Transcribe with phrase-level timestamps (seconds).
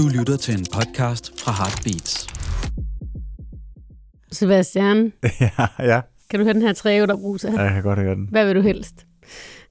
[0.00, 2.26] Du lytter til en podcast fra Heartbeats.
[4.32, 6.00] Sebastian, ja, ja.
[6.30, 7.52] kan du høre den her træeuterbruser?
[7.52, 8.28] Ja, jeg kan godt høre den.
[8.30, 9.06] Hvad vil du helst?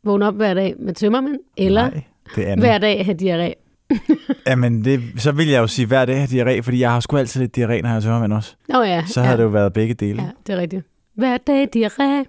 [0.04, 2.04] Vågne op hver dag med tømmermænd, eller Nej,
[2.36, 2.66] det er andet.
[2.66, 3.54] hver dag have diarré?
[4.50, 7.18] Jamen, det, så vil jeg jo sige hver dag have diarré, fordi jeg har sgu
[7.18, 8.56] altid lidt diarré, når jeg tømmer med også.
[8.68, 9.04] Nå ja.
[9.08, 9.38] Så havde ja.
[9.38, 10.22] det jo været begge dele.
[10.22, 10.86] Ja, det er rigtigt.
[11.16, 12.26] Hver dag diarré.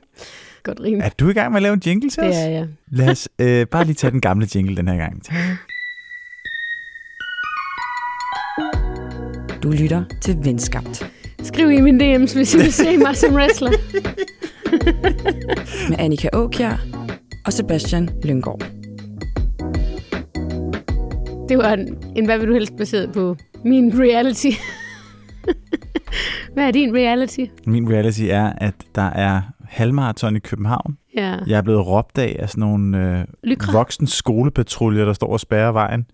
[0.62, 1.00] Godt rim.
[1.00, 2.34] Er du i gang med at lave en jingle til os?
[2.34, 2.68] Det er jeg.
[2.90, 5.22] Lad os øh, bare lige tage den gamle jingle den her gang.
[9.62, 11.06] Du lytter til Venskabt
[11.42, 13.70] Skriv i min DM's, hvis I vil se mig som wrestler.
[15.90, 16.76] med Annika Åkjær
[17.46, 18.60] og Sebastian Lyngård.
[21.48, 24.46] Det var en, en hvad vil du helst baseret på min reality.
[26.54, 27.44] Hvad er din reality?
[27.66, 30.96] Min reality er, at der er halvmarathon i København.
[31.16, 31.36] Ja.
[31.46, 33.72] Jeg er blevet råbt af af sådan nogle øh, Lykra.
[33.72, 36.06] voksne skolepatruljer, der står og spærrer vejen.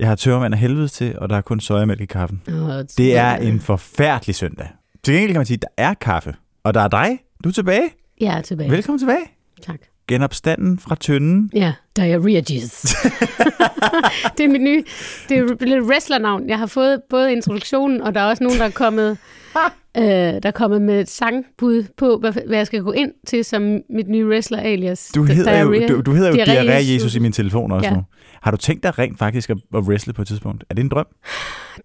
[0.00, 2.42] Jeg har tørmand af helvede til, og der er kun sojamælk i kaffen.
[2.48, 4.68] Oh, Det er en forfærdelig søndag.
[5.02, 6.34] Til gengæld kan man sige, at der er kaffe.
[6.64, 7.18] Og der er dig.
[7.44, 7.82] Du er tilbage.
[8.20, 8.70] Jeg er tilbage.
[8.70, 9.24] Velkommen tilbage.
[9.62, 9.80] Tak.
[10.08, 11.50] Genopstanden fra tønden.
[11.54, 12.82] Ja, diarrhea Jesus.
[14.38, 14.84] det er mit nye,
[15.28, 16.48] det er et wrestlernavn.
[16.48, 19.18] Jeg har fået både introduktionen, og der er også nogen, der er kommet,
[19.98, 23.44] øh, der er kommet med et sangbud på, hvad, hvad jeg skal gå ind til
[23.44, 25.10] som mit nye wrestler-alias.
[25.14, 26.90] Du hedder jo, du, du hedder jo Diarrhea Diarrhea Jesus.
[26.94, 27.94] Jesus i min telefon også Ja.
[27.94, 28.02] nu.
[28.42, 30.64] Har du tænkt dig rent faktisk at, at wrestle på et tidspunkt?
[30.70, 31.06] Er det en drøm?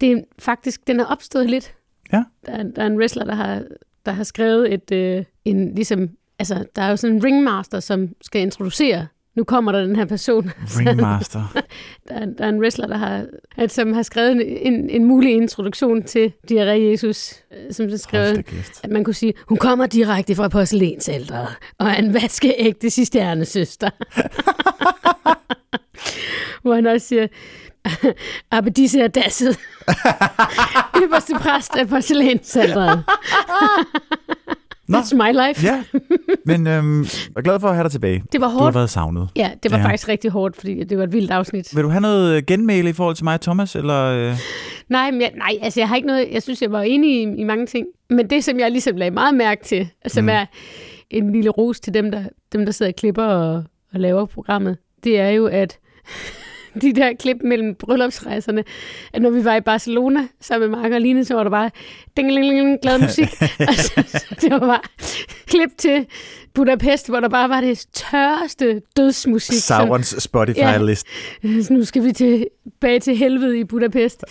[0.02, 1.74] Det er faktisk, den er opstået lidt.
[2.14, 2.24] Ja.
[2.46, 3.62] Der, er- der er en wrestler, der har,
[4.06, 8.10] der har skrevet et, øh, en ligesom, altså, der er jo sådan en ringmaster, som
[8.22, 10.52] skal introducere, nu kommer der den her person.
[10.80, 11.56] Ringmaster.
[12.10, 13.26] Der er, der er en wrestler, der har,
[13.58, 17.98] at, som har skrevet en, en, mulig introduktion til Diarré Jesus, øh, som da
[18.42, 18.84] kæft.
[18.84, 21.48] at man kunne sige, hun kommer direkte fra porcelænsældret,
[21.80, 23.90] og er en vaskeægte cisterne-søster.
[26.62, 27.28] Hvor han også siger,
[28.52, 29.60] Abedisse er dasset.
[31.04, 33.04] Øverste præst af porcelænsældret.
[34.92, 35.66] That's my life.
[35.66, 35.84] Ja,
[36.46, 38.24] men øhm, jeg er glad for at have dig tilbage.
[38.32, 38.76] Det var Du har hårdt.
[38.76, 39.30] været savnet.
[39.36, 39.86] Ja, det var Ja.
[39.86, 41.76] faktisk rigtig hårdt, fordi det var et vildt afsnit.
[41.76, 43.76] Vil du have noget øh, genmæle i forhold til mig og Thomas?
[43.76, 44.38] Eller, øh?
[44.90, 47.42] Nej, men jeg, nej, altså jeg har ikke noget, jeg synes, jeg var enig i,
[47.42, 47.86] i mange ting.
[48.10, 50.30] Men det, som jeg ligesom lagde meget mærke til, som mm.
[50.30, 50.46] er
[51.10, 54.78] en lille ros til dem, der, dem, der sidder og klipper og, og laver programmet,
[55.04, 55.78] det er jo, at
[56.82, 58.64] de der klip mellem bryllupsrejserne,
[59.14, 61.70] at når vi var i Barcelona sammen med Mark og Line, så var der bare
[62.18, 63.30] ding, ding, ding, glad musik.
[63.70, 64.80] og så, så det var bare
[65.48, 66.06] klip til
[66.54, 69.56] Budapest, hvor der bare var det tørreste dødsmusik.
[69.62, 71.08] Saurons Spotify-list.
[71.64, 74.24] Så nu skal vi tilbage til helvede i Budapest.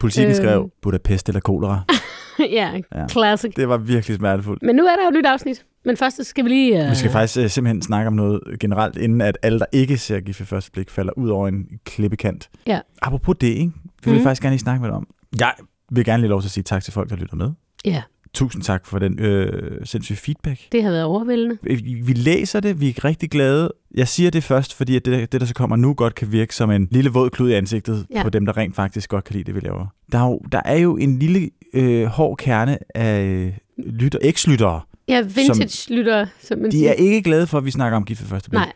[0.00, 0.42] Politikken Øhm.
[0.42, 1.82] skrev Budapest eller kolera.
[2.58, 3.08] ja, Ja.
[3.08, 3.54] classic.
[3.56, 4.62] Det var virkelig smertefuldt.
[4.62, 5.64] Men nu er der jo et nyt afsnit.
[5.84, 6.84] Men først så skal vi lige...
[6.84, 6.90] Uh...
[6.90, 10.20] Vi skal faktisk øh, simpelthen snakke om noget generelt, inden at alle, der ikke ser
[10.20, 12.50] Gift ved første blik, falder ud over en klippekant.
[12.66, 12.80] Ja.
[13.02, 13.72] Apropos det, ikke?
[14.04, 14.22] Vi vil Mhm.
[14.22, 15.06] faktisk gerne lige snakke med dig om.
[15.40, 15.52] Jeg
[15.92, 17.50] vil gerne lige lov til at sige tak til folk, der lytter med.
[17.84, 18.02] Ja,
[18.34, 20.60] Tusind tak for den øh, sindssyge feedback.
[20.72, 21.58] det har været overvældende.
[21.62, 23.72] Vi vi læser det, vi er rigtig glade.
[23.94, 26.54] Jeg siger det først, fordi at det, det, der så kommer nu, godt kan virke
[26.54, 28.22] som en lille våd klud i ansigtet Ja.
[28.22, 29.86] på dem, der rent faktisk godt kan lide det, vi laver.
[30.12, 33.52] Der er jo, der er jo en lille øh, hård kerne af øh,
[33.86, 34.80] lytter, eks-lyttere.
[35.08, 36.88] Ja, vintage-lyttere, som man De siger.
[36.90, 38.58] er ikke glade for, at vi snakker om gift ved første blik.
[38.58, 38.72] Nej,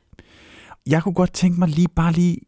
[0.86, 2.38] Jeg kunne godt tænke mig lige bare lige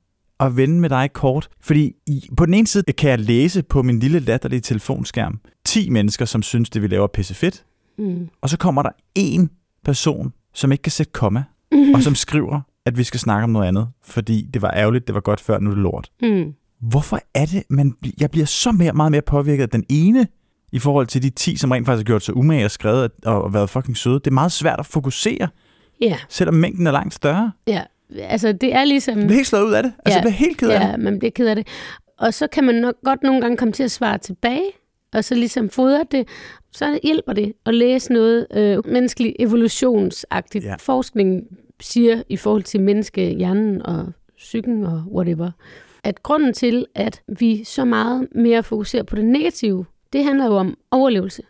[0.41, 1.49] at vende med dig kort.
[1.61, 1.93] Fordi
[2.37, 5.41] på den ene side kan jeg læse på min lille latterlige telefonskærm
[5.83, 7.65] 10 mennesker, som synes, det vi laver er pisse fedt.
[7.99, 8.29] mm.
[8.41, 9.51] Og så kommer der en
[9.85, 11.45] person, som ikke kan sætte komma,
[11.95, 15.15] og som skriver, at vi skal snakke om noget andet, fordi det var ærgerligt, det
[15.15, 16.11] var godt før, nu er det lort.
[16.23, 16.55] Mm.
[16.81, 20.27] Hvorfor er det, man, jeg bliver så mere, meget mere påvirket af den ene,
[20.73, 23.43] i forhold til de 10, som rent faktisk har gjort sig umage og skrevet og,
[23.43, 24.15] og været fucking søde.
[24.15, 25.49] Det er meget svært at fokusere,
[26.01, 27.53] Ja, selvom mængden er langt større.
[27.67, 27.83] ja.
[28.19, 29.15] Altså, det er ligesom...
[29.15, 29.93] Du bliver helt slået ud af det.
[29.99, 30.15] Altså, Ja.
[30.15, 30.87] jeg bliver helt ked af det.
[30.89, 31.67] Ja, man bliver ked af det.
[32.19, 34.63] Og så kan man nok godt nogle gange komme til at svare tilbage,
[35.15, 36.29] og så ligesom fodre det.
[36.73, 40.65] Så hjælper det at læse noget øh, menneskelig evolutionsagtigt.
[40.65, 40.71] Ja.
[40.71, 40.77] Ja.
[40.79, 41.45] Forskning
[41.81, 45.51] siger i forhold til menneskehjernen og psyken og whatever,
[46.05, 50.53] at grunden til, at vi så meget mere fokuserer på det negative, det handler jo
[50.53, 51.43] om overlevelse.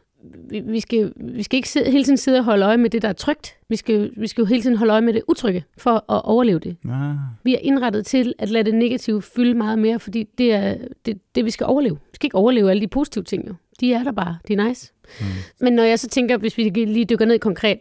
[0.51, 3.03] Vi, vi, skal, vi skal ikke sidde, hele tiden sidde og holde øje med det,
[3.03, 3.57] der er trygt.
[3.69, 6.59] Vi skal, vi skal jo hele tiden holde øje med det utrygge for at overleve
[6.59, 6.77] det.
[6.91, 7.17] Ah.
[7.45, 10.77] Vi er indrettet til at lade det negative fylde meget mere, fordi det er
[11.07, 11.95] det, det vi skal overleve.
[11.95, 13.55] Vi skal ikke overleve alle de positive ting, jo.
[13.81, 14.39] De er der bare.
[14.49, 14.93] De er nice.
[15.21, 15.27] Mm.
[15.61, 17.79] Men når jeg så tænker, hvis vi lige dykker ned konkret,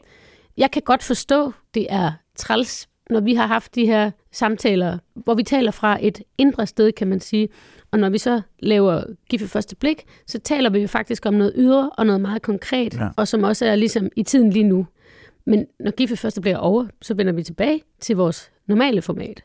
[0.58, 5.34] jeg kan godt forstå, det er træls, når vi har haft de her samtaler, hvor
[5.34, 7.50] vi taler fra et indre sted, kan man sige,
[7.92, 11.34] og når vi så laver gift ved første blik, så taler vi jo faktisk om
[11.34, 13.08] noget ydre og noget meget konkret, Ja.
[13.18, 14.88] og som også er ligesom i tiden lige nu.
[15.46, 19.02] Men når gift ved første blik er over, så vender vi tilbage til vores normale
[19.02, 19.44] format.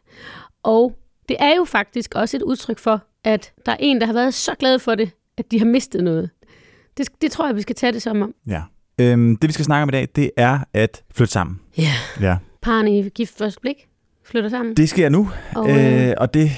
[0.63, 0.97] Og
[1.29, 4.35] det er jo faktisk også et udtryk for, at der er en, der har været
[4.35, 6.31] så glad for det, at de har mistet noget.
[6.97, 8.35] Det, det tror jeg, vi skal tage det som om.
[8.47, 8.63] Ja.
[9.01, 11.61] Øhm, det vi skal snakke om i dag, det er at flytte sammen.
[11.79, 11.93] Ja.
[12.21, 12.37] Ja.
[12.63, 13.89] Parne i gift første blik
[14.33, 14.77] flytter sammen.
[14.77, 16.51] Det sker nu, og, øh, øh, og det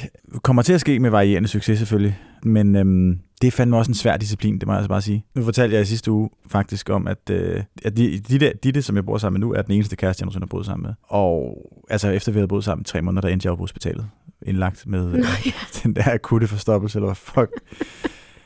[0.43, 2.19] kommer til at ske med varierende succes selvfølgelig.
[2.43, 5.25] Men øhm, det er fandme også en svær disciplin, det må jeg altså bare sige.
[5.35, 8.83] Nu fortalte jeg i sidste uge faktisk om, at, øh, at de, de, der, de,
[8.83, 10.87] som jeg bor sammen med nu, er den eneste kæreste, jeg nogensinde har boet sammen
[10.87, 10.95] med.
[11.03, 11.59] Og
[11.91, 14.07] altså efter vi havde boet sammen tre måneder, der endte jeg jo på hospitalet.
[14.47, 15.53] Indlagt med øh, Nå, ja.
[15.83, 17.51] den der akutte forstoppelse, eller hvad fuck.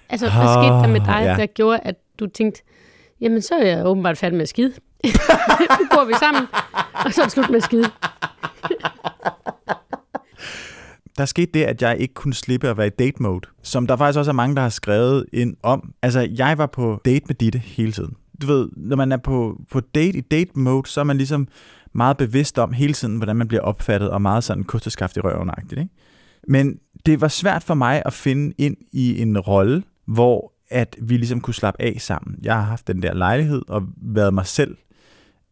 [0.09, 1.35] altså, hvad skete der med dig, Ah, ja.
[1.37, 2.63] der gjorde, at du tænkte,
[3.21, 4.73] jamen så er jeg åbenbart færdig med at skide.
[5.81, 6.43] nu bor vi sammen,
[7.05, 7.91] og så er det slut med at skide
[11.19, 13.97] der skete det, at jeg ikke kunne slippe at være i date mode, som der
[13.97, 15.93] faktisk også er mange, der har skrevet ind om.
[16.03, 18.17] Altså, jeg var på date med Ditte hele tiden.
[18.43, 21.49] Du ved, når man er på, på date i date mode, så er man ligesom
[21.93, 25.51] meget bevidst om hele tiden, hvordan man bliver opfattet, og meget sådan kosteskaft i røven
[25.71, 25.89] ikke?
[26.49, 31.17] Men det var svært for mig at finde ind i en rolle, hvor at vi
[31.17, 32.39] ligesom kunne slappe af sammen.
[32.43, 34.77] Jeg har haft den der lejlighed og været mig selv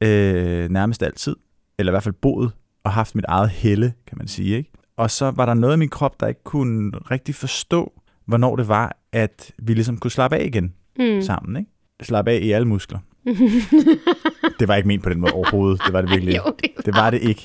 [0.00, 1.36] øh, nærmest altid,
[1.78, 2.52] eller i hvert fald boet
[2.86, 4.56] og haft mit eget helle, kan man sige.
[4.56, 4.70] Ikke?
[4.96, 7.92] Og så var der noget i min krop, der ikke kunne rigtig forstå,
[8.26, 11.22] hvornår det var, at vi ligesom kunne slappe af igen Mm.
[11.22, 11.56] sammen.
[11.56, 11.70] Ikke?
[12.02, 12.98] Slappe af i alle muskler.
[14.60, 15.80] det var ikke ment på den måde overhovedet.
[15.86, 17.44] Det var det virkelig jo, det Det var det ikke.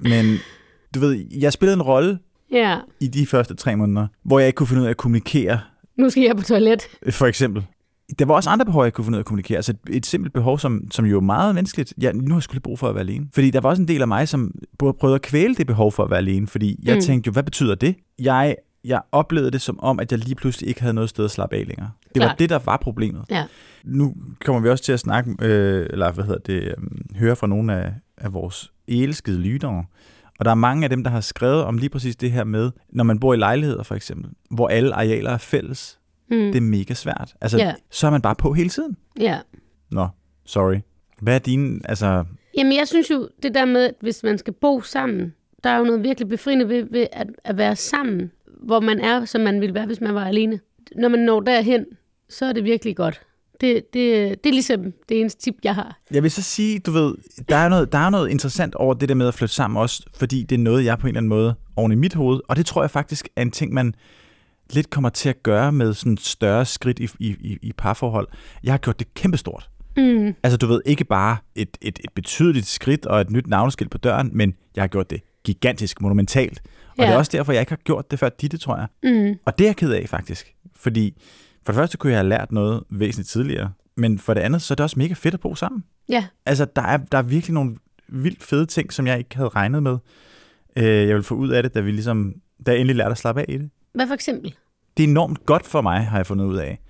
[0.00, 0.36] Men
[0.94, 2.18] du ved, jeg spillede en rolle
[2.52, 5.60] Ja, i de første tre måneder, hvor jeg ikke kunne finde ud af at kommunikere,
[5.98, 6.82] nu skal jeg på toilet.
[7.10, 7.66] for eksempel.
[8.18, 9.56] Der var også andre behov, jeg kunne finde ud af at kommunikere.
[9.56, 11.94] Altså et, et simpelt behov, som, som jo er meget menneskeligt.
[12.00, 13.26] Ja, nu har jeg skulle brug for at være alene.
[13.34, 16.04] Fordi der var også en del af mig, som prøvede at kvæle det behov for
[16.04, 16.46] at være alene.
[16.46, 17.00] Fordi jeg Mm.
[17.00, 17.94] tænkte jo, hvad betyder det?
[18.18, 21.30] Jeg, jeg oplevede det som om, at jeg lige pludselig ikke havde noget sted at
[21.30, 21.90] slappe af længere.
[22.14, 22.38] Det var Klart.
[22.38, 23.22] det, der var problemet.
[23.30, 23.44] Ja.
[23.84, 24.14] Nu
[24.44, 26.74] kommer vi også til at snakke, øh, eller hvad hedder det, øh,
[27.18, 29.84] høre fra nogle af, af vores elskede lyttere.
[30.38, 32.70] Og der er mange af dem, der har skrevet om lige præcis det her med,
[32.92, 35.98] når man bor i lejligheder for eksempel, hvor alle arealer er fælles.
[36.30, 36.36] Mm.
[36.36, 37.34] Det er mega svært.
[37.40, 37.74] Altså, Ja.
[37.90, 38.96] så er man bare på hele tiden.
[39.20, 39.38] Ja.
[39.90, 40.08] Nå,
[40.44, 40.76] sorry.
[41.20, 42.24] Hvad er din, altså...
[42.58, 45.34] Jamen, jeg synes jo, det der med, at hvis man skal bo sammen,
[45.64, 48.30] der er jo noget virkelig befriende ved, ved at, at være sammen,
[48.62, 50.60] hvor man er, som man ville være, hvis man var alene.
[50.96, 51.84] Når man når derhen,
[52.28, 53.20] så er det virkelig godt.
[53.60, 56.00] Det, det, det er ligesom det eneste tip, jeg har.
[56.10, 57.14] Jeg vil så sige, du ved,
[57.48, 60.02] der er, noget, der er noget interessant over det der med at flytte sammen også,
[60.14, 62.56] fordi det er noget, jeg på en eller anden måde oven i mit hoved, og
[62.56, 63.94] det tror jeg faktisk er en ting, man
[64.72, 68.28] lidt kommer til at gøre med sådan større skridt i, i, i, parforhold.
[68.64, 69.70] Jeg har gjort det kæmpestort.
[69.96, 70.34] Mm.
[70.42, 73.98] Altså du ved, ikke bare et, et, et betydeligt skridt og et nyt navneskilt på
[73.98, 76.62] døren, men jeg har gjort det gigantisk, monumentalt.
[76.88, 77.04] Og Ja.
[77.06, 78.86] det er også derfor, jeg ikke har gjort det før Ditte, tror jeg.
[79.02, 79.38] Mm.
[79.44, 80.54] Og det er jeg ked af, faktisk.
[80.76, 81.14] Fordi
[81.66, 84.74] for det første kunne jeg have lært noget væsentligt tidligere, men for det andet, så
[84.74, 85.84] er det også mega fedt at bo sammen.
[86.08, 86.26] Ja.
[86.46, 87.76] Altså, der er, der er virkelig nogle
[88.08, 89.98] vildt fede ting, som jeg ikke havde regnet med.
[90.76, 92.34] Øh, jeg ville få ud af det, da vi ligesom,
[92.66, 93.70] da jeg endelig lærte at slappe af i det.
[93.94, 94.54] Hvad for eksempel?
[94.96, 96.80] Det er enormt godt for mig, har jeg fundet ud af,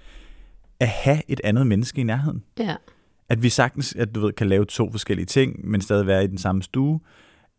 [0.81, 2.45] at have et andet menneske i nærheden.
[2.59, 2.77] Ja.
[3.29, 6.27] At vi sagtens, at du ved, kan lave to forskellige ting, men stadig være i
[6.27, 7.01] den samme stue.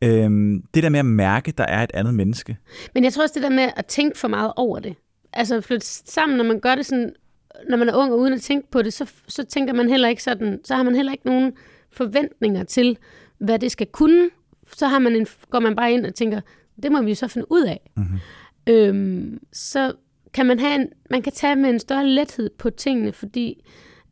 [0.03, 2.57] Øhm, det der med at mærke, der er et andet menneske.
[2.94, 4.95] Men jeg tror også, det der med at tænke for meget over det.
[5.33, 7.13] Altså flytte sammen, når man gør det sådan,
[7.69, 10.07] når man er ung og uden at tænke på det, så, så tænker man heller
[10.07, 11.53] ikke sådan, så har man heller ikke nogen
[11.92, 12.97] forventninger til,
[13.38, 14.30] hvad det skal kunne.
[14.74, 16.42] Så har man en, går man bare ind og tænker,
[16.83, 17.92] det må vi jo så finde ud af.
[17.97, 18.19] Mm-hmm.
[18.70, 19.92] Øhm, så
[20.34, 23.66] kan man have en, man kan tage med en større lethed på tingene, fordi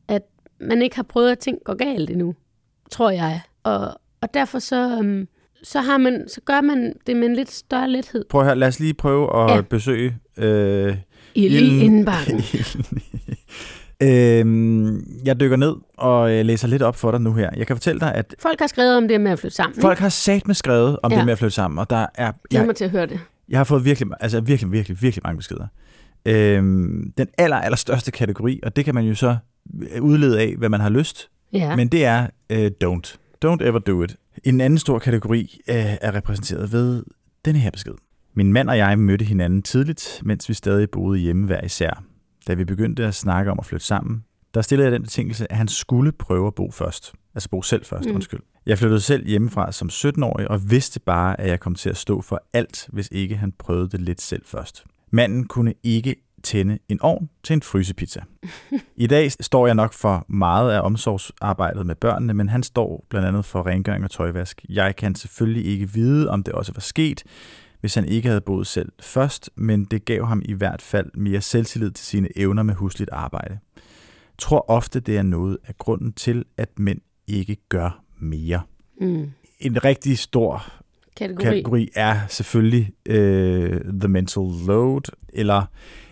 [0.07, 0.21] at
[0.59, 2.35] man ikke har prøvet at ting går galt endnu,
[2.91, 3.41] tror jeg.
[3.63, 3.87] Og,
[4.21, 5.27] og derfor så, øhm,
[5.63, 8.25] så, har man, så gør man det med en lidt større lethed.
[8.29, 9.61] Prøv høre, lad os lige prøve at Ja.
[9.61, 10.97] besøge øh,
[11.35, 11.81] I Ilden.
[11.81, 12.41] indbakken.
[14.03, 17.49] øhm, jeg dykker ned og øh, læser lidt op for dig nu her.
[17.57, 19.81] Jeg kan fortælle dig, at Folk har skrevet om det med at flytte sammen.
[19.81, 21.17] folk har sat med skrevet om Ja.
[21.17, 23.19] det med at flytte sammen, og der er, Jeg jeg, mig til at høre det.
[23.49, 25.67] Jeg har fået virkelig, altså virkelig, virkelig, virkelig mange beskeder.
[26.25, 29.37] Øhm, den aller, aller største kategori, og det kan man jo så
[30.01, 31.57] udlede af, hvad man har lyst, Ja.
[31.57, 31.75] ja.
[31.75, 33.17] men det er øh, don't.
[33.45, 34.15] Don't ever do it.
[34.43, 37.03] En anden stor kategori øh, er repræsenteret ved
[37.45, 37.93] denne her besked.
[38.33, 42.03] Min mand og jeg mødte hinanden tidligt, mens vi stadig boede hjemme hver især.
[42.47, 44.23] Da vi begyndte at snakke om at flytte sammen,
[44.53, 47.13] der stillede jeg den betingelse, at han skulle prøve at bo først.
[47.35, 48.15] Altså bo selv først, Mm.
[48.15, 48.39] undskyld.
[48.65, 52.21] Jeg flyttede selv hjemmefra som 17-årig og vidste bare, at jeg kom til at stå
[52.21, 54.83] for alt, hvis ikke han prøvede det lidt selv først.
[55.11, 58.21] Manden kunne ikke tænde en ovn til en frysepizza.
[58.95, 63.27] I dag står jeg nok for meget af omsorgsarbejdet med børnene, men han står blandt
[63.27, 64.65] andet for rengøring og tøjvask.
[64.69, 67.23] Jeg kan selvfølgelig ikke vide, om det også var sket,
[67.81, 71.41] hvis han ikke havde boet selv først, men det gav ham i hvert fald mere
[71.41, 73.59] selvtillid til sine evner med husligt arbejde.
[74.37, 78.61] Tror ofte, det er noget af grunden til, at mænd ikke gør mere.
[79.01, 79.31] Mm.
[79.59, 80.63] En rigtig stor
[81.17, 81.43] Kategori.
[81.43, 85.01] kategori er selvfølgelig øh, the mental load,
[85.33, 85.65] eller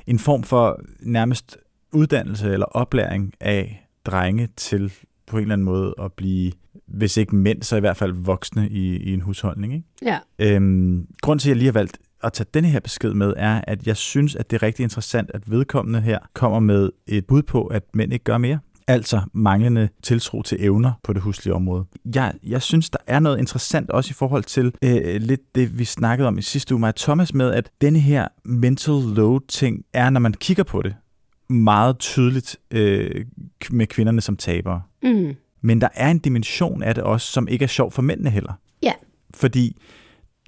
[0.07, 1.57] en form for nærmest
[1.93, 4.93] uddannelse eller oplæring af drenge til
[5.27, 6.51] på en eller anden måde at blive,
[6.85, 9.73] hvis ikke mænd, så i hvert fald voksne i, i en husholdning.
[9.73, 9.85] Ikke?
[10.01, 10.19] Ja.
[10.39, 13.61] Øhm, grunden til, at jeg lige har valgt at tage denne her besked med, er,
[13.67, 17.41] at jeg synes, at det er rigtig interessant, at vedkommende her kommer med et bud
[17.41, 18.59] på, at mænd ikke gør mere.
[18.87, 21.85] Altså manglende tiltro til evner på det huslige område.
[22.15, 25.85] Jeg, jeg synes, der er noget interessant også i forhold til øh, lidt det, vi
[25.85, 30.19] snakkede om i sidste uge, med Thomas, med at denne her mental load-ting er, når
[30.19, 30.95] man kigger på det,
[31.49, 33.25] meget tydeligt øh,
[33.71, 34.81] med kvinderne som tabere.
[35.03, 35.35] Mm.
[35.61, 38.53] Men der er en dimension af det også, som ikke er sjov for mændene heller.
[38.83, 38.93] Ja.
[39.33, 39.77] Fordi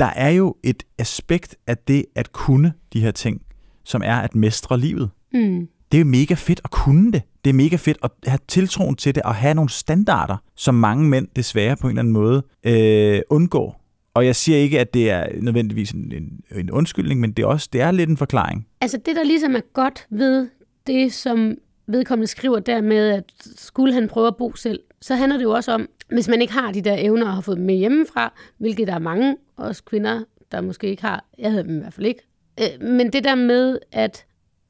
[0.03, 3.41] der er jo et aspekt af det at kunne de her ting,
[3.83, 5.09] som er at mestre livet.
[5.33, 5.67] Mm.
[5.91, 7.21] Det er mega fedt at kunne det.
[7.43, 11.09] Det er mega fedt at have tiltroen til det og have nogle standarder, som mange
[11.09, 13.81] mænd desværre på en eller anden måde øh, undgår.
[14.13, 17.47] Og jeg siger ikke, at det er nødvendigvis en, en, en undskyldning, men det er
[17.47, 18.67] også det er lidt en forklaring.
[18.81, 20.47] Altså det, der ligesom er godt ved
[20.87, 21.55] det, som
[21.87, 23.23] vedkommende skriver der med, at
[23.55, 26.53] skulle han prøve at bo selv, så handler det jo også om, hvis man ikke
[26.53, 29.83] har de der evner og har fået dem med hjemmefra, hvilket der er mange, også
[29.83, 32.21] kvinder, der måske ikke har, jeg havde dem i hvert fald ikke.
[32.59, 34.25] Øh, Men det der med, at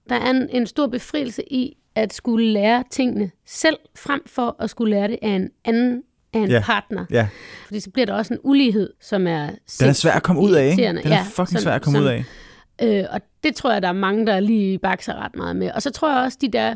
[0.10, 4.70] der er en, en stor befrielse i at skulle lære tingene selv, frem for at
[4.70, 6.62] skulle lære det af en anden af en Ja.
[6.66, 7.06] partner.
[7.12, 7.28] Ja,
[7.66, 9.48] Fordi så bliver der også en ulighed, som er
[9.80, 10.84] den er svær at komme ud af, ikke?
[10.88, 12.26] Den er fucking svær at komme ud af.
[12.82, 15.72] Øh, og det tror jeg, der er mange, der lige bakser ret meget med.
[15.72, 16.76] Og så tror jeg også, de der,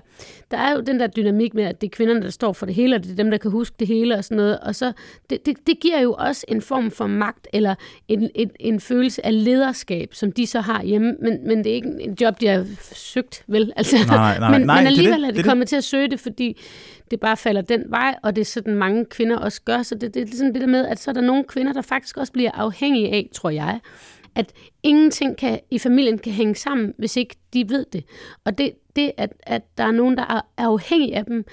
[0.52, 2.76] der er jo den der dynamik med, at det er kvinderne, der står for det
[2.76, 4.60] hele, og det er dem, der kan huske det hele og sådan noget.
[4.60, 4.92] Og så,
[5.30, 7.76] det, det, det giver jo også en form for magt, eller
[8.08, 11.16] en, en, en følelse af lederskab, som de så har hjemme.
[11.22, 13.74] Men, men det er ikke en job, de har søgt, vel?
[13.78, 15.76] Altså, Nej, nej, men, nej, men det alligevel det, er det er de kommet til
[15.76, 16.58] at søge det, fordi
[17.12, 19.84] det bare falder den vej, og det er sådan, mange kvinder også gør.
[19.84, 21.82] Så det, det er ligesom det der med, at så er der nogle kvinder, der
[21.82, 23.80] faktisk også bliver afhængige af, tror jeg,
[24.38, 24.54] at
[24.84, 28.04] ingenting kan, i familien kan hænge sammen, hvis ikke de ved det.
[28.46, 31.46] Og det, det at, at der er nogen, der er, er afhængige af dem,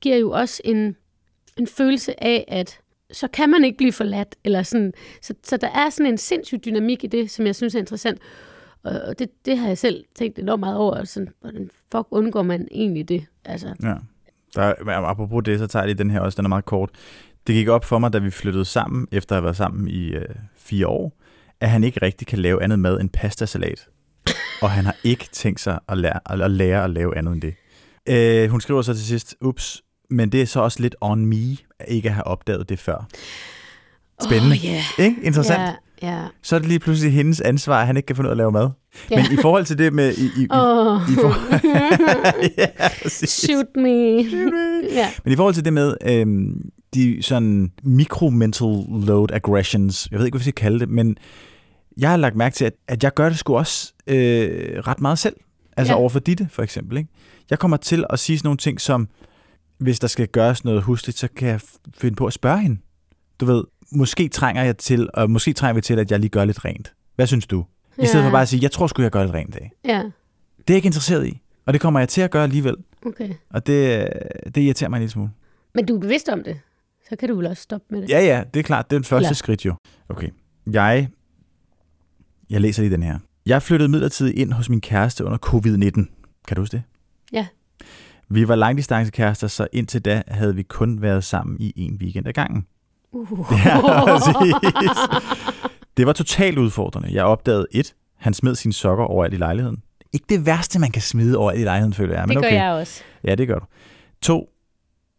[0.00, 0.96] giver jo også en,
[1.56, 2.80] en følelse af, at
[3.12, 4.36] så kan man ikke blive forladt.
[4.44, 4.92] Eller sådan.
[5.22, 8.18] Så, så der er sådan en sindssyg dynamik i det, som jeg synes er interessant.
[8.82, 11.04] Og det, det har jeg selv tænkt enormt meget over.
[11.04, 13.26] Sådan, hvordan fuck undgår man egentlig det?
[13.44, 13.94] Altså, Ja.
[14.54, 16.90] Der, er- apropos det, så tager jeg lige den her også, den er meget kort.
[17.46, 20.06] Det gik op for mig, da vi flyttede sammen, efter at have været sammen i
[20.08, 21.12] øh, fire år,
[21.60, 23.88] at han ikke rigtig kan lave andet mad end pastasalat.
[24.62, 27.54] Og han har ikke tænkt sig at lære at, lære at lave andet end det.
[28.08, 31.56] Øh, hun skriver så til sidst, ups, men det er så også lidt on me,
[31.80, 33.08] at ikke at have opdaget det før.
[34.24, 34.56] Spændende.
[34.56, 34.82] Oh, yeah.
[34.98, 35.16] Ikke?
[35.22, 35.60] Interessant.
[35.60, 36.24] Ja, ja.
[36.42, 38.36] Så er det lige pludselig hendes ansvar, at han ikke kan finde ud af at
[38.36, 38.70] lave mad.
[39.10, 39.16] Ja.
[39.22, 40.14] Men i forhold til det med...
[40.18, 41.00] I, i, Oh.
[41.10, 41.56] i for...
[42.60, 42.66] ja,
[43.02, 43.30] præcis.
[43.30, 43.90] Shoot me.
[44.92, 45.08] ja.
[45.24, 50.36] Men i forhold til det med øhm, de sådan micro-mental load aggressions, jeg ved ikke,
[50.36, 51.18] hvad vi skal kalde det, men
[51.96, 55.18] jeg har lagt mærke til, at, at jeg gør det sgu også øh, ret meget
[55.18, 55.36] selv.
[55.76, 55.98] Altså Ja.
[55.98, 56.96] over for Ditte, for eksempel.
[56.98, 57.10] Ikke?
[57.50, 59.08] Jeg kommer til at sige sådan nogle ting som,
[59.78, 61.60] hvis der skal gøres noget husligt, så kan jeg
[61.98, 62.78] finde på at spørge hende.
[63.40, 66.44] Du ved, måske trænger jeg til, og måske trænger vi til, at jeg lige gør
[66.44, 66.92] lidt rent.
[67.16, 67.64] Hvad synes du?
[67.98, 68.26] I stedet Ja.
[68.28, 69.70] for bare at sige, jeg tror sgu, jeg gør lidt rent dag.
[69.84, 70.10] Ja, Det er
[70.68, 71.40] jeg ikke interesseret i.
[71.66, 72.76] Og det kommer jeg til at gøre alligevel.
[73.06, 73.30] okay.
[73.50, 74.06] Og det, øh,
[74.54, 75.30] det irriterer mig en lille smule.
[75.74, 76.56] Men du er bevidst om det,
[77.08, 78.10] så kan du vel også stoppe med det.
[78.10, 78.90] Ja, ja, det er klart.
[78.90, 79.74] Det er den første Eller- skridt jo.
[80.08, 80.28] Okay.
[80.72, 81.08] Jeg,
[82.50, 83.18] jeg læser lige den her.
[83.46, 85.92] Jeg flyttede midlertidigt ind hos min kæreste under covid-19.
[86.48, 86.82] Kan du huske det?
[87.32, 87.46] Ja.
[88.28, 92.32] Vi var langdistancekærester, så indtil da havde vi kun været sammen i en weekend ad
[92.32, 92.66] gangen.
[93.12, 93.46] Uh.
[93.64, 94.54] Ja, præcis.
[95.96, 97.08] Det var totalt udfordrende.
[97.12, 99.82] Jeg opdagede et, han smed sine sokker overalt i lejligheden.
[100.12, 102.20] Ikke det værste, man kan smide overalt i lejligheden, føler jeg.
[102.22, 102.56] Det men gør okay.
[102.56, 103.02] jeg også.
[103.24, 103.64] Ja, det gør du.
[104.22, 104.48] To,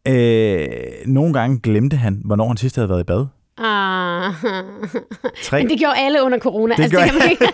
[0.07, 0.67] øh,
[1.05, 3.25] nogle gange glemte han, hvornår han sidst havde været i bad.
[3.57, 4.33] Ah.
[5.43, 6.75] Tre, Men det gjorde alle under corona.
[6.75, 7.47] Det altså, det kan man ikke.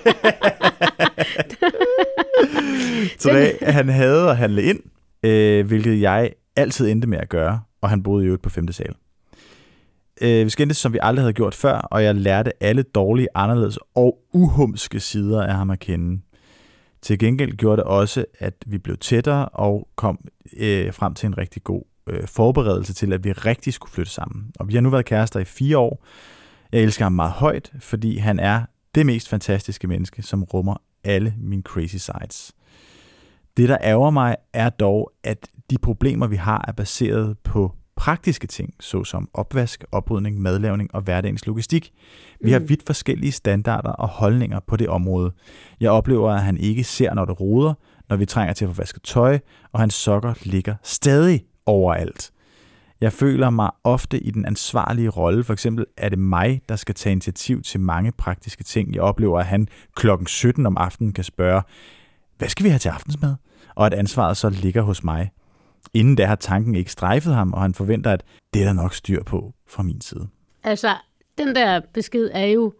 [3.19, 4.79] Tre, han havde at handle ind,
[5.23, 8.73] øh, hvilket jeg altid endte med at gøre, og han boede i øvrigt på femte
[8.73, 8.95] sal.
[10.21, 13.79] Øh, vi skændtes, som vi aldrig havde gjort før, og jeg lærte alle dårlige, anderledes
[13.95, 16.21] og uhumske sider af ham at kende.
[17.01, 20.19] Til gengæld gjorde det også, at vi blev tættere og kom
[20.57, 24.51] øh, frem til en rigtig god øh, forberedelse til, at vi rigtig skulle flytte sammen.
[24.59, 26.05] Og vi har nu været kærester i fire år.
[26.71, 28.61] Jeg elsker ham meget højt, fordi han er
[28.95, 32.51] det mest fantastiske menneske, som rummer alle mine crazy sides.
[33.57, 38.47] Det, der ærger mig, er dog, at de problemer, vi har, er baseret på praktiske
[38.47, 41.91] ting, såsom opvask, oprydning, madlavning og hverdagens logistik.
[42.41, 42.69] Vi har Mm.
[42.69, 45.31] vidt forskellige standarder og holdninger på det område.
[45.79, 47.73] Jeg oplever, at han ikke ser, når det roder,
[48.09, 49.39] når vi trænger til at få vasket tøj,
[49.71, 52.31] og hans sokker ligger stadig overalt.
[53.01, 55.43] Jeg føler mig ofte i den ansvarlige rolle.
[55.43, 58.93] For eksempel er det mig, der skal tage initiativ til mange praktiske ting.
[58.93, 61.61] Jeg oplever, at han klokken 17 om aftenen kan spørge,
[62.37, 63.35] hvad skal vi have til aftensmad?
[63.75, 65.31] Og at ansvaret så ligger hos mig.
[65.93, 68.93] Inden da har tanken ikke strejfet ham, og han forventer, at det er der nok
[68.93, 70.27] styr på fra min side.
[70.63, 70.95] Altså,
[71.37, 72.73] den der besked er jo,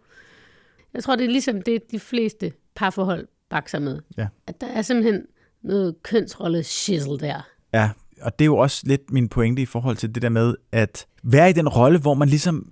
[0.94, 4.00] jeg tror, det er ligesom det, de fleste parforhold bakser med.
[4.16, 4.28] Ja.
[4.46, 5.22] At der er simpelthen
[5.62, 7.46] noget kønsrolle shizzle der.
[7.74, 7.90] Ja,
[8.24, 11.06] og det er jo også lidt min pointe i forhold til det der med at
[11.22, 12.70] være i den rolle, hvor man ligesom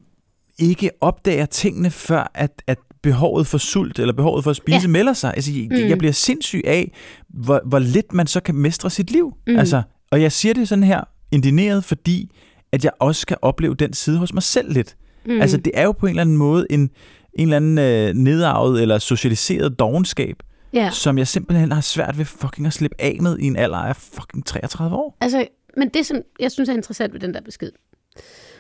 [0.59, 4.89] ikke opdager tingene, før at, at behovet for sult eller behovet for at spise ja.
[4.89, 5.35] Melder sig.
[5.35, 5.89] Altså, jeg, mm.
[5.89, 6.93] jeg bliver sindssyg af,
[7.29, 9.35] hvor, hvor lidt man så kan mestre sit liv.
[9.47, 9.59] Mm.
[9.59, 11.01] Altså, og jeg siger det sådan her
[11.33, 12.31] indineret, fordi
[12.73, 14.97] at jeg også skal opleve den side hos mig selv lidt.
[15.27, 15.41] Mm.
[15.41, 16.91] Altså, det er jo på en eller anden måde en, en
[17.39, 20.37] eller anden øh, nedarvet eller socialiseret dogenskab,
[20.73, 23.79] Ja, som jeg simpelthen har svært ved fucking at slippe af med i en alder
[23.79, 25.17] af fucking 33 år.
[25.21, 27.73] altså, men det, som jeg synes er interessant ved den der besked,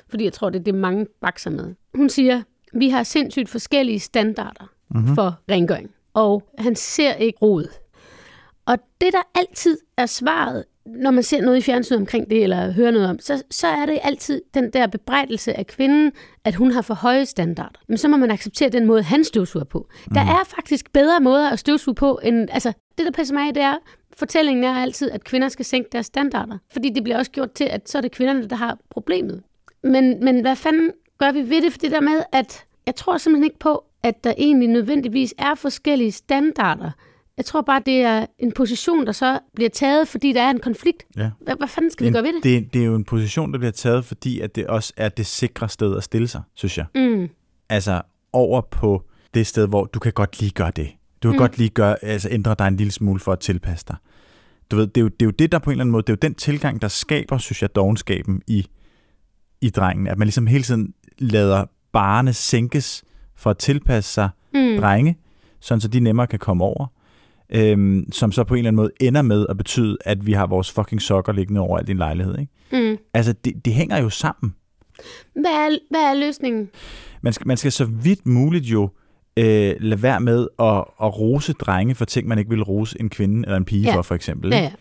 [0.08, 1.74] fordi jeg tror, det er det, mange bakser med.
[1.94, 2.42] Hun siger,
[2.72, 5.14] vi har sindssygt forskellige standarder mm-hmm.
[5.14, 7.68] for rengøring, og han ser ikke rod.
[8.66, 12.72] Og det, der altid er svaret, når man ser noget i fjernsynet omkring det, eller
[12.72, 16.12] hører noget om, så, så er det altid den der bebrejdelse af kvinden,
[16.44, 17.80] at hun har for høje standarder.
[17.88, 19.88] Men så må man acceptere den måde, han støvsuger på.
[20.06, 20.14] Mm.
[20.14, 23.54] Der er faktisk bedre måder at støvsuge på, end, altså, det der passer mig af,
[23.54, 23.74] det er,
[24.16, 26.58] fortællingen er altid, at kvinder skal sænke deres standarder.
[26.72, 29.42] Fordi det bliver også gjort til, at så er det kvinderne, der har problemet.
[29.82, 31.72] Men, men hvad fanden gør vi ved det?
[31.72, 35.54] For det der med, at jeg tror simpelthen ikke på, at der egentlig nødvendigvis er
[35.54, 36.90] forskellige standarder.
[37.36, 40.60] Jeg tror bare, det er en position, der så bliver taget, fordi der er en
[40.60, 41.02] konflikt.
[41.16, 41.30] Ja.
[41.40, 42.44] Hvad, hvad fanden skal vi Men gøre ved det?
[42.44, 42.74] det?
[42.74, 45.68] Det er jo en position, der bliver taget, fordi at det også er det sikre
[45.68, 46.86] sted at stille sig, synes jeg.
[46.94, 47.28] Mm.
[47.68, 49.02] Altså over på
[49.34, 50.88] det sted, hvor du kan godt lige gøre det.
[51.22, 51.38] Du kan mm.
[51.38, 53.96] godt lige gøre, altså ændre dig en lille smule for at tilpasse dig.
[54.70, 56.02] Du ved, det er, jo, det er jo det, der på en eller anden måde,
[56.02, 58.66] det er jo den tilgang, der skaber, synes jeg, dogenskaben i,
[59.60, 60.06] i drengen.
[60.06, 63.04] At man ligesom hele tiden lader barne sænkes
[63.36, 64.76] for at tilpasse sig Mm.
[64.80, 65.18] drenge,
[65.60, 66.86] sådan så de nemmere kan komme over.
[67.54, 70.46] Øhm, som så på en eller anden måde ender med at betyde, at vi har
[70.46, 72.38] vores fucking sokker liggende over alt i en lejlighed.
[72.38, 72.90] Ikke?
[72.92, 72.98] Mm.
[73.14, 74.54] Altså, det, det hænger jo sammen.
[75.32, 76.68] Hvad, er, hvad er løsningen?
[77.22, 78.90] Man skal, man skal så vidt muligt jo
[79.36, 83.08] øh, lade være med at, at rose drenge for ting, man ikke vil rose en
[83.10, 83.96] kvinde eller en pige Ja.
[83.96, 84.50] for, for eksempel.
[84.50, 84.64] Ja, Ikke?
[84.66, 84.72] ja.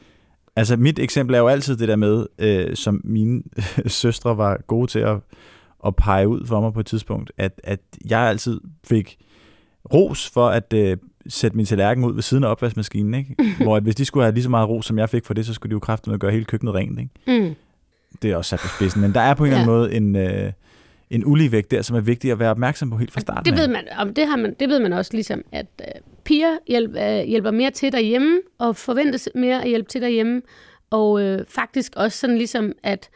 [0.55, 3.43] Altså, mit eksempel er jo altid det der med, øh, som mine
[3.87, 5.17] søstre var gode til at,
[5.85, 7.79] at pege ud for mig på et tidspunkt, at, at
[8.09, 9.17] jeg altid fik
[9.93, 10.97] ros for at øh,
[11.31, 13.13] sætte min tallerken ud ved siden af opvaskemaskinen.
[13.13, 13.35] Ikke?
[13.63, 15.45] Hvor at hvis de skulle have lige så meget ros, som jeg fik for det,
[15.45, 16.99] så skulle de jo kraftigt gøre hele køkkenet rent.
[16.99, 17.41] Ikke?
[17.43, 17.55] Mm.
[18.21, 19.01] Det er også sat på spidsen.
[19.01, 19.77] Men der er på en eller anden Ja.
[19.77, 20.15] måde en,
[20.45, 20.51] øh,
[21.09, 23.45] en uligevægt der, som er vigtig at være opmærksom på helt fra starten.
[23.53, 26.57] Det ved man, om det, har man, det ved man også ligesom, at øh, piger
[26.67, 30.41] hjælp, øh, hjælper mere til derhjemme, og forventes mere at hjælpe til derhjemme,
[30.89, 33.09] og øh, faktisk også sådan ligesom, at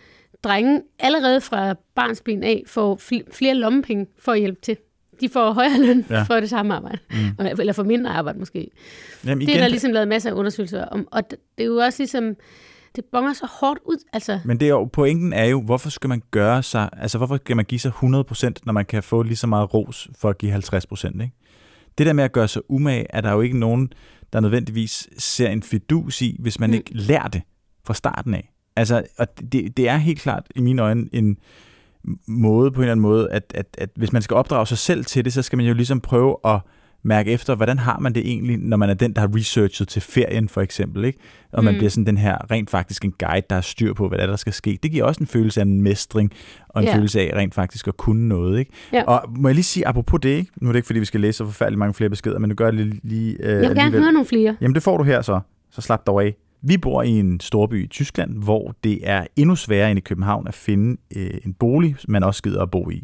[0.44, 4.78] drenge allerede fra barnsben af får fl- flere lommepenge for at hjælpe til.
[5.22, 6.24] De får højere løn Ja.
[6.24, 7.46] for det samme arbejde, mm.
[7.60, 8.68] eller for mindre arbejde måske.
[9.26, 11.76] Jamen, Det er der ligesom lavet masser af undersøgelser om, og det, det er jo
[11.78, 12.36] også ligesom,
[12.96, 14.40] det bonger så hårdt ud, altså.
[14.46, 17.56] Men det er jo, pointen er jo, hvorfor skal man gøre sig, altså hvorfor skal
[17.56, 20.56] man give sig 100%, når man kan få lige så meget ros for at give
[20.56, 21.32] 50%, ikke?
[21.98, 23.90] Det der med at gøre sig umage, er der jo ikke nogen,
[24.34, 26.74] der nødvendigvis ser en fidus i, hvis man Mm.
[26.74, 27.42] ikke lærer det
[27.88, 28.52] fra starten af.
[28.76, 31.38] Altså, og det, det er helt klart i mine øjne en
[32.28, 35.06] måde på en eller anden måde, at, at, at hvis man skal opdrage sig selv
[35.06, 36.60] til det, så skal man jo ligesom prøve at
[37.04, 40.02] mærke efter, hvordan har man det egentlig, når man er den, der har researchet til
[40.02, 41.20] ferien for eksempel, ikke?
[41.52, 41.78] Og man Mm.
[41.78, 44.28] bliver sådan den her rent faktisk en guide, der har styr på, hvad der, er,
[44.28, 44.80] der skal ske.
[44.84, 46.32] Det giver også en følelse af en mestring,
[46.70, 46.96] og en Ja.
[46.96, 48.72] følelse af rent faktisk at kunne noget, ikke?
[48.94, 49.04] Ja.
[49.04, 50.52] Og må jeg lige sige, apropos det, ikke?
[50.62, 52.56] Nu er det ikke, fordi vi skal læse så forfærdeligt mange flere beskeder, men nu
[52.56, 54.02] gør jeg det lige, lige øh, Jeg vil gerne alligevel.
[54.04, 54.56] høre nogle flere.
[54.62, 55.40] Jamen det får du her så.
[55.72, 56.36] Så slap dog af.
[56.62, 60.48] Vi bor i en storby i Tyskland, hvor det er endnu sværere end i København
[60.48, 63.04] at finde øh, en bolig, man også gider at bo i,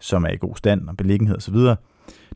[0.00, 1.56] som er i god stand og beliggenhed osv.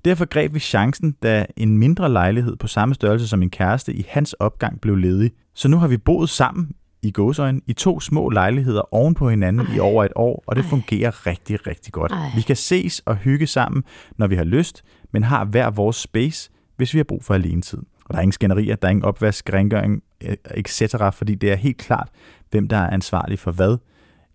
[0.05, 4.07] Derfor greb vi chancen, da en mindre lejlighed på samme størrelse som min kæreste i
[4.09, 5.31] hans opgang blev ledig.
[5.55, 6.71] Så nu har vi boet sammen
[7.03, 9.77] i gåsøjne i to små lejligheder oven på hinanden Ej.
[9.77, 10.69] i over et år, og det Ej.
[10.69, 12.13] fungerer rigtig, rigtig godt.
[12.13, 12.31] Ej.
[12.37, 13.85] Vi kan ses og hygge sammen,
[14.17, 17.63] når vi har lyst, men har hver vores space, hvis vi har brug for alene
[17.63, 17.79] tid.
[17.79, 20.03] Og der er ingen skænderier, der er ingen opvask, rengøring,
[20.55, 22.09] etc., fordi det er helt klart,
[22.51, 23.77] hvem der er ansvarlig for hvad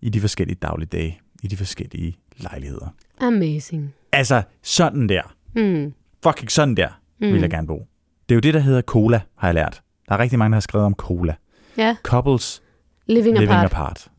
[0.00, 2.94] i de forskellige dagligdage, i de forskellige lejligheder.
[3.20, 3.94] Amazing.
[4.12, 5.34] Altså, sådan der.
[5.54, 5.94] Mm.
[6.22, 6.88] Fucking sådan der
[7.20, 7.32] mm.
[7.32, 7.86] vil jeg gerne bo.
[8.28, 9.82] Det er jo det, der hedder cola, har jeg lært.
[10.08, 11.34] Der er rigtig mange, der har skrevet om cola.
[11.76, 12.62] Ja, Couples
[13.06, 13.72] living, living apart.
[13.72, 14.10] apart.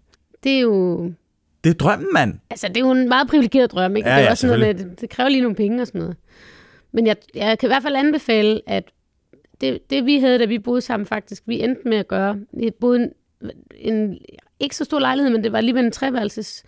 [0.44, 1.04] Det er jo
[1.64, 2.40] Det er drømmen, mand.
[2.50, 4.10] Altså, det er jo en meget privilegeret drøm, ikke?
[4.10, 6.18] Ja, det er ja, også noget med, det kræver lige nogle penge og sådan noget.
[6.92, 8.84] Men jeg, jeg kan i hvert fald anbefale, at
[9.72, 12.72] det, det vi havde, da vi boede sammen faktisk, vi endte med at gøre, vi
[12.82, 13.10] boede en,
[13.76, 14.18] en
[14.60, 16.64] ikke så stor lejlighed, men det var alligevel en treværelses.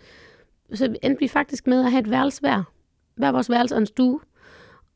[0.74, 2.62] Så endte vi faktisk med at have et værelse hver.
[3.16, 4.20] Hver vores værelse og en stue.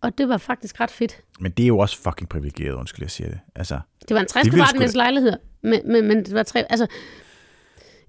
[0.00, 1.20] Og det var faktisk ret fedt.
[1.40, 3.38] Men det er jo også fucking privilegeret, undskyld, jeg siger det.
[3.54, 6.42] Altså, Det var en 60 Det ville sgu kvadratmeters lejlighed, men, men, men det var
[6.42, 6.64] tre...
[6.70, 6.86] Altså,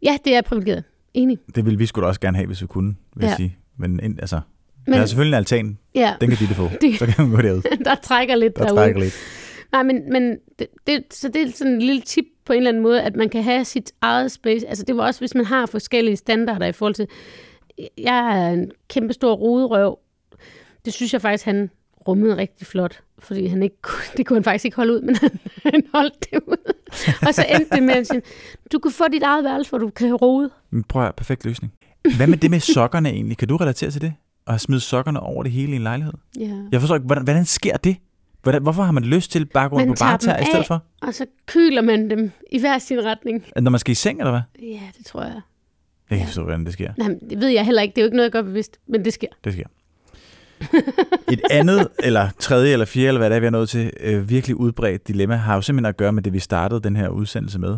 [0.02, 0.84] ja, det er privilegeret.
[1.14, 1.38] Enig.
[1.56, 3.28] det ville vi skulle også gerne have, hvis vi kunne, vil ja.
[3.30, 3.58] Jeg sige.
[3.78, 4.44] Men ind, altså, men,
[4.88, 6.70] Men, der er selvfølgelig en altan, ja, den kan de det få.
[6.82, 7.62] Det- Så kan man gå derud.
[7.86, 8.80] der trækker lidt Der derude.
[8.82, 9.14] trækker lidt.
[9.74, 12.70] Nej, men, men det, det, så det er sådan en lille tip på en eller
[12.70, 14.68] anden måde, at man kan have sit eget space.
[14.68, 17.08] Altså det var også, hvis man har forskellige standarder i forhold til...
[17.98, 20.00] Jeg er en kæmpe stor roderøv.
[20.86, 21.70] Det synes jeg faktisk, han
[22.08, 23.78] rummede rigtig flot, fordi han ikke,
[24.18, 25.40] det kunne han faktisk ikke holde ud, men han,
[25.74, 26.74] han holdt det ud.
[27.28, 28.22] Og så endte det med, at han siger,
[28.72, 30.50] du kan få dit eget værelse, hvor du kan rode.
[30.90, 31.74] Prøv at perfekt løsning.
[32.18, 33.38] Hvad med det med sokkerne egentlig?
[33.38, 34.14] Kan du relatere til det?
[34.48, 36.14] At smide sokkerne over det hele i en lejlighed?
[36.40, 36.56] Ja.
[36.72, 37.98] Jeg forstår ikke, hvordan, hvordan sker det?
[38.44, 40.84] Hvordan, hvorfor har man lyst til bare at gå Man på dem i stedet for?
[41.02, 43.46] Og så kyler man dem i hver sin retning.
[43.62, 44.42] Når man skal i seng, eller hvad?
[44.62, 45.32] Ja, det tror jeg.
[45.34, 45.42] Jeg
[46.10, 46.94] kan ikke forstå, hvordan det sker.
[46.98, 47.94] Nej, men det ved jeg heller ikke.
[47.96, 49.28] Det er jo ikke noget, jeg gør bevidst, men det sker.
[49.44, 49.64] Det sker.
[51.32, 54.30] Et andet, eller tredje, eller fjerde, eller hvad det er, vi er nået til, øh,
[54.30, 57.60] virkelig udbredt dilemma, har jo simpelthen at gøre med det, vi startede den her udsendelse
[57.60, 57.78] med.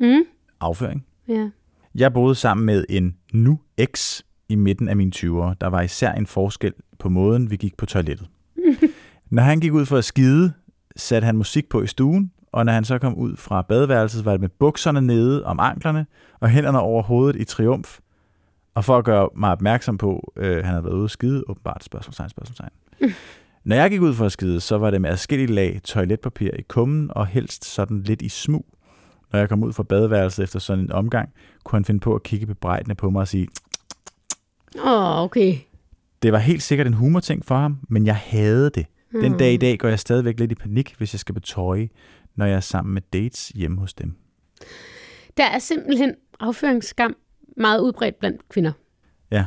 [0.00, 0.22] Mm?
[0.60, 1.06] Afføring.
[1.28, 1.48] Ja.
[1.94, 5.54] Jeg boede sammen med en nu eks i midten af mine 20'ere.
[5.60, 8.26] Der var især en forskel på måden, vi gik på toilettet.
[9.30, 10.52] Når han gik ud for at skide,
[10.96, 14.32] satte han musik på i stuen, og når han så kom ud fra badeværelset, var
[14.32, 16.06] det med bukserne nede om anklerne
[16.40, 17.98] og hænderne over hovedet i triumf.
[18.74, 21.84] Og for at gøre mig opmærksom på, øh, han havde været ude at skide, åbenbart
[21.84, 22.70] spørgsmålstegn, spørgsmålstegn.
[23.64, 26.62] Når jeg gik ud for at skide, så var det med adskillige lag toiletpapir i
[26.62, 28.66] kummen, og helst sådan lidt i smug.
[29.32, 31.28] Når jeg kom ud fra badeværelset efter sådan en omgang,
[31.64, 33.48] kunne han finde på at kigge bebrejdende på mig og sige,
[34.84, 35.56] Åh, oh, okay.
[36.22, 38.86] det var helt sikkert en humorting for ham, men jeg havde det.
[39.12, 39.38] Den Hmm.
[39.38, 41.88] dag i dag går jeg stadigvæk lidt i panik, hvis jeg skal betøje,
[42.34, 44.14] når jeg er sammen med dates hjemme hos dem.
[45.36, 47.16] Der er simpelthen afføringsskam
[47.56, 48.72] meget udbredt blandt kvinder.
[49.30, 49.44] Ja.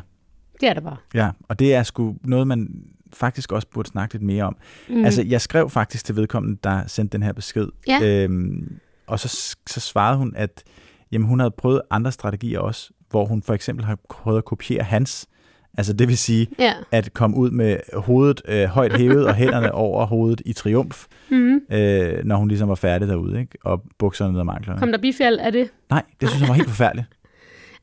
[0.62, 0.98] Det er der bare.
[1.14, 4.58] Ja, og det er sgu noget, man faktisk også burde snakke lidt mere om.
[4.90, 5.06] Mm.
[5.06, 7.68] Altså, jeg skrev faktisk til vedkommende, der sendte den her besked.
[7.88, 8.00] Ja.
[8.24, 10.64] Øhm, og så, så svarede hun, at
[11.12, 14.84] jamen, hun havde prøvet andre strategier også, hvor hun for eksempel har prøvet at kopiere
[14.84, 15.28] hans.
[15.78, 16.74] Altså det vil sige, Ja.
[16.92, 21.60] at komme ud med hovedet øh, højt hævet og hænderne over hovedet i triumf, Mm.
[21.72, 23.58] øh, når hun ligesom var færdig derude, ikke?
[23.64, 24.80] og bukserne ned om anklerne.
[24.80, 25.70] Kom der bifald af det?
[25.90, 27.08] Nej, det synes jeg var helt forfærdeligt.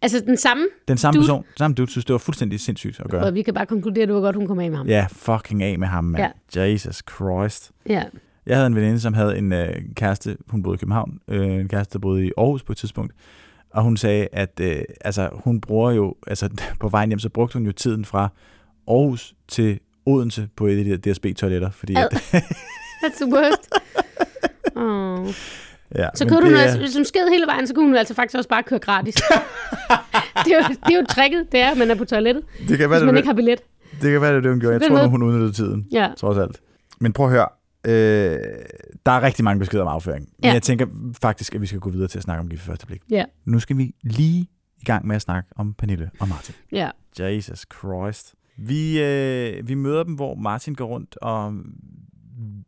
[0.02, 3.00] Altså den samme, Den samme Du- person, den samme dude, synes, det var fuldstændig sindssygt
[3.00, 3.24] at gøre.
[3.24, 4.86] og vi kan bare konkludere, at det var godt, hun kom af med ham.
[4.86, 6.32] Ja, fucking af med ham, mand.
[6.56, 6.62] Ja.
[6.62, 7.70] Jesus Christ.
[7.88, 8.02] Ja.
[8.46, 11.68] Jeg havde en veninde, som havde en øh, kæreste, hun boede i København, øh, en
[11.68, 13.12] kæreste, der boede i Aarhus på et tidspunkt,
[13.76, 16.48] og hun sagde, at øh, altså, hun bruger jo, altså
[16.80, 18.28] på vejen hjem, så brugte hun jo tiden fra
[18.88, 22.08] Aarhus til Odense på et af de der DSB-toiletter, fordi at,
[23.04, 23.68] That's the worst.
[24.78, 25.28] Oh.
[25.94, 27.96] ja, Så kunne hun, det er- altså, hvis hun sked hele vejen, så kunne hun
[27.96, 29.14] altså faktisk også bare køre gratis.
[29.14, 32.78] det, er jo, det er jo tricket, det er, at man er på toilettet, det
[32.78, 33.60] kan være, hvis det, man det, ikke har billet.
[34.02, 34.78] det kan være, det er det, hun gjorde.
[34.80, 36.08] Jeg tror hun udnyttede tiden, Ja.
[36.16, 36.60] trods alt.
[37.00, 37.48] Men prøv at høre,
[37.86, 38.38] øh,
[39.06, 40.28] der er rigtig mange beskeder om afføring.
[40.38, 40.52] Men Ja.
[40.52, 40.86] jeg tænker
[41.22, 43.00] faktisk, at vi skal gå videre til at snakke om gift første blik.
[43.10, 43.24] Ja.
[43.44, 44.46] Nu skal vi lige
[44.80, 46.54] i gang med at snakke om Pernille og Martin.
[46.72, 46.90] Ja.
[47.18, 48.34] Jesus Christ.
[48.58, 51.54] Vi, øh, vi møder dem, hvor Martin går rundt og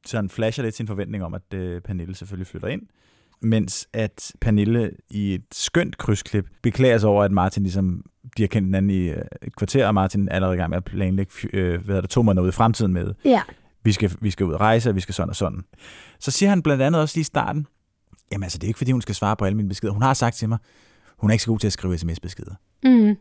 [0.07, 2.83] sådan flasher lidt sin forventning om, at øh, Pernille selvfølgelig flytter ind.
[3.43, 8.05] Mens at Pernille i et skønt krydsklip beklager sig over, at Martin ligesom,
[8.37, 10.77] de har kendt hinanden i øh, et kvarter, og Martin er allerede i gang med
[10.77, 13.43] at planlægge øh, hvad hedder det, to måneder ud i fremtiden med, Ja.
[13.89, 15.65] Vi skal, vi skal ud og rejse, og vi skal sådan og sådan.
[16.21, 17.67] Så siger han blandt andet også lige i starten,
[18.33, 19.93] jamen altså, det er ikke fordi, hun skal svare på alle mine beskeder.
[19.93, 20.59] Hun har sagt til mig,
[21.19, 22.55] hun er ikke så god til at skrive sms-beskeder.
[22.85, 23.17] Mm.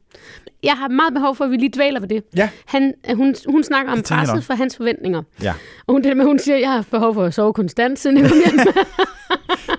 [0.64, 2.24] Jeg har meget behov for, at vi lige dvæler ved det.
[2.36, 2.50] Ja.
[2.66, 5.24] Han, hun, hun snakker om presset for hans forventninger.
[5.42, 5.54] Ja.
[5.88, 8.18] Og hun, det med, hun siger, at jeg har behov for at sove konstant, siden
[8.18, 8.60] jeg kom hjem.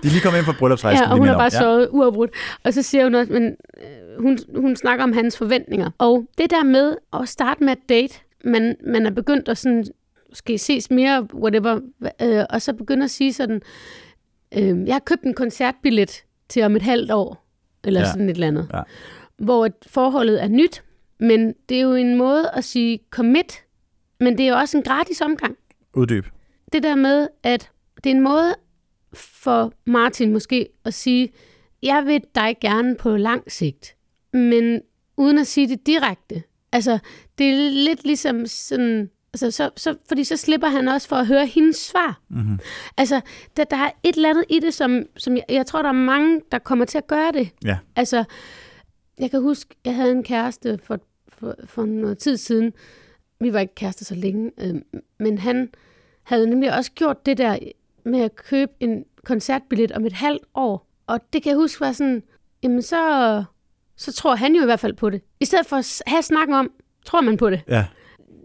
[0.03, 1.03] De er lige kommet ind fra bryllupsrejsen.
[1.03, 1.51] ja, og hun har bare om.
[1.51, 2.31] sovet uafbrudt.
[2.63, 5.89] Og så siger hun også, men øh, hun, hun snakker om hans forventninger.
[5.97, 9.85] Og det der med at starte med at date, man, man er begyndt at sådan,
[10.33, 11.79] skal ses mere, whatever,
[12.21, 13.61] øh, og så begynder at sige sådan,
[14.57, 17.45] øh, jeg har købt en koncertbillet til om et halvt år,
[17.83, 18.05] eller Ja.
[18.05, 18.67] sådan et eller andet.
[18.73, 18.81] Ja.
[19.37, 20.83] Hvor et forholdet er nyt,
[21.19, 23.63] men det er jo en måde at sige commit,
[24.19, 25.57] men det er jo også en gratis omgang
[25.93, 26.25] Uddyb.
[26.73, 27.71] det der med, at
[28.03, 28.55] det er en måde
[29.13, 31.29] for Martin måske at sige,
[31.83, 33.95] jeg vil dig gerne på lang sigt,
[34.33, 34.81] men
[35.17, 36.43] uden at sige det direkte.
[36.71, 36.99] Altså,
[37.37, 39.09] det er lidt ligesom sådan,
[39.43, 42.21] altså, så, så, fordi så slipper han også for at høre hendes svar.
[42.29, 42.59] Mm-hmm.
[42.97, 43.21] Altså,
[43.57, 45.93] der, der er et eller andet i det, som, som jeg, jeg tror, der er
[45.93, 47.49] mange, der kommer til at gøre det.
[47.65, 47.77] Ja.
[47.95, 48.23] Altså,
[49.19, 52.73] jeg kan huske, jeg havde en kæreste for, for, for noget tid siden.
[53.39, 54.75] Vi var ikke kærester så længe, øh,
[55.19, 55.69] men han
[56.23, 57.57] havde nemlig også gjort det der
[58.05, 60.87] med at købe en koncertbillet om et halvt år.
[61.07, 62.23] Og det kan jeg huske var sådan,
[62.63, 63.43] jamen så,
[63.95, 65.21] så tror han jo i hvert fald på det.
[65.39, 66.71] I stedet for at have snakken om,
[67.05, 67.61] tror man på det.
[67.67, 67.85] Ja,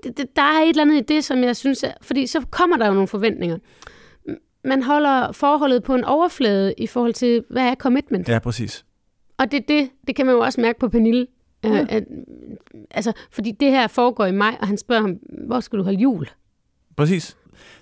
[0.04, 2.40] det, det, der er et eller andet i det, som jeg synes, er, fordi så
[2.50, 3.58] kommer der jo nogle forventninger.
[4.64, 8.28] Man holder forholdet på en overflade i forhold til, hvad er commitment?
[8.28, 8.84] ja, præcis.
[9.38, 11.26] Og det, det, det kan man jo også mærke på Pernille.
[11.64, 11.68] Ja.
[11.68, 11.80] Ja.
[11.80, 12.04] Øh, at,
[12.90, 15.98] altså, fordi det her foregår i maj, og han spørger ham, hvor skal du holde
[15.98, 16.26] jul?
[16.96, 17.36] Præcis.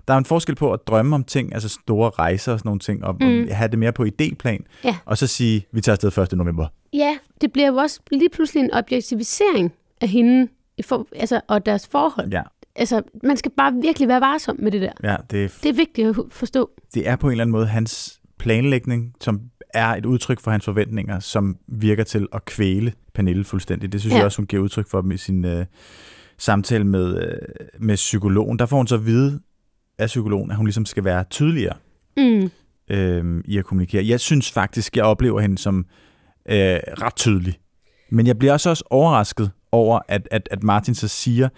[0.08, 2.78] Der er en forskel på at drømme om ting, altså store rejser og sådan nogle
[2.80, 3.46] ting, og, mm.
[3.50, 4.96] Og have det mere på idéplan, Ja.
[5.04, 6.32] og så sige, vi tager afsted 1.
[6.38, 6.66] november.
[6.92, 10.48] Ja, det bliver jo også lige pludselig en objektivisering af hende
[10.84, 12.32] for, altså, og deres forhold.
[12.32, 12.42] Ja,
[12.76, 14.92] Altså, man skal bare virkelig være varsom med det der.
[15.02, 16.70] ja det, er, Det er vigtigt at forstå.
[16.94, 19.40] det er på en eller anden måde hans planlægning, som
[19.74, 23.92] er et udtryk for hans forventninger, som virker til at kvæle Pernille fuldstændig.
[23.92, 24.16] Det synes ja.
[24.16, 25.66] Jeg også, hun giver udtryk for med sin øh,
[26.38, 27.38] samtale med, øh,
[27.78, 28.58] med psykologen.
[28.58, 29.40] Der får hun så at vide
[29.98, 31.76] af psykologen, at hun ligesom skal være tydeligere
[32.16, 32.50] Mm.
[32.90, 34.06] øh, i at kommunikere.
[34.06, 35.86] Jeg synes faktisk, jeg oplever hende som
[36.48, 36.54] øh,
[37.02, 37.58] ret tydelig.
[38.12, 41.48] Men jeg bliver også, også overrasket over, at, at, at Martin så siger,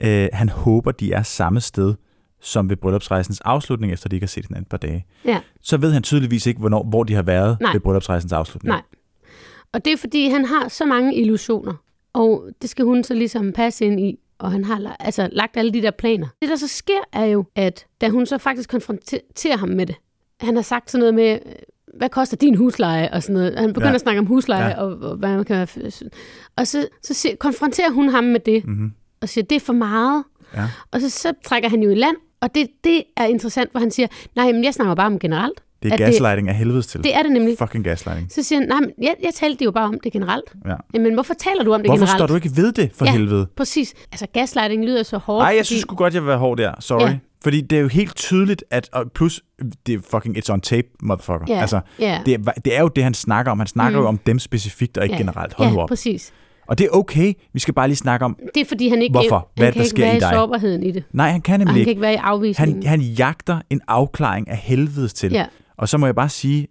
[0.00, 1.94] øh, han håber, de er samme sted
[2.40, 5.06] som ved bryllupsrejsens afslutning, efter de ikke har set hinanden et par dage.
[5.24, 5.40] Ja.
[5.60, 7.72] Så ved han tydeligvis ikke, hvornår, hvor de har været Nej.
[7.72, 8.68] ved bryllupsrejsens afslutning.
[8.68, 8.82] Nej.
[9.72, 11.74] Og det er, fordi han har så mange illusioner,
[12.12, 15.72] og det skal hun så ligesom passe ind i, og han har altså, lagt alle
[15.72, 16.26] de der planer.
[16.42, 19.96] Det, der så sker, er jo, at da hun så faktisk konfronterer ham med det,
[20.40, 21.38] han har sagt sådan noget med,
[21.98, 23.58] hvad koster din husleje, og sådan noget.
[23.58, 23.94] Han begynder Ja.
[23.94, 24.80] at snakke om husleje, Ja.
[24.82, 25.90] og, og hvad man kan være...
[26.56, 28.92] Og så, så siger, konfronterer hun ham med det, Mm-hmm.
[29.22, 30.24] og siger, det er for meget.
[30.56, 30.68] Ja.
[30.90, 33.90] Og så, så trækker han jo i land, og det, det er interessant, hvor han
[33.90, 35.62] siger, nej, men jeg snakker bare om generelt.
[35.82, 37.04] Det er At det- gaslighting af helvedes til.
[37.04, 37.58] Det er det nemlig.
[37.58, 38.32] Fucking gaslighting.
[38.32, 40.44] Så siger han, nej, men jeg, jeg talte jo bare om det generelt.
[40.66, 40.74] Ja.
[40.94, 42.18] Jamen, hvorfor taler du om det Hvorfor generelt?
[42.18, 43.12] står du ikke ved det, for Ja.
[43.12, 43.46] helvede?
[43.56, 43.94] Præcis.
[44.12, 45.42] Altså, gaslighting lyder så hårdt.
[45.42, 46.72] Nej, jeg fordi- synes sgu godt, jeg vil være hård der.
[46.80, 47.00] Sorry.
[47.02, 47.18] Ja.
[47.42, 48.88] Fordi det er jo helt tydeligt, at...
[48.92, 49.42] Og plus,
[49.86, 51.44] det er fucking it's on tape, motherfucker.
[51.48, 52.20] Ja, Altså, ja.
[52.26, 53.58] det, er, det er jo det, han snakker om.
[53.58, 54.02] Han snakker Mm.
[54.02, 55.20] jo om dem specifikt, og ikke ja.
[55.20, 55.54] generelt.
[55.54, 55.88] Hold ja, nu op.
[55.88, 56.32] præcis.
[56.66, 57.32] Og det er okay.
[57.52, 58.36] Vi skal bare lige snakke om...
[58.54, 59.36] Det er, fordi han ikke, Hvorfor?
[59.36, 60.30] Han Hvad kan der ikke sker være i dig?
[60.32, 61.04] sårbarheden i det.
[61.12, 61.90] Nej, han kan Og nemlig han kan ikke.
[61.90, 62.82] ikke være i afvisningen.
[62.86, 65.32] Han, han jagter en afklaring af helvedes til.
[65.32, 65.46] Ja.
[65.76, 66.66] Og så må jeg bare sige,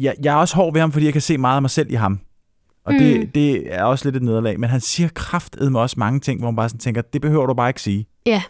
[0.00, 1.90] jeg, jeg er også hård ved ham, fordi jeg kan se meget af mig selv
[1.90, 2.20] i ham.
[2.86, 2.98] Og mm.
[2.98, 4.60] det, det er også lidt et nederlag.
[4.60, 7.54] Men han siger kraftedme også mange ting, hvor man bare sådan tænker, det behøver du
[7.54, 8.06] bare ikke sige.
[8.26, 8.42] Ja.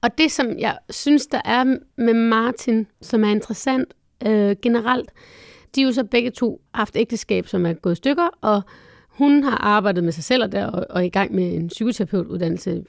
[0.00, 1.64] Og det, som jeg synes, der er
[1.96, 3.94] med Martin, som er interessant
[4.26, 5.10] øh, generelt,
[5.74, 8.62] de er jo så begge to haft ægteskab, som er gået i stykker, og
[9.08, 11.68] hun har arbejdet med sig selv og, der, og, og er i gang med en
[11.68, 12.84] psykoterapeutuddannelse,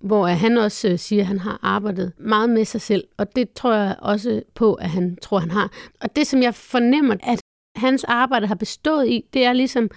[0.00, 3.52] hvor han også øh, siger, at han har arbejdet meget med sig selv, og det
[3.52, 5.72] tror jeg også på, at han tror, han har.
[6.00, 7.40] Og det, som jeg fornemmer, at
[7.76, 9.90] hans arbejde har bestået i, det er ligesom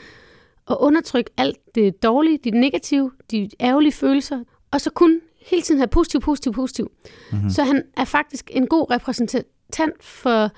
[0.69, 5.79] at undertrykke alt det dårlige, de negative, de ærgerlige følelser, og så kun hele tiden
[5.79, 6.91] have positiv, positiv, positiv.
[7.31, 7.49] Mm-hmm.
[7.49, 10.49] Så han er faktisk en god repræsentant for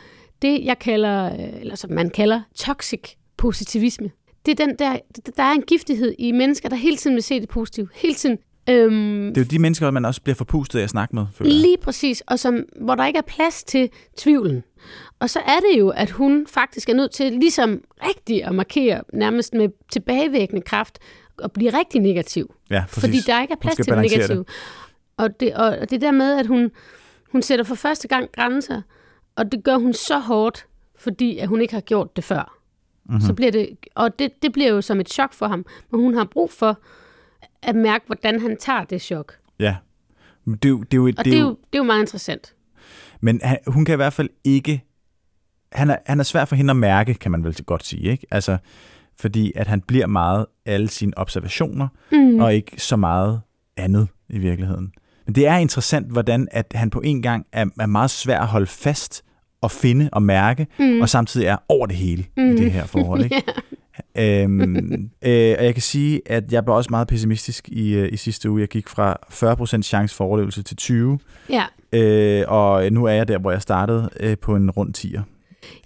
[0.41, 3.02] det, jeg kalder, øh, eller som man kalder, toxic
[3.38, 4.12] positivisme.
[4.46, 4.98] Det er den der,
[5.38, 7.88] der er en giftighed i mennesker, der hele tiden vil se det positive.
[7.93, 8.38] Hele tiden.
[8.69, 11.52] Øhm, Det er jo de mennesker, man også bliver forpustet af at snakke med, føler
[11.52, 11.62] jeg.
[11.62, 14.63] Lige præcis, og som, hvor der ikke er plads til tvivlen.
[15.19, 19.02] Og så er det jo, at hun faktisk er nødt til ligesom rigtig at markere
[19.13, 21.00] nærmest med tilbagevækkende kraft
[21.38, 22.56] og blive rigtig negativ.
[22.69, 23.02] Ja, præcis.
[23.04, 24.46] Fordi der ikke er plads til det negative.
[25.17, 26.72] Og det, og, det der med, at hun,
[27.32, 28.82] hun sætter for første gang grænser,
[29.36, 30.67] og det gør hun så hårdt,
[31.00, 32.58] fordi at hun ikke har gjort det før.
[33.06, 33.13] Mhm.
[33.13, 33.28] Mm-hmm.
[33.28, 36.13] Så bliver det, og det, det bliver jo som et chok for ham, men hun
[36.13, 36.80] har brug for
[37.62, 39.34] at mærke, hvordan han tager det chok.
[39.60, 39.76] Ja.
[40.46, 42.02] Men Det er jo, det er jo, Og det er jo, det er jo meget
[42.02, 42.56] interessant.
[43.22, 44.84] Men han, hun kan i hvert fald ikke...
[45.72, 48.12] Han er, han er svær for hende at mærke, kan man vel godt sige.
[48.12, 48.28] Ikke?
[48.32, 48.58] Altså,
[49.19, 52.39] fordi at han bliver meget alle sine observationer, Mm.
[52.39, 53.41] og ikke så meget
[53.78, 54.91] andet i virkeligheden.
[55.26, 58.47] Men det er interessant, hvordan at han på en gang er, er meget svær at
[58.47, 59.23] holde fast
[59.62, 61.02] og finde og mærke, mm.
[61.02, 62.43] og samtidig er over det hele mm.
[62.52, 63.23] i det her forhold.
[63.26, 63.43] Ikke?
[64.15, 68.17] øhm, øh, og jeg kan sige, at jeg blev også meget pessimistisk i, øh, i
[68.17, 68.62] sidste uge.
[68.62, 69.17] Jeg gik fra
[69.80, 73.62] 40% chance for overlevelse til 20, Ja, øh, og nu er jeg der, hvor jeg
[73.62, 75.21] startede øh, på en rund 10'er.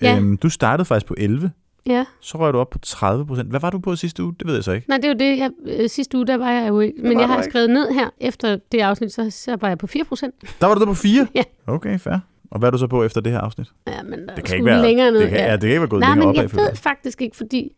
[0.02, 0.18] Ja.
[0.18, 1.52] Øhm, du startede faktisk på 11,
[1.88, 2.06] ja.
[2.20, 3.44] så røg du op på 30%.
[3.44, 4.36] Hvad var du på sidste uge?
[4.40, 4.90] Det ved jeg så ikke.
[4.90, 5.38] Nej, det er jo det.
[5.40, 7.02] Jeg, øh, sidste uge, der var jeg jo ikke.
[7.02, 7.50] Men var jeg har ikke.
[7.52, 10.36] skrevet ned her, efter det afsnit, så, så var jeg på 4 procent.
[10.62, 11.28] Der var du der på 4?
[11.36, 11.44] Ja.
[11.68, 12.18] Okay, fair.
[12.52, 13.68] Og hvad er du så på efter det her afsnit?
[13.88, 15.20] Ja, men der Det kan ikke være, længere ned.
[15.22, 15.52] det kan, ja.
[15.52, 16.60] det kan ikke være gået Nej, længere men opad.
[16.60, 17.72] jeg ved faktisk ikke, fordi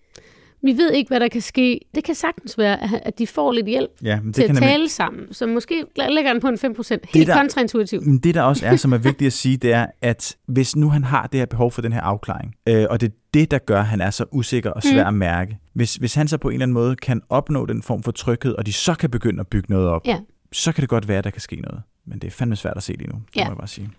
[0.64, 1.80] vi ved ikke, hvad der kan ske.
[1.96, 4.56] Det kan sagtens være, at- at de får lidt hjælp Ja, men til det at
[4.56, 5.34] kan nemlig, tale sammen.
[5.34, 7.06] Så måske lægger den på en 5 procent.
[7.14, 8.06] Helt der- kontraintuitivt.
[8.06, 10.90] men det der også er, som er vigtigt at sige, det er, at hvis nu
[10.90, 13.58] han har det her behov for den her afklaring, øh, og det er det, der
[13.60, 15.08] gør, at han er så usikker og svær Mm.
[15.08, 18.04] at mærke, hvis, hvis han så på en eller anden måde kan opnå den form
[18.04, 20.18] for tryghed, og de så kan begynde at bygge noget op, Ja.
[20.52, 21.82] så kan det godt være, at der kan ske noget.
[22.06, 23.44] Men det er fandme svært at se lige nu, det Ja.
[23.46, 23.90] må jeg bare sige.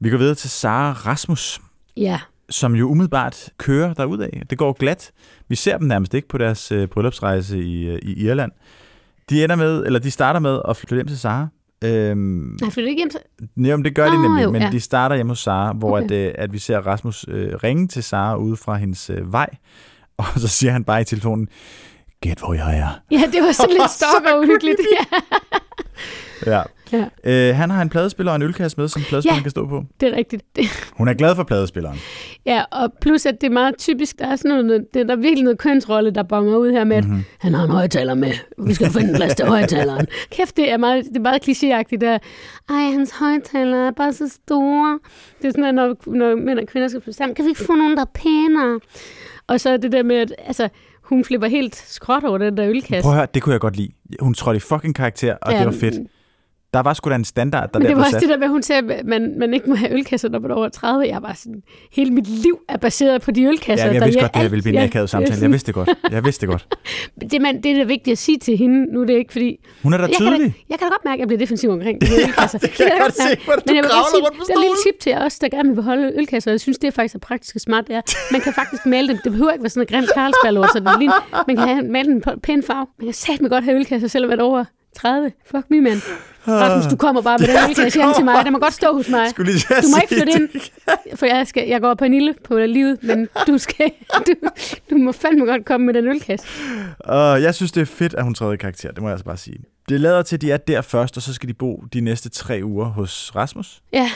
[0.00, 1.60] Vi går videre til Sara Rasmus.
[1.96, 2.20] Ja,
[2.50, 4.28] som jo umiddelbart kører derudad.
[4.50, 5.10] Det går glat.
[5.48, 8.52] Vi ser dem nærmest ikke på deres øh, bryllupsrejse i, øh, i Irland.
[9.30, 11.48] De ender med, eller de starter med at flytte hjem til Sara.
[11.84, 13.20] Øhm, Nej, flytter ikke hjem til...
[13.54, 14.70] Men det gør de Nå, nemlig, jo, men ja.
[14.70, 16.04] de starter hjemme hos Sara, hvor Okay.
[16.04, 19.48] at, øh, at vi ser Rasmus øh, ringe til Sara ude fra hendes øh, vej,
[20.18, 21.48] og så siger han bare i telefonen,
[22.20, 23.00] gæt hvor jeg er.
[23.10, 24.78] Ja, det var sådan lidt stalker uhyggeligt.
[26.46, 27.04] Ja, Ja.
[27.24, 29.42] ja, Øh, han har en pladespiller og en ølkasse med, som pladespilleren Ja.
[29.42, 29.84] kan stå på.
[30.00, 30.42] det er rigtigt.
[30.92, 31.98] Hun er glad for pladespilleren.
[32.46, 35.18] ja, og plus at det er meget typisk, der er sådan noget, det, der er
[35.20, 37.24] virkelig noget kønsrolle, der bonger ud her med, at Mhm.
[37.38, 38.32] han har en højtaler med.
[38.58, 40.06] Vi skal finde en plads til højtaleren.
[40.36, 42.18] Kæft, det er meget, det er meget klichéagtigt der.
[42.68, 44.98] Ej, hans højtaler er bare så store.
[45.42, 47.64] Det er sådan, at når, når mænd og kvinder skal flytte sammen, kan vi ikke
[47.64, 48.80] få nogen, der er pænere?
[49.46, 50.68] Og så er det der med, at altså,
[51.08, 53.02] hun flipper helt skråt over den der ølkasse.
[53.02, 53.92] Prøv at høre, det kunne jeg godt lide.
[54.20, 56.08] Hun trådte i fucking karakter, og ja, det var fedt.
[56.74, 58.20] Der var sgu da en standard, der Men det var også sat.
[58.20, 60.50] det der med, at hun sagde, at man, man ikke må have ølkasser, når man
[60.50, 61.06] er over 30.
[61.08, 63.86] Jeg var sådan, hele mit liv er baseret på de ølkasser.
[63.86, 65.34] Ja, jeg der vidste godt, det her ville blive en Ja, akavet samtale.
[65.34, 65.88] det er Jeg vidste det godt.
[66.10, 66.66] Jeg vidste det godt.
[67.30, 68.92] Det, man, det er det vigtige at sige til hende.
[68.92, 69.56] Nu er det ikke, fordi...
[69.82, 70.54] Hun er da Jeg kan, da, tydelig.
[70.68, 72.58] jeg kan da godt mærke, at jeg bliver defensiv omkring her ølkasser.
[72.58, 73.28] det kan jeg godt se.
[73.66, 75.48] Men jeg vil godt sige, rundt på der er en lille tip til os, der
[75.48, 76.50] gerne vil beholde ølkasser.
[76.50, 77.88] Jeg synes, det er faktisk er praktisk og smart.
[77.88, 78.02] Det er,
[78.32, 79.18] man kan faktisk male dem.
[79.24, 80.80] Det behøver ikke være sådan noget grimt Carlsberg så
[81.48, 82.86] Man kan have, male den på en pæn farve.
[82.98, 84.64] Man kan satme godt have ølkasser, selvom man er over
[84.96, 85.32] 30.
[85.50, 86.00] Fuck me, mand.
[86.52, 88.44] Rasmus, du kommer bare med den ølkasse hjem til mig.
[88.44, 89.30] Den må godt stå hos mig.
[89.30, 90.48] Skulle lige Du må ikke flytte ind,
[91.16, 93.90] for jeg, skal, jeg går på en ilde på livet, men du, skal,
[94.26, 94.32] du,
[94.90, 96.46] du må fandme godt komme med den ølkasse.
[96.98, 98.88] Og jeg synes, det er fedt, at hun træder i karakter.
[98.92, 99.58] Det må jeg altså bare sige.
[99.88, 102.28] Det lader til, at de er der først, og så skal de bo de næste
[102.28, 103.82] tre uger hos Rasmus.
[103.92, 104.10] Ja,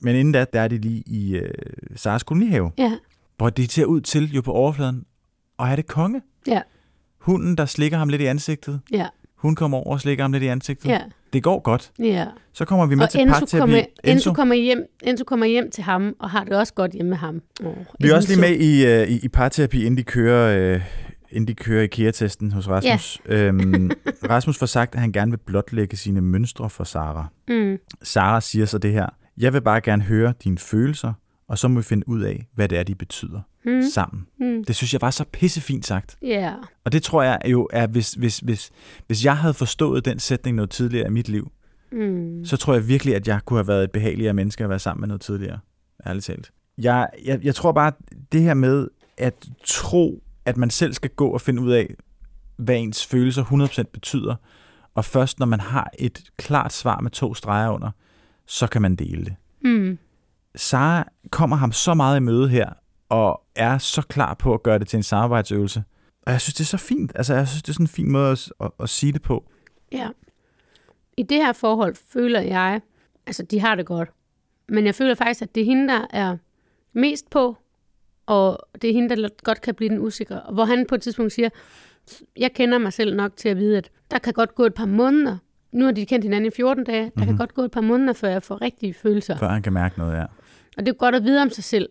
[0.00, 1.50] Men inden da, der er de lige i øh,
[1.96, 2.92] Saras kolonihave, ja,
[3.36, 5.04] hvor de ser ud til jo på overfladen
[5.58, 6.22] og er det konge.
[6.46, 6.60] ja,
[7.18, 8.80] Hunden, der slikker ham lidt i ansigtet.
[8.92, 10.88] ja, Hun kommer over og slikker ham lidt i ansigtet.
[10.88, 11.00] ja.
[11.32, 11.90] Det går godt.
[11.98, 12.26] ja.
[12.54, 13.60] Så kommer vi med Og til Enzo parterapi.
[13.60, 17.08] kommer, Enzo, kommer hjem, Enzo kommer hjem til ham, og har det også godt hjemme
[17.08, 17.42] med ham.
[17.64, 20.80] Oh, Vi er også lige med i, øh, i, i parterapi, inden de kører, øh,
[21.30, 23.20] inden de kører IKEA-testen hos Rasmus.
[23.28, 23.34] Ja.
[23.42, 23.90] Øhm,
[24.30, 27.26] Rasmus får sagt, at han gerne vil blotlægge sine mønstre for Sara.
[27.48, 29.06] Mm, Sara siger så det her.
[29.38, 31.12] Jeg vil bare gerne høre dine følelser,
[31.52, 34.26] og så må vi finde ud af, hvad det er, de betyder mm, sammen.
[34.40, 34.64] mm.
[34.64, 36.16] Det synes jeg var så pissefint sagt.
[36.22, 38.70] Ja, Og det tror jeg jo er, hvis, hvis, hvis,
[39.06, 41.52] hvis jeg havde forstået den sætning noget tidligere i mit liv,
[41.92, 42.44] mm.
[42.44, 45.00] så tror jeg virkelig, at jeg kunne have været et behageligere menneske at være sammen
[45.00, 45.58] med noget tidligere.
[46.06, 46.52] Ærligt talt.
[46.78, 47.92] Jeg, jeg, jeg tror bare,
[48.32, 48.88] det her med
[49.18, 51.94] at tro, at man selv skal gå og finde ud af,
[52.56, 54.34] hvad ens følelser 100% betyder,
[54.94, 57.90] og først når man har et klart svar med to streger under,
[58.46, 59.34] så kan man dele det.
[59.64, 59.98] Mm.
[60.56, 62.70] Sara kommer ham så meget i møde her,
[63.08, 65.84] og er så klar på at gøre det til en samarbejdsøvelse.
[66.22, 67.12] Og jeg synes, det er så fint.
[67.14, 69.44] Altså, jeg synes, det er sådan en fin måde at, at, at sige det på.
[69.92, 70.08] Ja.
[71.16, 72.80] I det her forhold føler jeg,
[73.26, 74.08] altså de har det godt,
[74.68, 76.36] men jeg føler faktisk, at det er hende, der er
[76.92, 77.56] mest på,
[78.26, 80.42] og det er hende, der godt kan blive den usikre.
[80.42, 81.48] Og Hvor han på et tidspunkt siger,
[82.36, 84.86] jeg kender mig selv nok til at vide, at der kan godt gå et par
[84.86, 85.36] måneder.
[85.72, 87.02] Nu har de kendt hinanden i 14 dage.
[87.02, 87.26] Der mm-hmm.
[87.26, 89.38] kan godt gå et par måneder, før jeg får rigtige følelser.
[89.38, 90.24] Før han kan mærke noget, ja.
[90.76, 91.88] Og det er godt at vide om sig selv,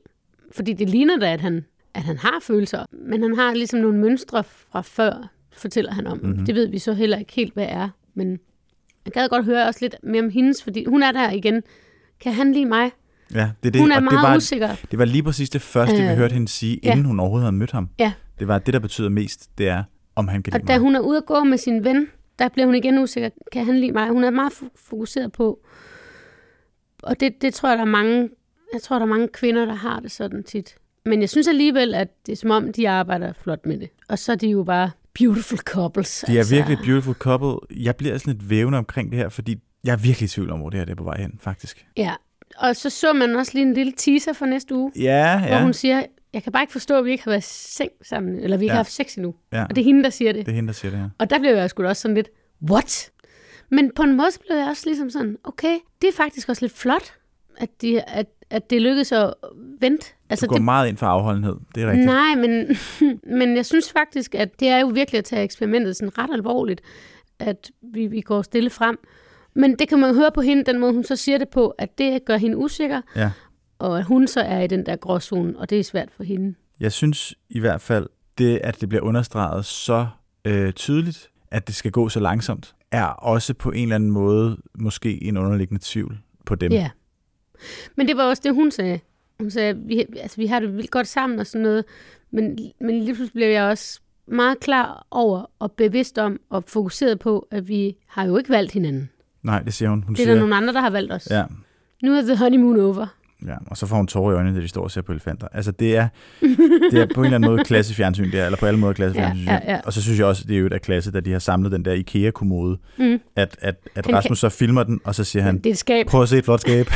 [0.51, 3.97] fordi det ligner da, at han, at han har følelser, men han har ligesom nogle
[3.99, 6.17] mønstre fra før, fortæller han om.
[6.17, 6.27] Mhm.
[6.29, 6.45] Mm-hmm.
[6.45, 8.39] Det ved vi så heller ikke helt, hvad er, men
[9.05, 11.63] jeg gad godt høre også lidt mere om hendes, fordi hun er der igen.
[12.19, 12.91] Kan han lide mig?
[13.33, 13.81] Ja, det er det.
[13.81, 14.75] Hun er og meget det var, usikker.
[14.91, 16.91] Det var lige præcis det første, øh, vi hørte hende sige, ja.
[16.91, 17.89] inden hun overhovedet havde mødt ham.
[17.99, 18.13] Ja.
[18.39, 19.83] Det var det, der betyder mest, det er,
[20.15, 20.79] om han kan lide Og da mig.
[20.79, 22.07] hun er ude at gå med sin ven,
[22.39, 23.29] der bliver hun igen usikker.
[23.51, 24.09] Kan han lide mig?
[24.09, 25.59] Hun er meget fo- fokuseret på.
[27.03, 28.29] Og det, det tror jeg, der er mange,
[28.73, 30.75] jeg tror, der er mange kvinder, der har det sådan tit.
[31.05, 33.89] Men jeg synes alligevel, at det er som om, de arbejder flot med det.
[34.09, 36.23] Og så er de jo bare beautiful couples.
[36.27, 37.77] De er virkelig et beautiful couple.
[37.83, 40.59] Jeg bliver sådan lidt vævende omkring det her, fordi jeg er virkelig i tvivl om,
[40.59, 41.85] hvor det her det er på vej hen, faktisk.
[41.97, 42.13] Ja,
[42.57, 45.39] og så så man også lige en lille teaser for næste uge, Ja, ja.
[45.39, 45.61] hvor ja.
[45.63, 46.03] hun siger,
[46.33, 48.71] jeg kan bare ikke forstå, at vi ikke har været seng sammen, eller vi ikke
[48.71, 48.75] Ja.
[48.75, 49.35] har haft sex endnu.
[49.53, 49.63] ja.
[49.63, 50.45] Og det er hende, der siger det.
[50.45, 51.09] Det er hende, der siger det her.
[51.19, 52.29] Og der blev jeg sgu også sådan lidt,
[52.71, 53.11] what?
[53.69, 56.65] Men på en måde så blev jeg også ligesom sådan, okay, det er faktisk også
[56.65, 57.13] lidt flot,
[57.57, 59.33] at, de, at, at det lykkedes at
[59.79, 60.07] vente.
[60.29, 62.05] Altså, du går det, meget ind for afholdenhed, det er rigtigt.
[62.05, 62.77] nej, men,
[63.39, 66.81] men jeg synes faktisk, at det er jo virkelig at tage eksperimentet sådan ret alvorligt,
[67.39, 68.99] at vi, vi går stille frem.
[69.53, 71.97] Men det kan man høre på hende, den måde hun så siger det på, at
[71.97, 73.31] det gør hende usikker, Ja.
[73.79, 76.55] og at hun så er i den der gråzone, og det er svært for hende.
[76.79, 78.07] Jeg synes i hvert fald,
[78.37, 80.07] det at det bliver understreget så
[80.45, 84.57] øh, tydeligt, at det skal gå så langsomt, er også på en eller anden måde
[84.79, 86.71] måske en underliggende tvivl på dem.
[86.71, 86.89] Ja.
[87.95, 88.99] Men det var også det, hun sagde.
[89.39, 91.85] Hun sagde, vi, altså, vi har det vildt godt sammen og sådan noget,
[92.31, 97.19] men, men lige pludselig blev jeg også meget klar over og bevidst om og fokuseret
[97.19, 99.09] på, at vi har jo ikke valgt hinanden.
[99.43, 100.03] Nej, det siger hun.
[100.03, 101.27] hun Det er siger, der nogle andre, der har valgt os.
[101.31, 101.43] Ja,
[102.03, 103.07] Nu er the honeymoon over.
[103.47, 105.47] Ja, og så får hun tårer i øjnene, da de står og ser på elefanter.
[105.53, 106.07] Altså, det er,
[106.91, 109.45] det er på en eller anden måde klassefjernsyn, det er, eller på alle måder klassefjernsyn.
[109.45, 109.79] Ja, ja, ja.
[109.85, 111.71] Og så synes jeg også, det er jo et af klasse, da de har samlet
[111.71, 113.19] den der IKEA-kommode, Mm.
[113.35, 115.77] at, at, at Han Rasmus så filmer den, og så siger han, Det er et
[115.77, 116.07] skab.
[116.07, 116.85] prøv at se et flot skab.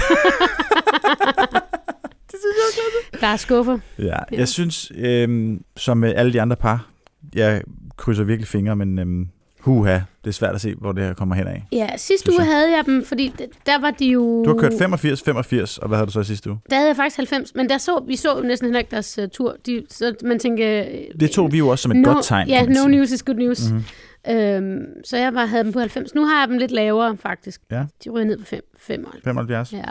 [3.22, 3.80] Der er skuffer.
[4.00, 6.88] ja, jeg synes, øhm, som med alle de andre par,
[7.36, 7.62] jeg
[7.98, 9.28] krydser virkelig fingre, men øhm,
[9.66, 11.64] huha, det er svært at se, hvor det her kommer hen af.
[11.72, 13.34] Ja, sidste uge havde jeg dem, fordi
[13.66, 14.44] der var de jo...
[14.46, 16.60] Du har kørt 85, 85, og hvad havde du så i sidste uge?
[16.70, 19.20] Der havde jeg faktisk 90, men der så, vi så jo næsten heller ikke deres
[19.20, 19.56] uh, tur.
[19.66, 20.84] De, så man tænker...
[20.84, 22.48] øh, Det tog vi jo også som et no, godt tegn.
[22.48, 22.88] Ja, no sige.
[22.88, 23.72] news is good news.
[23.72, 23.84] Mhm.
[24.30, 26.16] Øhm, så jeg bare havde dem på 90.
[26.16, 27.62] Nu har jeg dem lidt lavere, faktisk.
[27.72, 27.86] Ja.
[28.04, 29.24] De ryger ned på 5, 75.
[29.24, 29.74] 75.
[29.74, 29.82] Ja.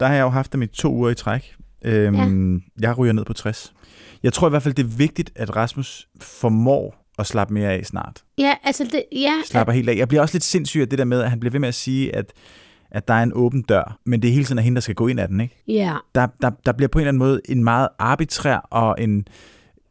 [0.00, 1.54] Der har jeg jo haft dem i to uger i træk.
[1.84, 2.60] Øhm, ja.
[2.88, 3.72] Jeg ryger ned på 60.
[4.22, 7.84] Jeg tror i hvert fald, det er vigtigt, at Rasmus formår at slappe mere af
[7.86, 8.24] snart.
[8.38, 9.96] ja, altså det, ja, Slapper helt af.
[9.96, 11.74] Jeg bliver også lidt sindssyg af det der med, at han bliver ved med at
[11.74, 12.32] sige, at,
[12.90, 14.94] at der er en åben dør, men det er hele tiden er hende, der skal
[14.94, 15.40] gå ind ad den.
[15.40, 15.62] Ikke?
[15.68, 19.28] ja, Der, der, der bliver på en eller anden måde en meget arbitrær og en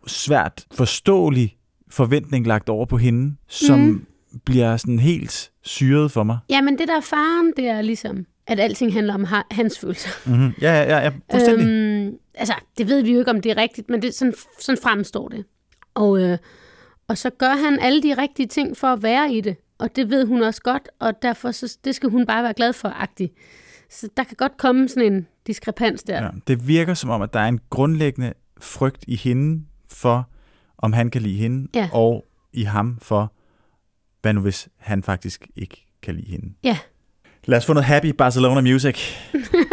[0.07, 1.57] svært forståelig
[1.89, 4.05] forventning lagt over på hende, som mm.
[4.45, 6.37] bliver sådan helt syret for mig.
[6.49, 9.79] ja, men det der er faren, det er ligesom, at alting handler om ha- hans
[9.79, 10.09] følelser.
[10.25, 10.53] Mm-hmm.
[10.61, 11.67] Ja, ja, ja, ja, fuldstændig.
[11.67, 14.81] Øhm, altså, det ved vi jo ikke, om det er rigtigt, men det, sådan, sådan
[14.83, 15.45] fremstår det.
[15.93, 16.37] Og, øh,
[17.07, 19.55] og så gør han alle de rigtige ting for at være i det.
[19.77, 22.73] Og det ved hun også godt, og derfor så, det skal hun bare være glad
[22.73, 23.31] for, agtig.
[23.89, 26.23] Så der kan godt komme sådan en diskrepans der.
[26.23, 30.29] Ja, det virker som om, at der er en grundlæggende frygt i hende for,
[30.77, 31.89] om han kan lide hende, Ja.
[31.93, 33.33] og i ham for,
[34.21, 36.53] hvad nu hvis han faktisk ikke kan lide hende.
[36.63, 36.77] Ja.
[37.45, 39.13] Lad os få noget happy Barcelona music.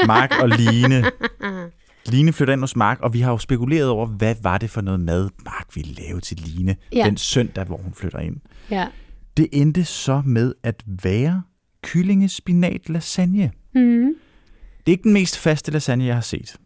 [0.06, 1.04] Mark og Line.
[2.06, 4.80] Line flytter ind hos Mark, og vi har jo spekuleret over, hvad var det for
[4.80, 7.04] noget mad, Mark ville lave til Line Ja.
[7.04, 8.36] den søndag, hvor hun flytter ind.
[8.70, 8.86] Ja.
[9.36, 11.42] Det endte så med at være
[11.82, 13.50] kyllingespinat lasagne.
[13.74, 14.14] Mm.
[14.78, 16.56] Det er ikke den mest faste lasagne, jeg har set.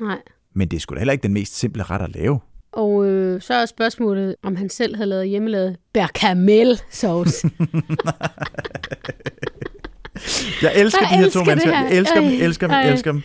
[0.00, 0.18] Nej.
[0.54, 2.40] Men det er sgu da heller ikke den mest simple ret at lave.
[2.72, 7.50] Og øh, så er spørgsmålet, om han selv havde lavet hjemmelavet berkamel sauce.
[10.62, 11.70] Jeg elsker Jeg de her elsker to mennesker.
[11.72, 12.90] Jeg elsker dem, elsker dem, ej.
[12.90, 13.22] elsker dem.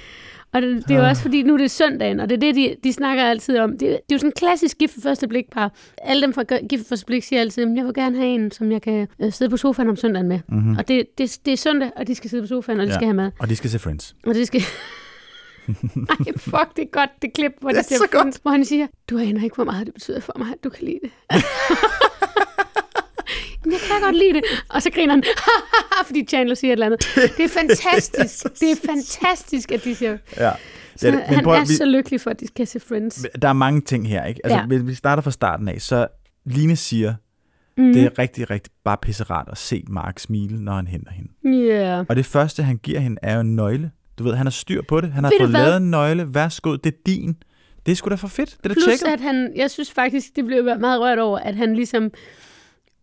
[0.53, 2.55] Og det, det er jo også fordi, nu er det søndagen, og det er det,
[2.55, 3.71] de, de snakker altid om.
[3.71, 5.71] Det, det er jo sådan en klassisk gift for første blik par.
[5.97, 8.71] Alle dem fra gift for første blik siger altid, jeg vil gerne have en, som
[8.71, 10.39] jeg kan øh, sidde på sofaen om søndagen med.
[10.49, 10.75] Mm-hmm.
[10.77, 12.95] Og det, det, det er søndag, og de skal sidde på sofaen, og de Ja.
[12.95, 13.31] skal have mad.
[13.39, 14.15] Og de skal se Friends.
[14.25, 14.61] Og det skal...
[16.09, 18.39] Ej, fuck, det er godt, det klip, hvor, Det de er så godt.
[18.41, 20.85] hvor han siger, du aner ikke, hvor meget det betyder for mig, at du kan
[20.85, 21.11] lide det.
[23.63, 24.43] Men jeg kan godt lide det.
[24.69, 25.23] Og så griner han,
[26.05, 26.99] fordi Chandler siger et eller andet.
[27.37, 28.43] Det er fantastisk.
[28.59, 30.51] Det er fantastisk, at de siger, Ja.
[31.01, 33.25] Det er, han prøv, er vi, så lykkelig for, at de skal se Friends.
[33.41, 34.41] der er mange ting her, ikke?
[34.43, 34.65] Altså, Ja.
[34.65, 36.07] hvis vi starter fra starten af, så
[36.45, 37.13] Line siger,
[37.77, 37.93] Mm.
[37.93, 41.29] det er rigtig, rigtig bare pisserart at se Mark smile, når han henter hende.
[41.45, 42.05] Yeah.
[42.09, 43.91] Og det første, han giver hende, er jo en nøgle.
[44.19, 45.11] Du ved, han har styr på det.
[45.11, 46.33] Han har Ved fået lavet en nøgle.
[46.33, 47.35] Værsgo, det er din.
[47.85, 48.57] Det er sgu da for fedt.
[48.63, 49.05] Det er Plus, tjekket.
[49.07, 52.11] at han, jeg synes faktisk, det blev meget rørt over, at han ligesom,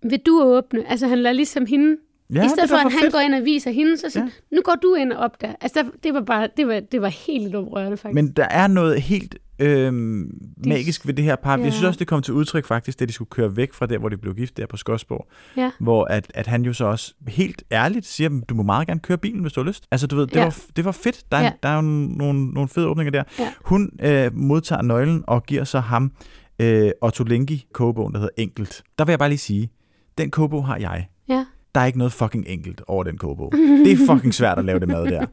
[0.02, 0.90] vil du åbne?
[0.90, 1.96] Altså, han lader ligesom hende,
[2.34, 3.12] Ja, I det stedet for, at han fedt.
[3.12, 4.56] går ind og viser hende, så siger, Ja.
[4.56, 5.52] nu går du ind og op der.
[5.60, 8.14] Altså, der, det var bare, det var, det var helt oprørende, faktisk.
[8.14, 10.30] Men der er noget helt øhm,
[10.66, 11.56] magisk ved det her par.
[11.58, 11.64] Ja.
[11.64, 13.98] Jeg synes også, det kom til udtryk faktisk, da de skulle køre væk fra der,
[13.98, 15.28] hvor de blev gift, der på Skodsborg.
[15.56, 15.70] ja.
[15.80, 19.18] Hvor at, at han jo så også helt ærligt siger, du må meget gerne køre
[19.18, 19.84] bilen, hvis du har lyst.
[19.90, 20.44] Altså du ved, det, Ja.
[20.44, 21.22] var, det var fedt.
[21.32, 21.52] Der er, Ja.
[21.62, 23.22] der er jo nogle, nogle fede åbninger der.
[23.38, 23.52] Ja.
[23.64, 26.12] Hun øh, modtager nøglen og giver så ham
[26.58, 28.82] øh, Otto Lengi kogebogen, der hedder Enkelt.
[28.98, 29.70] Der vil jeg bare lige sige,
[30.18, 31.08] den kogebog har jeg.
[31.28, 31.44] Ja.
[31.74, 33.52] Der er ikke noget fucking enkelt over den kogebog.
[33.52, 35.26] Det er fucking svært at lave det mad der.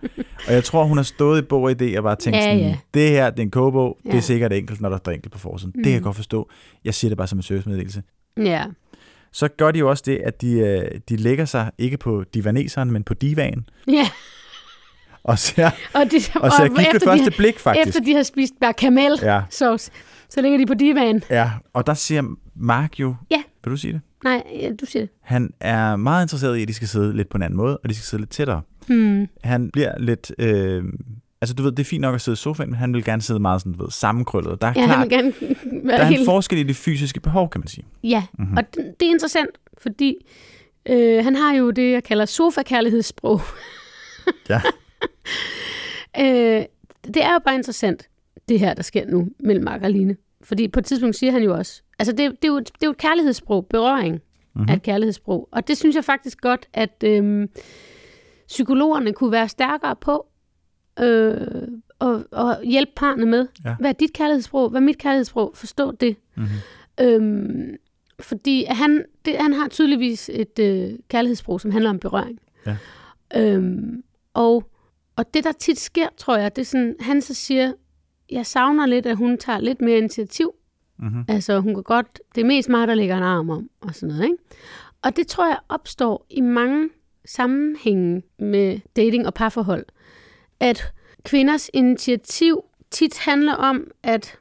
[0.47, 2.59] Og jeg tror, hun har stået i bog og idé og bare tænkt Ja, sådan,
[2.59, 2.77] ja.
[2.93, 4.21] det her, det er en kogebog, det er Ja.
[4.21, 5.71] sikkert enkelt, når der står enkelt på forsiden.
[5.75, 5.79] Mm.
[5.79, 6.49] Det kan jeg godt forstå.
[6.85, 8.03] Jeg siger det bare som en servicemeddelelse.
[8.37, 8.63] Ja.
[9.31, 12.91] Så gør de jo også det, at de, øh, de lægger sig ikke på divaneseren,
[12.91, 13.65] men på divan.
[13.87, 14.07] Ja.
[15.23, 17.87] Og ser, Og, de, og ser gift ved efter, første de, blik, faktisk.
[17.87, 19.91] efter de har spist berkamel Ja, sauce,
[20.29, 21.23] så ligger de på divan.
[21.29, 22.23] ja, og der siger
[22.55, 23.41] Mark jo, Ja.
[23.63, 24.01] vil du sige det?
[24.23, 25.09] Nej, ja, du siger det.
[25.21, 27.89] Han er meget interesseret i, at de skal sidde lidt på en anden måde, og
[27.89, 28.61] de skal sidde lidt tættere.
[28.87, 29.27] Hmm.
[29.43, 30.31] Han bliver lidt...
[30.39, 30.83] Øh,
[31.41, 33.21] altså, du ved, det er fint nok at sidde i sofaen, men han vil gerne
[33.21, 34.61] sidde meget sådan, du ved, sammenkrøllet.
[34.61, 36.25] Der er Ja, klart, han vil gerne der være er en helt...
[36.25, 37.85] forskel i det fysiske behov, kan man sige.
[38.03, 38.41] Ja, Mhm.
[38.43, 38.57] mm-hmm.
[38.57, 40.15] og det, det er interessant, fordi
[40.89, 43.41] øh, han har jo det, jeg kalder sofa-kærlighedssprog.
[44.49, 44.61] Ja.
[46.19, 46.65] øh,
[47.13, 48.09] det er jo bare interessant,
[48.49, 50.15] det her, der sker nu mellem Mark og Line.
[50.47, 52.83] Fordi på et tidspunkt siger han jo også, altså det, det, er, jo, et- det
[52.83, 54.21] er jo et kærlighedssprog, berøring Mhm.
[54.61, 54.69] mm-hmm.
[54.71, 55.49] af et kærlighedssprog.
[55.51, 57.47] Og det synes jeg faktisk godt, at øh,
[58.47, 60.27] psykologerne kunne være stærkere på,
[60.99, 61.37] øh,
[61.99, 63.47] og, og hjælpe parne med.
[63.65, 63.75] Ja.
[63.79, 64.69] Hvad er dit kærlighedssprog?
[64.69, 65.51] Hvad er mit kærlighedssprog?
[65.55, 66.15] Forstå det.
[66.35, 66.49] Mm-hmm.
[67.05, 67.75] Øhm,
[68.19, 72.39] fordi han, det, han har tydeligvis et øh, kærlighedssprog, som handler om berøring.
[72.65, 72.77] Ja.
[73.35, 74.63] Øhm, og
[75.15, 77.73] Og det, der tit sker, tror jeg, det er sådan, han så siger,
[78.29, 80.53] jeg savner lidt, at hun tager lidt mere initiativ.
[80.99, 81.25] Mm-hmm.
[81.27, 84.15] Altså, hun kan godt, det er mest mig, der lægger en arm om, og sådan
[84.15, 84.37] noget, ikke?
[85.01, 86.89] Og det tror jeg opstår i mange
[87.25, 89.85] sammenhænge med dating og parforhold.
[90.59, 94.39] At kvinders initiativ tit handler om, at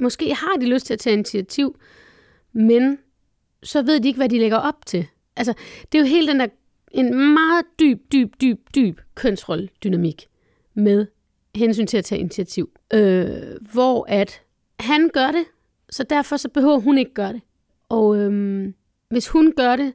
[0.00, 1.76] måske har de lyst til at tage initiativ,
[2.52, 2.98] men
[3.62, 5.06] så ved de ikke, hvad de lægger op til.
[5.36, 5.54] Altså,
[5.92, 6.46] det er jo helt den der,
[6.92, 10.26] en meget dyb, dyb, dyb, dyb kønsrolledynamik
[10.74, 11.06] med
[11.54, 12.70] hensyn til at tage initiativ.
[12.94, 13.28] Øh,
[13.72, 14.42] hvor at
[14.80, 15.44] han gør det,
[15.90, 17.40] så derfor så behøver hun ikke gøre det.
[17.88, 18.74] Og øhm,
[19.10, 19.92] hvis hun gør det,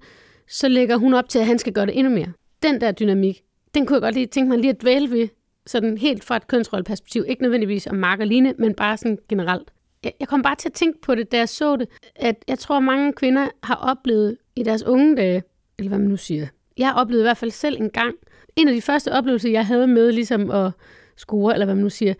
[0.47, 2.31] så lægger hun op til, at han skal gøre det endnu mere.
[2.63, 3.43] Den der dynamik,
[3.75, 5.27] den kunne jeg godt lige tænke mig lige at dvæle ved,
[5.65, 7.25] sådan helt fra et kønsrolleperspektiv.
[7.27, 9.71] Ikke nødvendigvis om Mark og Line, men bare sådan generelt.
[10.03, 12.59] Jeg, jeg kom bare til at tænke på det, da jeg så det, at jeg
[12.59, 15.43] tror, mange kvinder har oplevet i deres unge dage,
[15.77, 16.47] eller hvad man nu siger.
[16.77, 18.15] Jeg har oplevet i hvert fald selv en gang,
[18.55, 20.71] en af de første oplevelser, jeg havde med ligesom at
[21.17, 22.13] score, eller hvad man nu siger,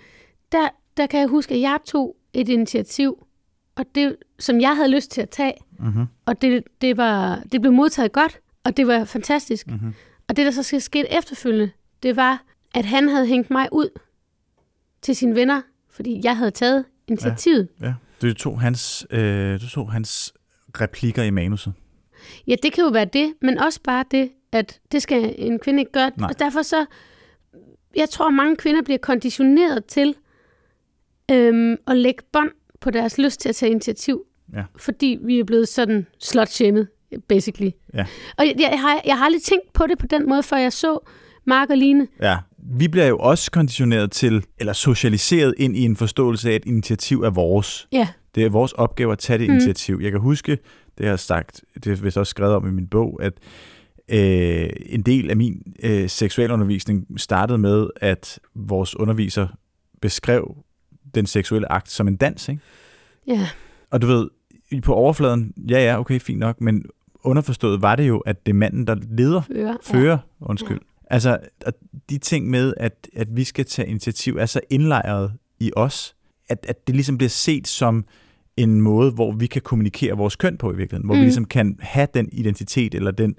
[0.51, 3.25] der, der kan jeg huske, at jeg tog et initiativ,
[3.75, 6.05] og det, som jeg havde lyst til at tage, Mm-hmm.
[6.25, 9.67] og det, det, var, det blev modtaget godt, og det var fantastisk.
[9.67, 9.93] Mm-hmm.
[10.29, 11.71] Og det, der så skete efterfølgende,
[12.03, 12.43] det var,
[12.75, 13.89] at han havde hængt mig ud
[15.01, 17.67] til sine venner, fordi jeg havde taget initiativet.
[17.81, 20.33] Ja, du tog hans, øh, du tog hans
[20.81, 21.73] replikker i manuset.
[22.47, 22.51] Ja.
[22.51, 25.79] ja, det kan jo være det, men også bare det, at det skal en kvinde
[25.79, 26.11] ikke gøre.
[26.17, 26.29] Nej.
[26.29, 26.85] Og derfor så,
[27.95, 30.15] jeg tror, mange kvinder bliver konditioneret til
[31.31, 34.23] øhm, at lægge bånd på deres lyst til at tage initiativ.
[34.53, 34.63] Ja.
[34.77, 36.61] Fordi vi er blevet sådan slut
[37.27, 37.71] basically.
[37.93, 38.05] Ja.
[38.37, 40.73] Og jeg, jeg, har, jeg har aldrig tænkt på det på den måde, før jeg
[40.73, 40.99] så
[41.45, 42.07] Mark og Line.
[42.21, 42.37] Ja.
[42.57, 47.21] Vi bliver jo også konditioneret til, eller socialiseret ind i en forståelse af, at initiativ
[47.21, 47.87] er vores.
[47.91, 48.07] Ja.
[48.35, 49.53] Det er vores opgave at tage det Mm.
[49.53, 49.99] initiativ.
[50.01, 50.51] Jeg kan huske,
[50.97, 53.33] det har jeg sagt, det er vist også skrevet om i min bog, at
[54.09, 59.47] øh, en del af min øh, seksualundervisning startede med, at vores underviser
[60.01, 60.55] beskrev
[61.15, 62.61] den seksuelle akt som en dans, ikke?
[63.27, 63.47] Ja.
[63.91, 64.29] Og du ved,
[64.83, 66.85] på overfladen, ja ja, okay, fint nok, men
[67.23, 69.77] underforstået var det jo, at det er manden, der leder, Fører.
[69.83, 70.79] fører, undskyld.
[71.09, 71.73] Altså, at
[72.09, 76.15] de ting med, at, at vi skal tage initiativ, er så indlejret i os,
[76.49, 78.05] at, at det ligesom bliver set som
[78.57, 81.15] en måde, hvor vi kan kommunikere vores køn på i virkeligheden, hvor.
[81.15, 81.19] Mm.
[81.19, 83.35] vi ligesom kan have den identitet, eller den,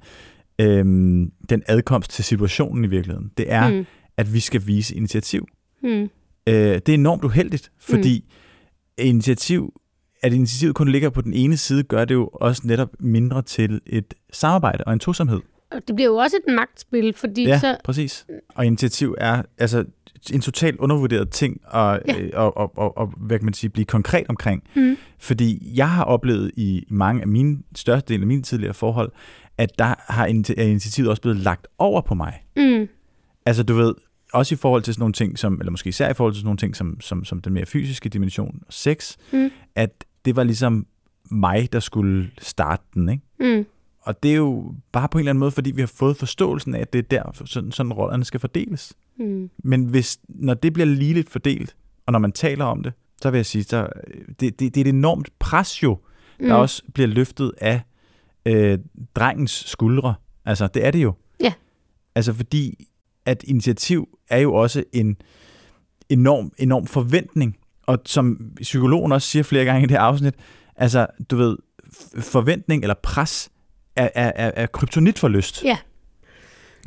[0.61, 3.30] øhm, den adkomst til situationen i virkeligheden.
[3.36, 3.86] Det er, mm.
[4.16, 5.48] At vi skal vise initiativ.
[5.82, 5.88] Mm.
[5.88, 9.04] Øh, det er enormt uheldigt, fordi mm.
[9.04, 9.72] initiativ,
[10.22, 13.80] at initiativet kun ligger på den ene side, gør det jo også netop mindre til
[13.86, 15.40] et samarbejde og en tosomhed.
[15.72, 17.76] Det bliver jo også et magtspil, fordi Ja, så...
[17.84, 18.26] præcis.
[18.54, 19.84] Og initiativ er altså
[20.32, 22.22] en totalt undervurderet ting at, Ja.
[22.22, 22.38] ja.
[22.38, 24.62] og, og, og, og, hvad kan man sige, blive konkret omkring.
[24.76, 24.96] Mm.
[25.18, 29.12] Fordi jeg har oplevet i mange af mine største del af mine tidligere forhold,
[29.58, 32.42] at der har er initiativet også blevet lagt over på mig.
[32.56, 32.88] Mm.
[33.46, 33.94] Altså du ved,
[34.32, 36.46] også i forhold til sådan nogle ting, som, eller måske især i forhold til sådan
[36.46, 39.50] nogle ting, som, som, som den mere fysiske dimension, sex, Mm.
[39.74, 40.86] at det var ligesom
[41.30, 43.22] mig, der skulle starte den, ikke?
[43.58, 43.66] Mm.
[44.07, 46.74] Og det er jo bare på en eller anden måde, fordi vi har fået forståelsen
[46.74, 48.92] af, at det er der, sådan, sådan rollerne skal fordeles.
[49.18, 49.50] Mm.
[49.64, 51.76] Men hvis, når det bliver ligeligt fordelt,
[52.07, 52.92] og når man taler om det,
[53.22, 53.88] så vil jeg sige, så,
[54.40, 55.98] det, det, det er et enormt pres jo,
[56.40, 56.61] der Mm.
[56.61, 57.80] også bliver løftet af
[58.46, 58.78] øh,
[59.14, 60.14] drengens skuldre.
[60.44, 61.12] Altså, det er det jo.
[61.40, 61.52] Ja.
[62.14, 62.88] Altså, fordi
[63.24, 65.16] at initiativ er jo også en
[66.09, 67.57] enorm, enorm forventning.
[67.82, 70.34] Og som psykologen også siger flere gange i det her afsnit,
[70.76, 71.57] altså, du ved,
[72.18, 73.50] forventning eller pres
[73.97, 75.64] er, er, er, er kryptonit for lyst.
[75.64, 75.76] Ja.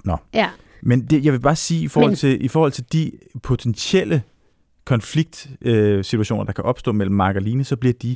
[0.03, 0.17] Nå.
[0.33, 0.49] Ja.
[0.83, 3.11] Men det, jeg vil bare sige, i forhold, Men- til, i forhold til de
[3.43, 4.21] potentielle
[4.85, 8.15] konfliktsituationer, øh, situationer, der kan opstå mellem Mark og Line, så bliver de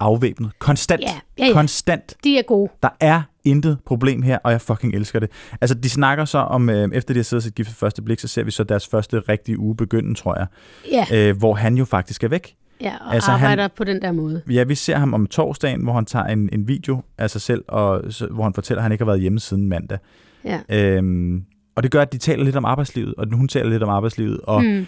[0.00, 1.00] afvæbnet konstant.
[1.02, 1.52] Ja, ja, ja.
[1.52, 2.14] Konstant.
[2.24, 2.70] De er gode.
[2.82, 5.30] Der er intet problem her, og jeg fucking elsker det.
[5.60, 8.02] Altså, de snakker så om, øh, efter de har siddet og set gift ved første
[8.02, 10.46] blik, så ser vi så deres første rigtige uge begynde, tror jeg,
[10.92, 12.54] Ja, øh, hvor han jo faktisk er væk.
[12.82, 13.70] Ja og altså, arbejder han...
[13.76, 14.42] på den der måde.
[14.50, 17.64] Ja, vi ser ham om torsdagen, hvor han tager en, en video af sig selv,
[17.68, 19.98] og hvor han fortæller, at han ikke har været hjemme siden mandag.
[20.44, 20.60] Ja.
[20.70, 21.44] Øhm,
[21.76, 24.40] og det gør, at de taler lidt om arbejdslivet, og hun taler lidt om arbejdslivet,
[24.42, 24.86] og mm.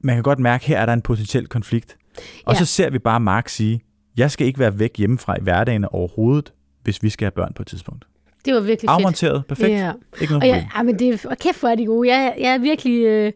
[0.00, 1.96] Man kan godt mærke, at her er der en potentiel konflikt.
[2.46, 2.58] Og Ja.
[2.58, 3.80] så ser vi bare Mark sige,
[4.16, 6.52] jeg skal ikke være væk hjemmefra i hverdagen overhovedet,
[6.82, 8.04] hvis vi skal have børn på et tidspunkt.
[8.44, 8.90] Det var virkelig fedt.
[8.90, 9.74] Afmonteret, perfekt, Ja.
[9.76, 10.54] ikke noget Og problem.
[10.54, 12.08] jeg, ja, men det er, og kæft hvor er de gode.
[12.12, 13.32] Jeg, jeg er virkelig, øh,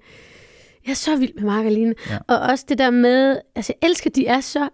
[0.89, 1.95] jeg er så vild med Mark og Line.
[2.11, 2.19] Ja.
[2.27, 4.69] Og også det der med, altså jeg elsker, de er så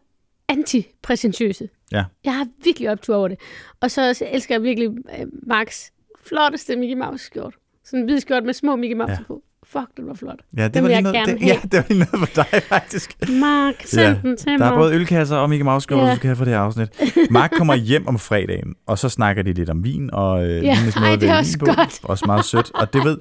[0.49, 1.69] antipræsentiøse.
[1.93, 2.05] Ja.
[2.25, 3.39] Jeg har virkelig optur over det.
[3.81, 5.93] Og så også elsker jeg virkelig øh, Marks
[6.25, 7.55] flotteste Mickey Mouse skjort.
[7.85, 9.19] Sådan en hvid skjort med små Mickey Mouse ja.
[9.27, 9.43] på.
[9.79, 10.39] Fuck, det var flot.
[10.57, 11.47] Ja, det Den var lige noget, det, have.
[11.55, 13.17] ja, det var lige noget for dig, faktisk.
[13.41, 14.67] Mark, send Ja, den til Der mig.
[14.69, 16.11] er både ølkasser og Mickey Mouse Ja.
[16.11, 16.89] du skal have for det her afsnit.
[17.31, 20.77] Mark kommer hjem om fredagen, og så snakker de lidt om vin, og øh, Ja,
[20.79, 21.65] vinens måde ej, det er også på.
[21.67, 22.01] godt.
[22.03, 22.71] Også meget sødt.
[22.75, 23.19] Og det ved,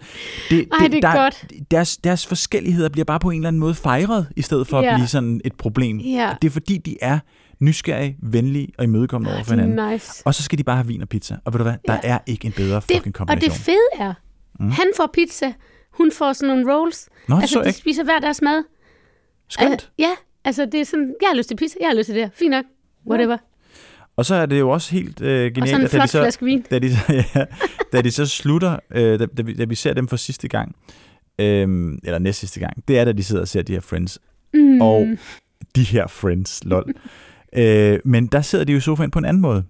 [0.50, 1.46] det, Ej, det er der, godt.
[1.72, 4.90] Deres, deres forskelligheder bliver bare på en eller anden måde fejret, i stedet for Ja.
[4.90, 5.98] at blive sådan et problem.
[5.98, 6.30] Ja.
[6.42, 7.20] Det er fordi, de er
[7.60, 9.92] nysgerrige, venlige og imødekommende over for hinanden.
[9.92, 10.24] nice.
[10.26, 11.36] Og så skal de bare have vin og pizza.
[11.46, 13.50] Og ved du hvad, der er ikke en bedre fucking Det, og kombination.
[13.52, 13.78] det fede
[14.08, 14.14] er,
[14.60, 14.72] mm.
[14.72, 15.54] han får pizza,
[15.98, 17.10] hun får sådan nogle rolls.
[17.28, 17.80] Nå, altså, så de ikke.
[17.80, 18.64] spiser hver deres mad.
[19.50, 19.72] Skønt.
[19.72, 20.10] Altså, ja,
[20.46, 22.30] altså det er sådan, jeg har lyst til pizza, jeg har lyst til det her.
[22.34, 22.66] Fint nok.
[23.10, 23.38] Whatever.
[24.16, 26.62] Og så er det jo også helt øh, genialt, Og at da de så, vin.
[26.62, 26.88] da de,
[27.36, 27.46] ja,
[27.94, 30.76] da de så slutter, øh, da, da, vi, da vi ser dem for sidste gang,
[31.40, 34.20] øh, eller næst sidste gang, det er, da de sidder og ser de her Friends.
[34.54, 34.82] Mm.
[34.82, 35.08] Og
[35.76, 36.94] de her Friends, lol.
[37.58, 39.64] øh, men der sidder de jo i sofaen på en anden måde.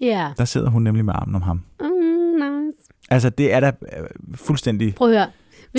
[0.00, 0.32] Ja.
[0.38, 1.60] Der sidder hun nemlig med armen om ham.
[1.80, 2.78] Mm, nice.
[3.10, 5.26] Altså, det er da øh, fuldstændig Prøv at høre.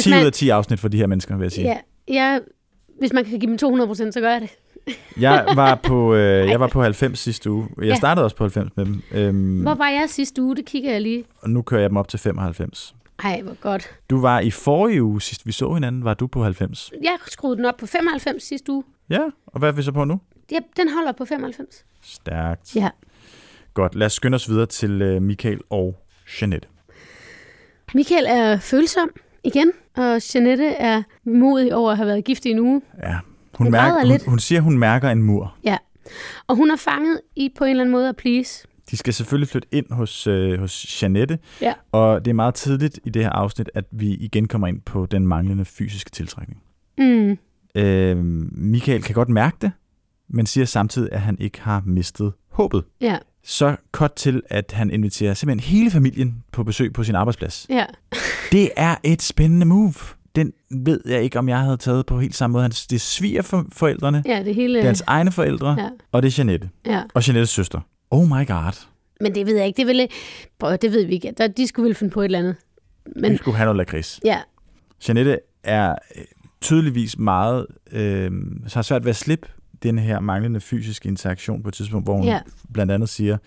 [0.03, 1.67] 10 ud af 10 afsnit for de her mennesker, vil jeg sige.
[1.67, 1.77] ja,
[2.07, 2.39] ja,
[2.99, 4.49] hvis man kan give dem 200 procent, så gør jeg det.
[5.19, 7.67] Jeg var på, øh, jeg var på 90 sidste uge.
[7.77, 7.95] Jeg Ja.
[7.95, 9.01] startede også på 90 med dem.
[9.11, 10.55] Øhm, Hvor var jeg sidste uge?
[10.55, 11.23] Det kigger jeg lige.
[11.41, 12.95] og nu kører jeg dem op til 95.
[13.23, 13.89] Ej, hvor godt.
[14.09, 16.91] Du var i forrige uge, sidst vi så hinanden, var du på 90.
[17.03, 18.83] Jeg skruede den op på 95 sidste uge.
[19.09, 20.19] Ja, og hvad er vi så på nu?
[20.51, 21.85] Ja, den holder på 95.
[22.03, 22.75] Stærkt.
[22.75, 22.89] Ja.
[23.73, 25.95] Godt, lad os skynde os videre til øh, Michael og
[26.41, 26.67] Jeanette.
[27.93, 29.09] Michael er følsom
[29.47, 32.81] igen, og Jeanette er modig over at have været gift i en uge.
[33.03, 33.09] Ja,
[33.57, 34.25] hun, Hun mærker, hun, lidt.
[34.25, 35.55] hun siger, hun mærker en mur.
[35.63, 35.77] Ja.
[36.47, 38.67] Og hun er fanget i på en eller anden måde at please.
[38.91, 41.73] De skal selvfølgelig flytte ind hos, øh, hos Jeanette, Ja.
[41.91, 45.05] og det er meget tidligt i det her afsnit, at vi igen kommer ind på
[45.05, 46.61] den manglende fysiske tiltrækning.
[46.97, 47.37] Mm.
[47.75, 48.17] Øh,
[48.51, 49.71] Michael kan godt mærke det,
[50.29, 52.83] men siger samtidig, at han ikke har mistet håbet.
[53.01, 53.17] Ja,
[53.49, 57.65] Så kort til, at han inviterer simpelthen hele familien på besøg på sin arbejdsplads.
[57.69, 57.85] ja.
[58.51, 59.93] Det er et spændende move.
[60.35, 62.63] Den ved jeg ikke, om jeg havde taget på helt samme måde.
[62.63, 64.73] Hans- Det er svigerforældrene, Ja, det hele...
[64.73, 65.89] det er hans egne forældre, Ja.
[66.11, 66.69] og det er Jeanette.
[66.85, 67.01] Ja.
[67.13, 67.79] Og Jeanettes søster.
[68.11, 68.85] Oh my god.
[69.21, 69.77] Men det ved jeg ikke.
[69.77, 70.07] Det, ville...
[70.59, 71.33] Prøv, det ved vi ikke.
[71.57, 72.55] De skulle vel finde på et eller andet.
[73.15, 73.31] Men...
[73.31, 74.19] Vi skulle have noget lakrids.
[74.25, 74.39] ja,
[75.07, 76.23] Jeanette er øh,
[76.61, 77.65] tydeligvis meget...
[77.91, 78.31] Øh,
[78.73, 79.47] har svært ved at slippe
[79.83, 82.39] den her manglende fysiske interaktion på et tidspunkt, hvor hun Ja.
[82.73, 83.37] blandt andet siger,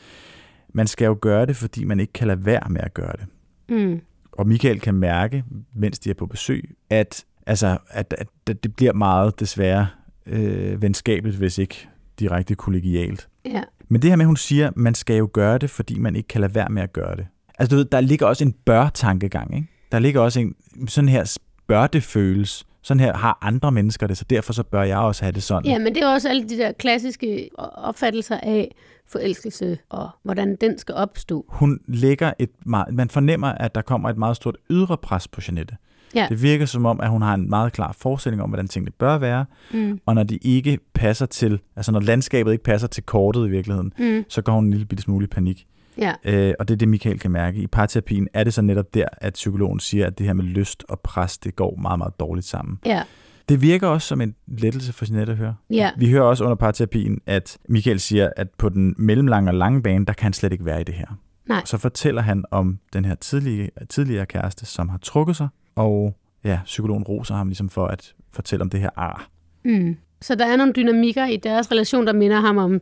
[0.72, 3.26] man skal jo gøre det, fordi man ikke kan lade være med at gøre det.
[3.68, 4.00] mm.
[4.32, 8.76] Og Michael kan mærke, mens de er på besøg, at, altså, at, at, at det
[8.76, 9.86] bliver meget desværre
[10.26, 13.28] øh, venskabeligt, hvis ikke direkte kollegialt.
[13.44, 13.62] ja.
[13.88, 16.26] Men det her med, at hun siger, man skal jo gøre det, fordi man ikke
[16.28, 17.26] kan lade være med at gøre det.
[17.58, 19.68] Altså du ved, der ligger også en bør-tankegang, ikke?
[19.92, 20.54] Der ligger også en,
[20.88, 22.64] sådan her bør det føles.
[22.82, 25.70] Sådan her har andre mennesker det, så derfor så bør jeg også have det sådan.
[25.70, 28.74] Ja, men det er også alle de der klassiske opfattelser af
[29.06, 31.46] forelskelse og hvordan den skal opstå.
[31.48, 35.40] Hun lægger et meget, man fornemmer, at der kommer et meget stort ydre pres på
[35.48, 35.76] Jeanette.
[36.14, 36.26] Ja.
[36.28, 39.18] Det virker som om, at hun har en meget klar forestilling om, hvordan tingene bør
[39.18, 40.00] være, Mm.
[40.06, 43.92] og når de ikke passer til, altså når landskabet ikke passer til kortet i virkeligheden,
[43.98, 44.24] Mm.
[44.28, 45.66] så går hun en lille bitte smule i panik.
[46.00, 46.12] Ja.
[46.24, 47.60] Øh, og det er det, Michael kan mærke.
[47.60, 50.84] I parterapien er det så netop der, at psykologen siger, at det her med lyst
[50.88, 52.78] og pres, det går meget, meget dårligt sammen.
[52.86, 53.02] Ja.
[53.48, 55.54] Det virker også som en lettelse for Jeanette at høre.
[55.70, 55.90] Ja.
[55.96, 60.06] Vi hører også under parterapien, at Michael siger, at på den mellemlange og lange bane,
[60.06, 61.06] der kan han slet ikke være i det her.
[61.48, 61.62] Nej.
[61.64, 66.60] Så fortæller han om den her tidlige, tidligere kæreste, som har trukket sig, og ja,
[66.64, 69.28] psykologen roser ham ligesom for at fortælle om det her ar.
[69.64, 69.96] Mm.
[70.20, 72.80] Så der er nogle dynamikker i deres relation, der minder ham om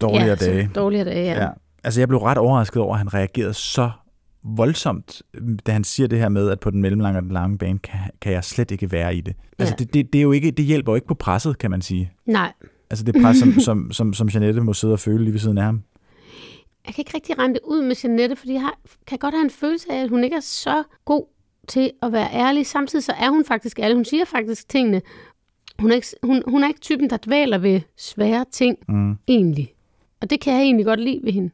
[0.00, 0.70] Dårligere ja, dage.
[0.74, 1.42] Dårligere dage, ja.
[1.42, 1.48] Ja.
[1.84, 3.90] Altså, jeg blev ret overrasket over, at han reagerede så
[4.44, 5.22] voldsomt,
[5.66, 7.98] da han siger det her med, at på den mellemlange og den lange bane, kan,
[8.20, 9.34] kan jeg slet ikke være i det.
[9.58, 9.84] Altså, Ja.
[9.84, 12.12] det, det, det, er jo ikke, det hjælper jo ikke på presset, kan man sige.
[12.26, 12.52] Nej,
[12.90, 15.58] Altså, det pres, som, som, som, som Jeanette må sidde og føle lige ved siden
[15.58, 15.82] af ham.
[16.86, 19.44] jeg kan ikke rigtig regne det ud med Jeanette, fordi jeg har, kan godt have
[19.44, 21.24] en følelse af, at hun ikke er så god
[21.68, 22.66] til at være ærlig.
[22.66, 23.94] Samtidig så er hun faktisk ærlig.
[23.96, 25.02] Hun siger faktisk tingene.
[25.78, 29.16] Hun er ikke, hun, hun er ikke typen, der dvæler ved svære ting, Mm.
[29.28, 29.74] egentlig.
[30.20, 31.50] Og det kan jeg egentlig godt lide ved hende.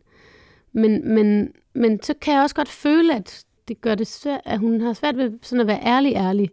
[0.79, 4.59] Men, men, men så kan jeg også godt føle, at det gør det svært, at
[4.59, 6.51] hun har svært ved sådan at være ærlig, ærlig.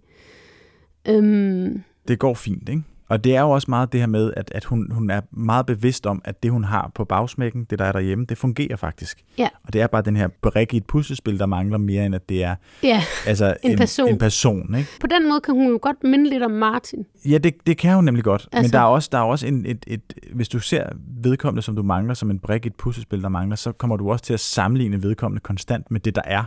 [1.07, 2.81] Øhm, Det går fint, ikke?
[3.09, 5.65] Og det er jo også meget det her med, at, at hun, hun er meget
[5.65, 9.23] bevidst om, at det, hun har på bagsmækken, det der er derhjemme, det fungerer faktisk.
[9.37, 9.47] Ja.
[9.63, 12.29] Og det er bare den her brik i et puslespil, der mangler mere, end at
[12.29, 14.09] det er ja, altså, En person.
[14.09, 14.89] en person ikke?
[15.01, 17.05] på den måde kan hun jo godt minde lidt om Martin.
[17.25, 18.47] Ja, det, det kan hun nemlig godt.
[18.51, 20.89] Altså, men der er også, der er også en, et, et, hvis du ser
[21.23, 24.11] vedkommende, som du mangler, som en brik i et puslespil, der mangler, så kommer du
[24.11, 26.43] også til at sammenligne vedkommende konstant med det, der er.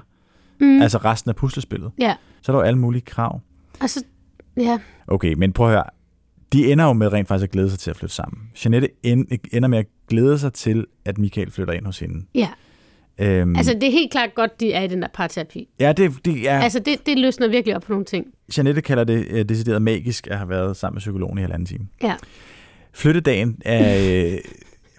[0.61, 0.83] Mm.
[0.83, 1.91] Altså resten af puslespillet.
[1.99, 3.41] Ja, Så er der jo alle mulige krav.
[3.81, 4.05] altså,
[4.57, 5.85] ja, Okay, men prøv at høre.
[6.53, 8.43] De ender jo med rent faktisk at glæde sig til at flytte sammen.
[8.65, 12.27] Jeanette en- ender med at glæde sig til, at Michael flytter ind hos hende.
[12.35, 12.49] ja,
[13.21, 15.69] Øhm, Altså, det er helt klart godt, de er i den der parterapi.
[15.81, 16.59] ja, det, det er...
[16.61, 18.27] Altså, det, det løsner virkelig op på nogle ting.
[18.57, 21.87] Jeanette kalder det uh, decideret magisk at have været sammen med psykologen i halvanden time.
[22.03, 22.15] Ja.
[22.93, 24.39] Flyttedagen er øh,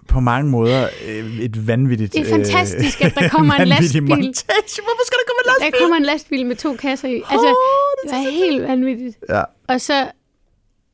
[0.08, 2.14] på mange måder øh, et vanvittigt...
[2.14, 4.04] Det er fantastisk, at der kommer en lastbil.
[4.04, 4.82] Montage.
[4.84, 5.72] Hvorfor skal der komme en lastbil?
[5.72, 7.22] Der kommer en lastbil med to kasser i.
[7.30, 7.56] Altså,
[8.04, 9.18] det er helt vanvittigt.
[9.30, 9.44] Ja.
[9.68, 10.12] Og så,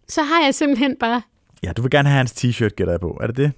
[0.10, 1.22] så har jeg simpelthen bare...
[1.64, 3.18] ja, du vil gerne have hans t-shirt, gætter jeg på.
[3.22, 3.52] Er det det?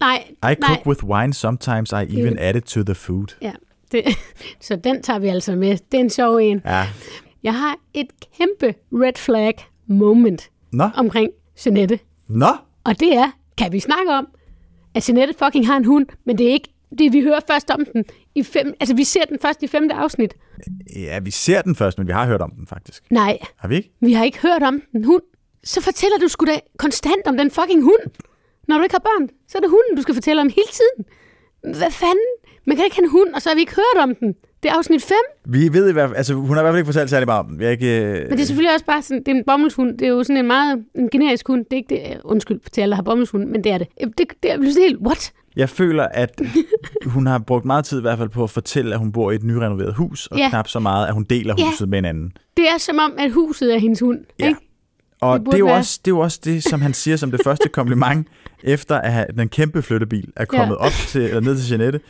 [0.00, 0.54] Nej, I nej.
[0.60, 3.26] cook with wine, sometimes I even add it to the food.
[3.42, 3.52] Ja,
[3.92, 4.04] det,
[4.66, 5.76] så den tager vi altså med.
[5.92, 6.62] Det er en sjov en.
[6.64, 6.86] Ja.
[7.42, 8.06] Jeg har et
[8.38, 9.54] kæmpe red flag
[9.86, 11.30] moment Nå, omkring
[11.66, 11.98] Jeanette.
[12.28, 12.46] nå.
[12.84, 14.28] Og det er, kan vi snakke om,
[14.94, 16.68] at Jeanette fucking har en hund, men det er ikke
[16.98, 18.04] det, vi hører først om den.
[18.34, 20.34] I fem, altså, vi ser den først i femte afsnit.
[20.96, 23.04] Ja, vi ser den først, men vi har hørt om den faktisk.
[23.10, 23.90] Nej, Har vi ikke?
[24.00, 25.22] vi har ikke hørt om den hund.
[25.64, 28.04] Så fortæller du sgu da konstant om den fucking hund.
[28.68, 31.04] Når du ikke har børn, så er det hunden, du skal fortælle om hele tiden.
[31.78, 32.30] Hvad fanden?
[32.66, 34.34] Man kan ikke have en hund, og så har vi ikke hørt om den.
[34.62, 35.16] Det er afsnit 5.
[35.46, 37.40] Vi ved i hvert fald, altså hun har i hvert fald ikke fortalt særlig meget
[37.40, 37.58] om den.
[37.58, 38.00] Vi har ikke...
[38.04, 39.98] øh, Men det er selvfølgelig også bare sådan, det er en bommelsshund.
[39.98, 41.64] Det er jo sådan en meget en generisk hund.
[41.64, 43.86] Det er ikke det, øh, undskyld til alle, der har bommelshund, men det er det.
[44.02, 45.32] Øh, Det, det er pludselig helt, what?
[45.56, 46.40] Jeg føler, at
[47.14, 49.34] hun har brugt meget tid i hvert fald på at fortælle, at hun bor i
[49.34, 50.48] et nyrenoveret hus, og Ja.
[50.48, 51.66] knap så meget, at hun deler Ja.
[51.66, 52.32] huset med en anden.
[52.56, 54.18] Det er som om, at huset er hendes hund.
[54.40, 54.48] Ja.
[54.48, 54.60] Ikke?
[55.20, 57.16] Og Det det, er jo være- også, det er jo også det, som han siger
[57.16, 58.28] som det første kompliment,
[58.64, 60.86] efter at den kæmpe flyttebil er kommet Ja.
[60.86, 62.00] op til, eller ned til Jeanette,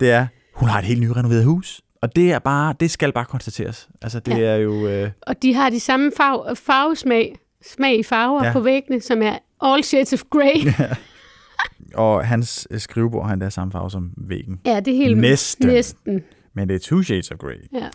[0.00, 1.80] det er, hun har et helt nyrenoveret hus.
[2.02, 3.88] Og det er bare, det skal bare konstateres.
[4.02, 4.44] Altså, det Ja.
[4.44, 4.86] er jo...
[4.88, 8.46] Øh, Og de har de samme farve, farvesmag, smag i farver Ja.
[8.46, 8.52] ja.
[8.52, 10.72] på væggene, som er all shades of grey.
[11.94, 14.60] og hans øh, skrivebord har endda samme farve som væggen.
[14.66, 15.66] Ja, det er helt Næsten.
[15.66, 16.22] næsten.
[16.54, 17.68] Men det er two shades of grey.
[17.74, 17.88] Ja.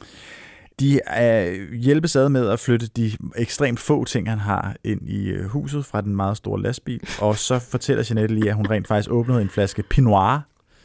[0.79, 5.27] De øh, hjælpes ad med at flytte de ekstremt få ting, han har ind i
[5.29, 7.01] øh, huset fra den meget store lastbil.
[7.21, 10.39] Og så fortæller Jeanette lige, at hun rent faktisk åbnede en flaske Pinot Noir,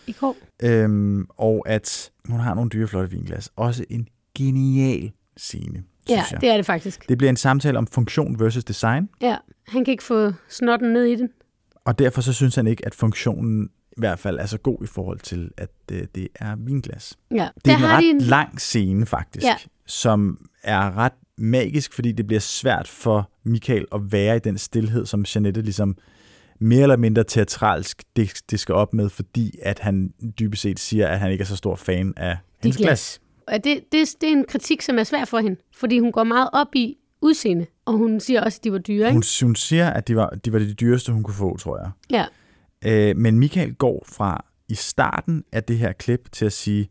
[0.07, 0.37] I går.
[0.63, 3.51] øhm, og at hun har nogle dyre, flotte vinglas.
[3.57, 6.41] Også en genial scene, Ja, jeg.
[6.41, 7.09] det er det faktisk.
[7.09, 9.37] Det bliver en samtale om funktion versus design, Ja,
[9.69, 11.29] han kan ikke få snotten ned i den.
[11.85, 14.87] og derfor så synes han ikke, at funktionen i hvert fald er så god i
[14.87, 17.19] forhold til, at øh, det er vinglas.
[17.31, 18.21] Ja, Det er en ret en...
[18.21, 19.57] lang scene, faktisk, Ja.
[19.87, 25.07] Som er ret magisk, fordi det bliver svært for Michael at være i den stillhed,
[25.07, 25.97] som Jeanette ligesom
[26.59, 31.09] mere eller mindre teatralsk det, det skal op med, fordi at han dybest set siger,
[31.09, 32.87] at han ikke er så stor fan af hendes glas.
[32.87, 33.21] glas.
[33.47, 36.25] Og det, det, det er en kritik, som er svær for hende, fordi hun går
[36.25, 39.13] meget op i udseende, og hun siger også, at de var dyre, ikke?
[39.13, 41.91] Hun, hun siger, at de var, de var de dyreste, hun kunne få, tror jeg.
[42.11, 42.27] Ja,
[42.85, 46.89] Øh, men Michael går fra i starten af det her klip til at sige,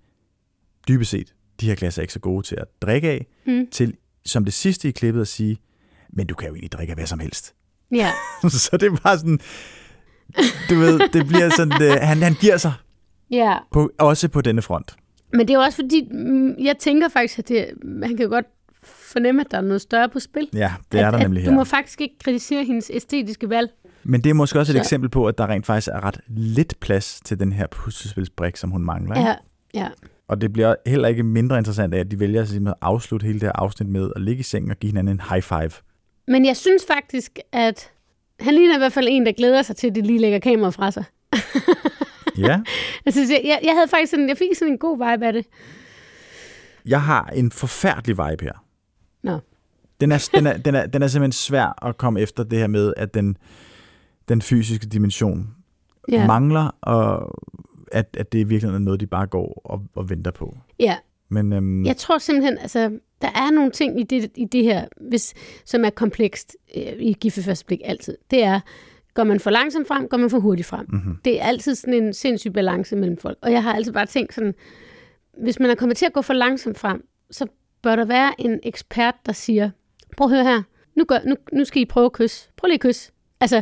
[0.88, 3.68] dybest set, de her glas er ikke så gode til at drikke af, Mm.
[3.72, 3.94] til
[4.26, 5.58] som det sidste i klippet at sige,
[6.10, 7.54] men du kan jo egentlig drikke af hvad som helst.
[7.92, 8.12] ja.
[8.50, 9.40] så det er bare sådan,
[10.70, 12.74] du ved, det bliver sådan, øh, han, han giver sig,
[13.32, 13.58] ja.
[13.72, 14.96] på, også på denne front.
[15.34, 17.66] Men det er jo også fordi, mm, jeg tænker faktisk, at det,
[18.04, 18.46] han kan godt
[18.84, 20.48] fornemme, at der er noget større på spil.
[20.54, 21.64] Ja, det er at, der at nemlig Du må her.
[21.64, 23.70] faktisk ikke kritisere hendes æstetiske valg.
[24.04, 26.20] Men det er måske også et Så- eksempel på, at der rent faktisk er ret
[26.28, 29.16] lidt plads til den her puslespilsbrik, som hun mangler.
[29.16, 29.30] ikke?
[29.30, 29.36] Ja,
[29.74, 29.88] ja.
[30.32, 33.48] Og det bliver heller ikke mindre interessant af, at de vælger at afslutte hele det
[33.48, 35.72] her afsnit med at ligge i sengen og give hinanden en high five.
[36.28, 37.92] Men jeg synes faktisk, at
[38.40, 40.74] han ligner i hvert fald en, der glæder sig til, at de lige lægger kameraet
[40.74, 41.04] fra sig.
[42.38, 42.62] Ja,
[43.06, 45.46] jeg, jeg, jeg havde faktisk sådan, jeg fik sådan en god vibe af det.
[46.86, 48.66] jeg har en forfærdelig vibe her.
[49.24, 49.40] Nå.
[50.02, 52.68] Den er, den, er, den, er, den er simpelthen svær at komme efter det her
[52.68, 53.38] med, at den,
[54.30, 55.48] den fysiske dimension
[56.12, 56.28] ja.
[56.28, 57.40] mangler, og
[57.92, 60.58] at, at det i virkeligheden er noget, de bare går og, og venter på.
[60.80, 60.98] ja.
[61.34, 64.86] Men øhm, Jeg tror simpelthen, altså, der er nogle ting i det, i det her,
[65.10, 65.34] hvis,
[65.66, 68.18] som er komplekst øh, i gift ved første blik altid.
[68.32, 68.60] Det er,
[69.14, 70.86] går man for langsomt frem, går man for hurtigt frem.
[70.90, 71.18] mm-hmm.
[71.26, 73.38] Det er altid sådan en sindssyg balance mellem folk.
[73.42, 74.54] Og jeg har altid bare tænkt sådan,
[75.44, 77.46] hvis man er kommet til at gå for langsomt frem, så
[77.82, 79.70] bør der være en ekspert, der siger,
[80.18, 80.64] prøv at høre her,
[80.98, 82.50] nu, gør, nu, nu skal I prøve at kysse.
[82.58, 83.12] Prøv lige at kysse.
[83.42, 83.62] Altså,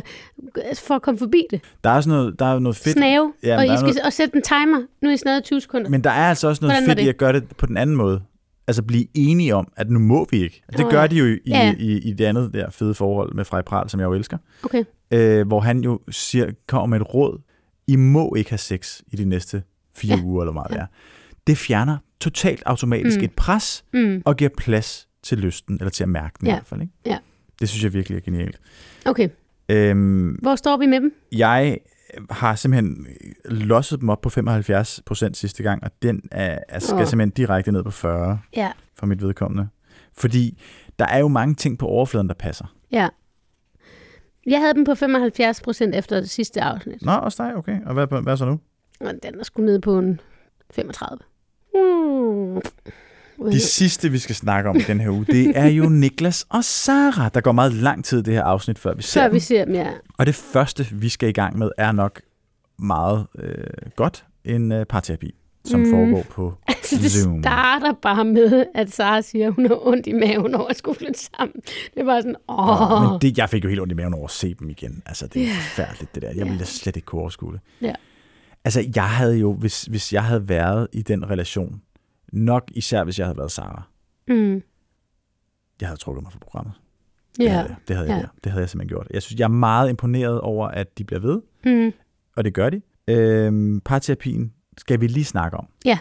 [0.86, 1.60] for at komme forbi det.
[1.84, 2.92] der er også noget, der er noget fedt.
[2.96, 4.82] Snave, Ja, og I skal noget- og sætte en timer.
[5.02, 5.90] Nu er I snadet 20 sekunder.
[5.90, 7.08] Men der er altså også noget Hvordan fedt i det?
[7.08, 8.22] at gøre det på den anden måde.
[8.66, 10.62] Altså blive enige om, at nu må vi ikke.
[10.68, 11.06] Altså, det Nå, gør ja.
[11.06, 11.74] de jo i, Ja, ja.
[11.78, 14.38] i, i, det andet der fede forhold med Frej Pral, som jeg jo elsker.
[14.62, 14.84] Okay.
[15.10, 17.40] Øh, hvor han jo siger, kommer med et råd.
[17.86, 19.62] I må ikke have sex i de næste
[19.96, 20.22] fire Ja.
[20.22, 20.86] uger, eller meget det er.
[21.46, 23.24] Det fjerner totalt automatisk mm.
[23.24, 24.22] et pres, Mm.
[24.24, 26.52] og giver plads til lysten, eller til at mærke den Ja.
[26.52, 26.80] i hvert fald.
[26.80, 26.92] Ikke?
[27.06, 27.18] Ja.
[27.60, 28.58] Det synes jeg virkelig er genialt.
[29.06, 29.28] Okay.
[29.70, 31.14] Øhm, Hvor står vi med dem?
[31.32, 31.78] jeg
[32.30, 33.06] har simpelthen
[33.44, 37.06] losset dem op på 75 procent sidste gang, og den er, er, skal Åh.
[37.06, 38.70] simpelthen direkte ned på 40 Ja.
[38.98, 39.68] for mit vedkommende.
[40.16, 40.62] Fordi
[40.98, 42.74] der er jo mange ting på overfladen, der passer.
[42.92, 43.08] Ja.
[44.46, 47.02] Jeg havde dem på 75 procent efter det sidste afsnit.
[47.02, 47.78] Nå, også dig, okay.
[47.86, 48.60] Og hvad, hvad så nu?
[49.22, 50.20] Den er sgu ned på en
[50.70, 51.18] 35.
[51.74, 52.60] Mm.
[53.52, 56.64] De sidste, vi skal snakke om i den her uge, det er jo Niklas og
[56.64, 57.28] Sara.
[57.28, 59.34] Der går meget lang tid i det her afsnit, før vi ser Før dem.
[59.34, 59.90] vi ser dem, ja.
[60.18, 62.20] Og det første, vi skal i gang med, er nok
[62.78, 63.64] meget øh,
[63.96, 65.34] godt en øh, parterapi,
[65.64, 65.90] som Mm.
[65.90, 67.42] foregår på Altså, det Zoom.
[67.42, 70.98] starter bare med, at Sara siger, at hun har ondt i maven over at skulle
[70.98, 71.54] flytte sammen.
[71.96, 72.92] Det var sådan, åh.
[73.04, 73.10] Oh.
[73.12, 75.02] Men det, jeg fik jo helt ondt i maven over at se dem igen.
[75.06, 75.56] Altså, det er yeah.
[75.56, 76.28] forfærdeligt, det der.
[76.36, 77.60] Jeg ville da slet ikke kunne overskue det.
[77.82, 77.92] Ja.
[78.64, 81.80] Altså, jeg havde jo, hvis, hvis jeg havde været i den relation,
[82.32, 83.82] nok især hvis jeg havde været Sara,
[84.28, 84.62] Mm.
[85.80, 86.72] jeg havde trukket mig fra programmet.
[87.36, 87.50] Det Ja.
[87.50, 87.76] havde jeg.
[87.88, 88.20] Det havde, jeg, Ja.
[88.20, 88.26] ja.
[88.44, 89.06] det havde jeg simpelthen gjort.
[89.14, 91.92] Jeg synes, jeg er meget imponeret over, at de bliver ved, Mm.
[92.36, 92.80] og det gør de.
[93.08, 95.66] Øhm, parterapien skal vi lige snakke om.
[95.84, 95.98] Ja.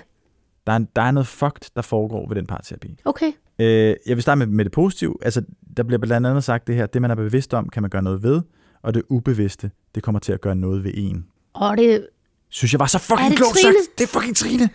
[0.67, 2.99] Der er, der er noget fucked, der foregår ved den parterapi.
[3.05, 3.31] Okay.
[3.59, 5.15] Øh, jeg vil starte med, med det positive.
[5.21, 5.43] Altså,
[5.77, 8.01] der bliver blandt andet sagt det her, det man er bevidst om, kan man gøre
[8.01, 8.41] noget ved,
[8.81, 11.25] og det ubevidste, det kommer til at gøre noget ved en.
[11.53, 12.07] Og det
[12.49, 13.75] Synes jeg var så fucking det klogt sagt.
[13.97, 14.69] Det er fucking Trine.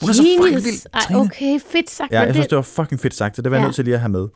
[0.00, 0.86] Hun er så fucking vild.
[0.94, 2.12] Ej, okay, fedt sagt.
[2.12, 3.66] Ja, jeg synes, det var fucking fedt sagt, så det var jeg Ja.
[3.66, 4.28] nødt til lige at have med.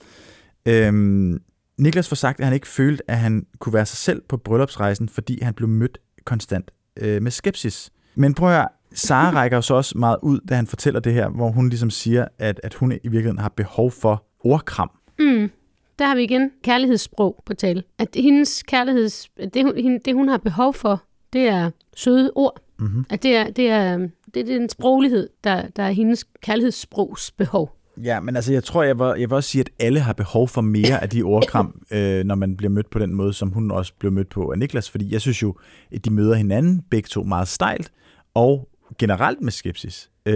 [0.66, 1.40] Øhm,
[1.78, 5.08] Niklas får sagt, at han ikke følte, at han kunne være sig selv på bryllupsrejsen,
[5.08, 7.90] fordi han blev mødt konstant øh, med skepsis.
[8.14, 11.12] Men prøv at høre, Sara rækker jo så også meget ud, da han fortæller det
[11.12, 14.90] her, hvor hun ligesom siger, at, at hun i virkeligheden har behov for ordkram.
[15.18, 15.50] Mm.
[15.98, 17.82] Der har vi igen kærlighedssprog på tale.
[17.98, 19.28] At hendes kærligheds...
[19.54, 21.02] Det, hun- det, hun har behov for,
[21.32, 22.60] det er søde ord.
[22.82, 23.04] Mm-hmm.
[23.10, 23.96] At det er, det er,
[24.34, 27.76] det er den sproglighed, der, der er hendes kærlighedssprogs behov.
[28.02, 30.48] Ja, men altså, jeg tror, jeg vil, jeg vil også sige, at alle har behov
[30.48, 33.70] for mere af de ordkram, øh, når man bliver mødt på den måde, som hun
[33.70, 34.90] også blev mødt på af Niklas.
[34.90, 35.56] Fordi jeg synes jo,
[35.94, 37.92] at de møder hinanden begge to meget stejlt,
[38.34, 38.68] og
[38.98, 40.34] generelt med skepsis, øh,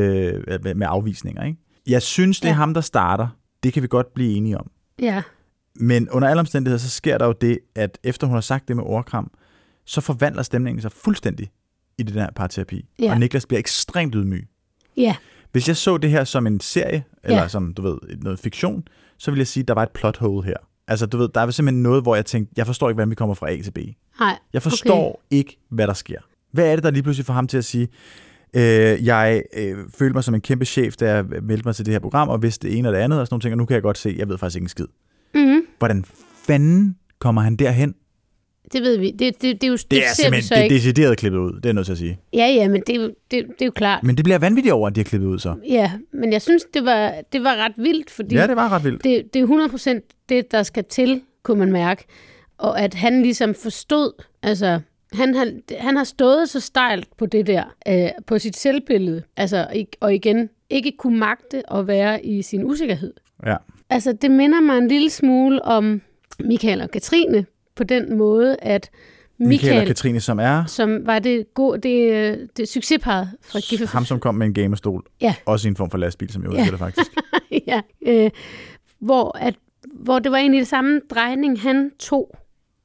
[0.63, 1.45] med- med afvisninger.
[1.45, 1.59] Ikke?
[1.87, 2.57] Jeg synes, det er Ja.
[2.57, 3.29] ham, der starter.
[3.63, 4.71] Det kan vi godt blive enige om.
[5.03, 5.23] Ja.
[5.81, 8.77] Men under alle omstændigheder, så sker der jo det, at efter hun har sagt det
[8.77, 9.31] med ordkram,
[9.87, 11.51] så forvandler stemningen sig fuldstændig
[11.99, 12.85] i den her parterapi.
[12.99, 13.11] Ja.
[13.13, 14.49] Og Niklas bliver ekstremt ydmyg.
[14.97, 15.17] Ja.
[15.53, 17.49] Hvis jeg så det her som en serie, eller Ja.
[17.49, 18.89] som, du ved, noget fiktion,
[19.19, 20.57] så vil jeg sige, at der var et plot hole her.
[20.89, 23.15] Altså, du ved, der er simpelthen noget, hvor jeg tænkte, jeg forstår ikke, hvordan vi
[23.15, 23.79] kommer fra A til B.
[24.21, 24.39] Nej.
[24.53, 25.37] Jeg forstår okay.
[25.39, 26.19] ikke, hvad der sker.
[26.53, 27.89] Hvad er det, der lige pludselig får ham til at sige,
[28.57, 31.95] øh, jeg øh, følte mig som en kæmpe chef, da jeg meldte mig til det
[31.95, 33.65] her program, og vidste det ene og det andet, og sådan nogle ting, og nu
[33.65, 34.87] kan jeg godt se, jeg ved faktisk ikke en skid.
[35.35, 35.61] Mm-hmm.
[35.79, 36.05] Hvordan
[36.47, 37.95] fanden kommer han derhen?
[38.73, 39.11] Det ved vi.
[39.11, 40.75] Det, det, det er jo det, Det er ser vi så det ikke.
[40.75, 42.19] decideret klippet ud, det er nødt til at sige.
[42.33, 44.03] Ja, ja, men det, er jo- det, det er jo klart.
[44.03, 45.55] Men det bliver vanvittigt over, at de har klippet ud så.
[45.69, 48.85] Ja, men jeg synes, det var, det var ret vildt, fordi Ja, det var ret
[48.85, 49.05] vildt.
[49.05, 52.05] det, det er 100% det, der skal til, kunne man mærke.
[52.59, 54.81] Og at han ligesom forstod, altså,
[55.13, 55.49] han har,
[55.79, 59.67] han har stået så stejlt på det der, øh, på sit selvbillede, altså,
[60.01, 63.13] og igen, ikke kunne magte at være i sin usikkerhed.
[63.47, 63.57] Ja.
[63.91, 66.03] Altså, det minder mig en lille smule om
[66.41, 67.47] Michael og Katrine,
[67.77, 68.91] på den måde, at
[69.39, 73.61] Michael, Michael, og Katrine, som er som var det, gode, det, øh, det succesparet fra
[73.61, 75.05] Giffe ham, som kom med en gamerstol.
[75.21, 75.35] Ja.
[75.47, 76.65] Også i en form for lastbil, som jeg Ja.
[76.71, 77.11] det faktisk.
[77.67, 78.31] ja, øh,
[79.01, 79.55] hvor, at,
[79.95, 82.37] hvor det var egentlig det samme drejning, han tog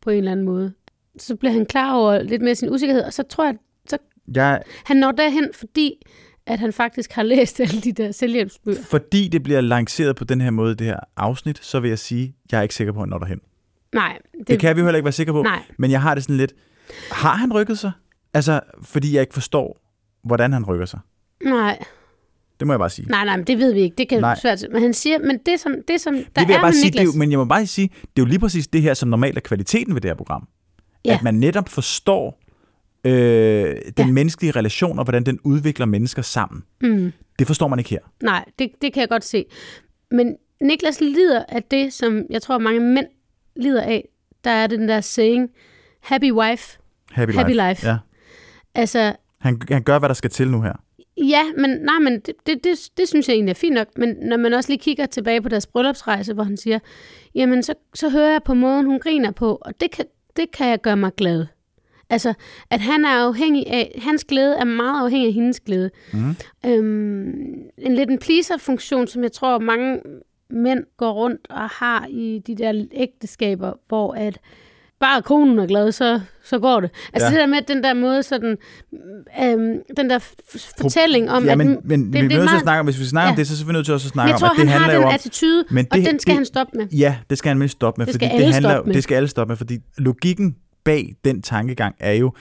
[0.02, 0.74] på en eller anden måde.
[1.18, 3.56] Så blev han klar over lidt mere sin usikkerhed, og så tror jeg,
[3.90, 3.98] så
[4.36, 5.94] Jeg, han når derhen, fordi
[6.46, 8.84] at han faktisk har læst alle de der selvhjælpsbøger.
[8.84, 12.36] fordi det bliver lanceret på den her måde, det her afsnit, så vil jeg sige,
[12.52, 13.40] jeg er ikke sikker på, at han når derhen.
[13.96, 15.44] Nej, Det, det kan vi jo heller ikke være sikre på.
[15.44, 15.60] Nej.
[15.78, 16.54] Men jeg har det sådan lidt,
[17.12, 17.92] har han rykket sig?
[18.34, 19.78] Altså, fordi jeg ikke forstår,
[20.24, 21.00] hvordan han rykker sig.
[21.46, 21.84] nej,
[22.60, 23.10] Det må jeg bare sige.
[23.10, 23.96] nej, nej, men det ved vi ikke.
[23.98, 24.36] Det kan Nej.
[24.42, 24.66] svært.
[24.72, 26.92] Men han siger, men det som, det som der det vil jeg er bare sige,
[26.92, 28.82] det er, Niklas, jo, men jeg må bare sige, det er jo lige præcis det
[28.82, 30.48] her, som normalt er kvaliteten ved det her program.
[31.06, 31.14] Ja.
[31.14, 32.42] At man netop forstår
[33.06, 33.12] øh,
[33.98, 34.12] den Ja.
[34.12, 36.64] menneskelige relation, og hvordan den udvikler mennesker sammen.
[36.82, 38.00] mm, Det forstår man ikke her.
[38.24, 39.46] nej, det, det kan jeg godt se.
[40.12, 43.06] Men Niklas lider af det, som jeg tror, mange mænd
[43.56, 44.08] lider af.
[44.44, 45.50] Der er den der saying,
[46.00, 46.78] happy wife,
[47.12, 47.70] Happy, Happy life.
[47.70, 47.88] life.
[47.88, 47.98] Ja.
[48.76, 50.74] altså Han, han gør, hvad der skal til nu her.
[51.18, 53.88] Ja, men, nej, men det, det, det, det synes jeg egentlig er fint nok.
[53.98, 56.80] Men når man også lige kigger tilbage på deres bryllupsrejse, hvor han siger,
[57.36, 60.70] jamen så, så hører jeg på måden, hun griner på, og det kan, det kan
[60.70, 61.46] jeg gøre mig glad.
[62.10, 62.34] Altså,
[62.70, 65.90] at han er afhængig af, hans glæde er meget afhængig af hendes glæde.
[66.14, 66.36] Mm.
[66.66, 67.30] Øhm,
[67.78, 70.00] en lidt en pleaser-funktion, som jeg tror mange
[70.52, 74.38] mænd går rundt og har i de der ægteskaber, hvor at
[75.00, 76.90] bare konen er glad, så, så går det.
[77.14, 77.32] Altså Ja.
[77.32, 78.58] det der med den der måde, sådan,
[79.44, 80.20] øhm, den der
[80.78, 82.86] fortælling om, ja, at men, den- men det, vi er nødt til at snakke om,
[82.86, 83.32] hvis vi snakker ja.
[83.32, 84.60] om det, så er vi nødt til også at snakke jeg om, tror, at det
[84.60, 85.14] han har handler den jo om...
[85.14, 86.88] attitude, Men og den skal det- han stoppe med.
[86.88, 88.96] Ja, det skal han mindst stoppe med, Det fordi det handler, stoppe med.
[88.96, 92.34] det skal alle stoppe med, fordi logikken bag den tankegang er jo,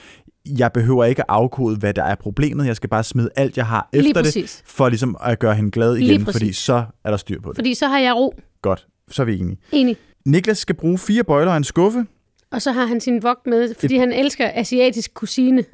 [0.45, 3.65] jeg behøver ikke at afkode, hvad der er problemet, jeg skal bare smide alt, jeg
[3.65, 7.41] har efter det, for ligesom at gøre hende glad igen, fordi så er der styr
[7.41, 7.57] på det.
[7.57, 8.33] Fordi så har jeg ro.
[8.61, 9.57] Godt, så er vi enige.
[9.71, 9.97] Enig.
[10.25, 12.05] Niklas skal bruge fire bøjler og en skuffe.
[12.51, 15.57] Og så har han sin vogt med, fordi han elsker asiatisk kusine.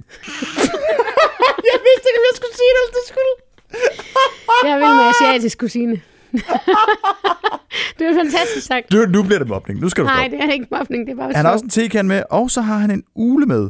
[1.72, 3.34] Jeg vidste ikke, om jeg skulle sige det, eller det skulle.
[4.70, 6.02] Jeg vil med asiatisk kusine.
[8.00, 8.92] det er fantastisk sagt.
[8.92, 9.80] Du, nu bliver det mobning.
[9.80, 10.38] Nu skal du Nej, stoppe.
[10.38, 12.62] det er ikke mobning, det er bare Han har også en tekan med, og så
[12.62, 13.70] har han en ule med.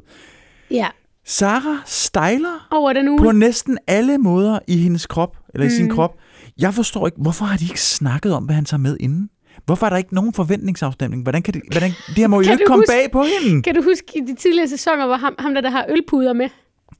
[0.71, 0.87] Ja,
[1.25, 3.19] Sara stejler over den uge.
[3.19, 5.91] på næsten alle måder i hendes krop, eller i sin Mm.
[5.95, 6.15] krop.
[6.59, 9.29] Jeg forstår ikke, hvorfor har de ikke snakket om, hvad han tager med inden?
[9.65, 11.23] Hvorfor er der ikke nogen forventningsafstemning?
[11.23, 13.61] Hvordan kan det, hvordan, det her må jo ikke komme huske- bag på hende.
[13.63, 16.49] Kan du huske i de tidligere sæsoner, hvor ham, ham der, der har ølpuder med?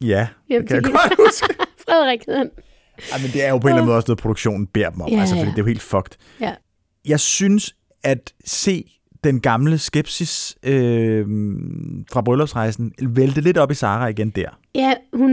[0.01, 1.55] Ja, Hjem det kan jeg godt huske.
[1.85, 2.49] Frederik hed han.
[3.11, 5.01] Ej, men det er jo på en eller anden måde også noget, produktionen beder dem
[5.01, 5.51] om, Ja, altså, fordi ja.
[5.51, 6.11] det er jo helt fucked.
[6.41, 6.53] Ja.
[7.05, 8.83] Jeg synes, at se
[9.27, 11.25] den gamle skepsis øh,
[12.11, 14.49] fra bryllupsrejsen vælte lidt op i Sara igen der.
[14.75, 15.31] Ja, hun,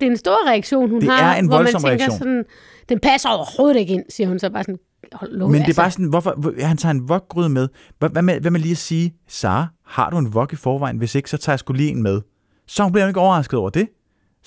[0.00, 1.32] det er en stor reaktion, hun Det har.
[1.34, 2.18] er en hvor man tænker reaktion.
[2.18, 2.44] Sådan,
[2.88, 4.78] den passer overhovedet ikke ind, siger hun så bare sådan.
[5.12, 5.80] Hold, lov, Men det er altså.
[5.82, 7.68] bare sådan, hvorfor, hvor- han tager en vokgryde med.
[7.98, 10.96] Hvad, hvad, med, hvad med lige at sige, Sara, har du en vok i forvejen?
[10.98, 12.20] Hvis ikke, så tager jeg sgu lige en med.
[12.66, 13.88] Så bliver hun ikke overrasket over det.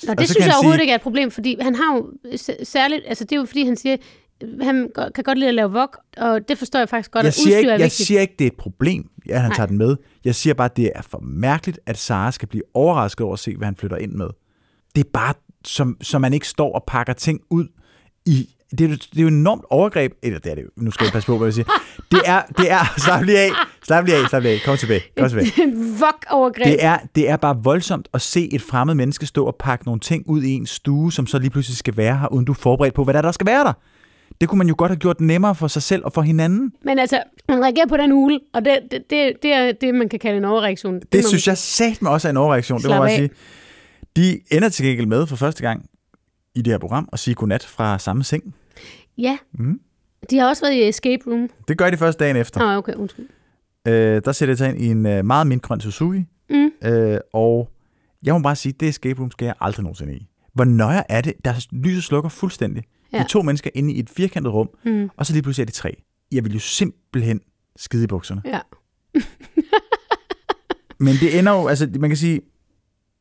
[0.07, 2.09] Nå, det synes jeg overhovedet sige- ikke er et problem, fordi han har jo
[2.63, 3.97] særligt, altså det er jo fordi, han siger,
[4.61, 7.37] han kan godt lide at lave vok, og det forstår jeg faktisk godt, Jeg at
[7.37, 8.07] udstyr ikke, er jeg vigtigt.
[8.07, 9.55] siger ikke, det er et problem, at han Nej.
[9.55, 9.95] tager den med.
[10.25, 13.39] Jeg siger bare, at det er for mærkeligt, at Sara skal blive overrasket over at
[13.39, 14.27] se, hvad han flytter ind med.
[14.95, 15.33] Det er bare,
[15.65, 17.67] som, som man ikke står og pakker ting ud
[18.25, 18.49] i...
[18.71, 20.11] Det er, jo- det er jo et enormt overgreb.
[20.23, 20.69] Eller det er det jo.
[20.77, 21.65] Nu skal jeg passe på, hvad jeg siger.
[22.11, 22.41] Det er...
[22.57, 23.49] Det er slap lige af.
[23.83, 24.29] Slap lige af.
[24.29, 24.59] Slap lige af.
[24.65, 25.01] Kom tilbage.
[25.17, 25.63] Kom tilbage.
[25.63, 26.65] en vok-overgreb.
[26.65, 29.99] Det er, det er bare voldsomt at se et fremmed menneske stå og pakke nogle
[29.99, 32.55] ting ud i en stue, som så lige pludselig skal være her, uden du er
[32.55, 33.73] forberedt på, hvad der, er, der skal være der.
[34.41, 36.71] Det kunne man jo godt have gjort nemmere for sig selv og for hinanden.
[36.83, 40.09] Men altså, hun reagerer på den ule, og det, det, det, det er det, man
[40.09, 40.93] kan kalde en overreaktion.
[40.93, 43.15] Det, det man synes jeg sat med også er en overreaktion, det må Slap jeg
[43.15, 43.29] sige.
[44.15, 45.85] De ender til gengæld med for første gang
[46.55, 48.55] i det her program og sige godnat fra samme seng.
[49.17, 49.37] Ja.
[49.51, 49.79] Mhm.
[50.29, 51.49] De har også været i escape room.
[51.67, 52.59] Det gør de først dagen efter.
[52.59, 53.27] Nå, okay, undskyld.
[53.87, 56.71] Øh, der sætter jeg sig ind i en øh, meget mindgrøn Suzuki, Mm.
[56.89, 57.69] øh, og
[58.23, 60.27] jeg må bare sige, det escape room skal jeg aldrig nogensinde i.
[60.53, 61.33] Hvor nøje er det?
[61.45, 62.83] Der er lyset slukker fuldstændig.
[63.13, 63.19] Ja.
[63.19, 65.09] De to mennesker inde i et firkantet rum, Mm.
[65.17, 66.01] og så lige pludselig er de tre.
[66.31, 67.41] Jeg vil jo simpelthen
[67.75, 68.41] skide i bukserne.
[68.45, 68.59] Ja.
[70.99, 72.41] Men det ender jo, altså man kan sige,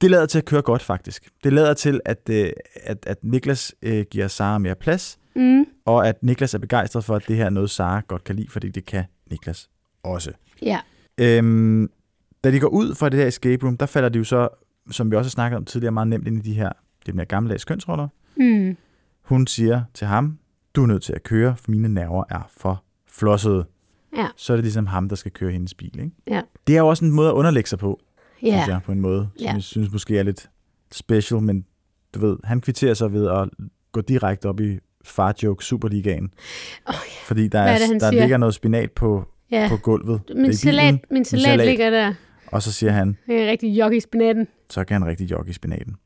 [0.01, 1.29] det lader til at køre godt faktisk.
[1.45, 5.65] Det lader til, at, øh, at, at Niklas øh, giver Sara mere plads, Mm.
[5.85, 8.49] og at Niklas er begejstret for, at det her er noget, Sara godt kan lide,
[8.51, 9.69] fordi det kan Niklas
[10.03, 10.33] også.
[10.63, 10.81] Ja.
[11.21, 11.91] Øhm,
[12.45, 14.49] da de går ud fra det her escape room, der falder de jo så,
[14.91, 16.73] som vi også har snakket om tidligere, meget nemt ind i de her
[17.07, 18.09] lidt mere gammeldags kønsroller.
[18.37, 18.77] Mm.
[19.29, 20.39] Hun siger til ham,
[20.77, 23.65] du er nødt til at køre, for mine nerver er for flossede.
[24.17, 24.27] Ja.
[24.37, 25.99] Så er det ligesom ham, der skal køre hendes bil.
[26.01, 26.11] Ikke?
[26.27, 26.41] Ja.
[26.67, 28.01] Det er jo også en måde at underlægge sig på,
[28.43, 28.47] Ja.
[28.51, 29.53] synes jeg, på en måde, som Ja.
[29.53, 30.51] jeg synes måske er lidt
[30.93, 31.65] special, men
[32.15, 33.49] du ved, han kvitterer sig ved at
[33.93, 36.31] gå direkte op i far joke Superligaen.
[36.87, 38.21] Oh, Fordi der, er er, det, der siger?
[38.21, 39.67] ligger noget spinat på, ja.
[39.71, 40.21] på gulvet.
[40.37, 41.67] Min salat, min salat, salat.
[41.67, 42.15] ligger der.
[42.47, 44.47] og så siger han, Det er rigtig jog i spinaten.
[44.71, 45.97] så kan han rigtig jogge i spinaten.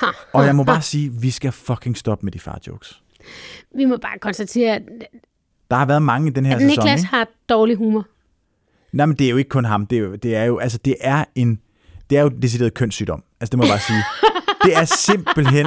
[0.00, 0.06] Ha.
[0.32, 3.02] Og jeg må bare sige, vi skal fucking stoppe med de far jokes.
[3.76, 4.82] Vi må bare konstatere, at,
[5.70, 6.84] Der har været mange i den her at sæson.
[6.84, 8.06] Niklas har dårlig humor.
[8.92, 9.86] Nej, men det er jo ikke kun ham.
[9.86, 11.60] Det er jo, det er jo, altså, det er en,
[12.10, 13.22] det er jo decideret kønssygdom.
[13.40, 14.04] Altså, det må jeg bare sige.
[14.64, 15.66] Det er simpelthen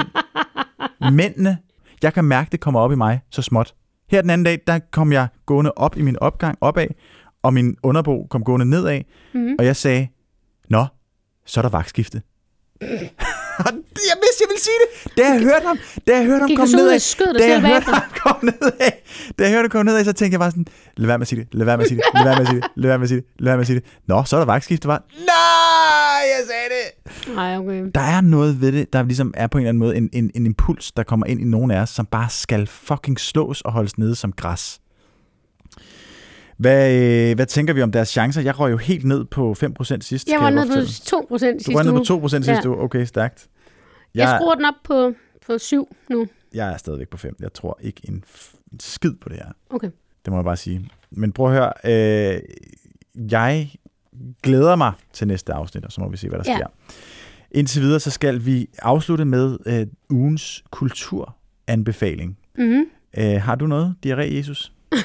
[1.12, 1.58] mændene.
[2.02, 3.74] Jeg kan mærke, det kommer op i mig så småt.
[4.10, 6.86] Her den anden dag, der kom jeg gående op i min opgang opad,
[7.42, 9.00] og min underbo kom gående nedad,
[9.34, 9.56] Mhm.
[9.58, 10.08] og jeg sagde,
[10.70, 10.86] Nå,
[11.46, 12.22] så er der vagtskifte.
[13.66, 15.16] Og det- jeg vidste, jeg ville sige det.
[15.18, 17.84] Da jeg hørte ham, da jeg hørte ham du komme skød dig da jeg hørte
[17.84, 18.90] ham komme nedad,
[19.38, 21.28] da jeg hørte ham komme nedad, så tænkte jeg bare sådan, lad være med at
[21.28, 22.88] sige det, lad være med at sige det, lad være med at sige det, lad
[22.88, 23.84] være med at sige det, lad være med at sige det.
[24.08, 25.02] Nå, så er der vagtskifte, var.
[25.18, 27.34] Nej, jeg sagde det.
[27.36, 27.90] Nej, okay.
[27.94, 30.30] Der er noget ved det, der ligesom er på en eller anden måde en, en,
[30.34, 33.72] en impuls, der kommer ind i nogen af os, som bare skal fucking slås og
[33.72, 34.80] holdes nede som græs.
[36.58, 38.40] Hvad, øh, hvad tænker vi om deres chancer?
[38.42, 40.28] Jeg røg jo helt ned på 5% sidst.
[40.28, 40.88] Jeg var nede på fortælle.
[41.04, 42.20] 2 procent Du sidste røg ned uge.
[42.20, 42.68] på 2% sidste Ja.
[42.68, 42.78] uge.
[42.84, 43.46] Okay, stærkt.
[44.14, 45.14] Jeg Jeg, skruer den op på,
[45.46, 46.26] på 7 nu.
[46.54, 47.36] jeg er stadigvæk på 5.
[47.40, 48.24] Jeg tror ikke en,
[48.72, 49.52] en skid på det her.
[49.70, 49.90] Okay.
[50.24, 50.90] Det må jeg bare sige.
[51.10, 52.34] Men prøv at høre.
[52.34, 52.40] Øh,
[53.30, 53.72] jeg
[54.42, 56.56] glæder mig til næste afsnit, og så må vi se, hvad der Ja.
[56.56, 56.66] sker.
[57.50, 62.38] Indtil videre, så skal vi afslutte med øh, ugens kulturanbefaling.
[62.58, 62.84] Mm-hmm.
[63.18, 64.72] Øh, har du noget, diarré, Jesus?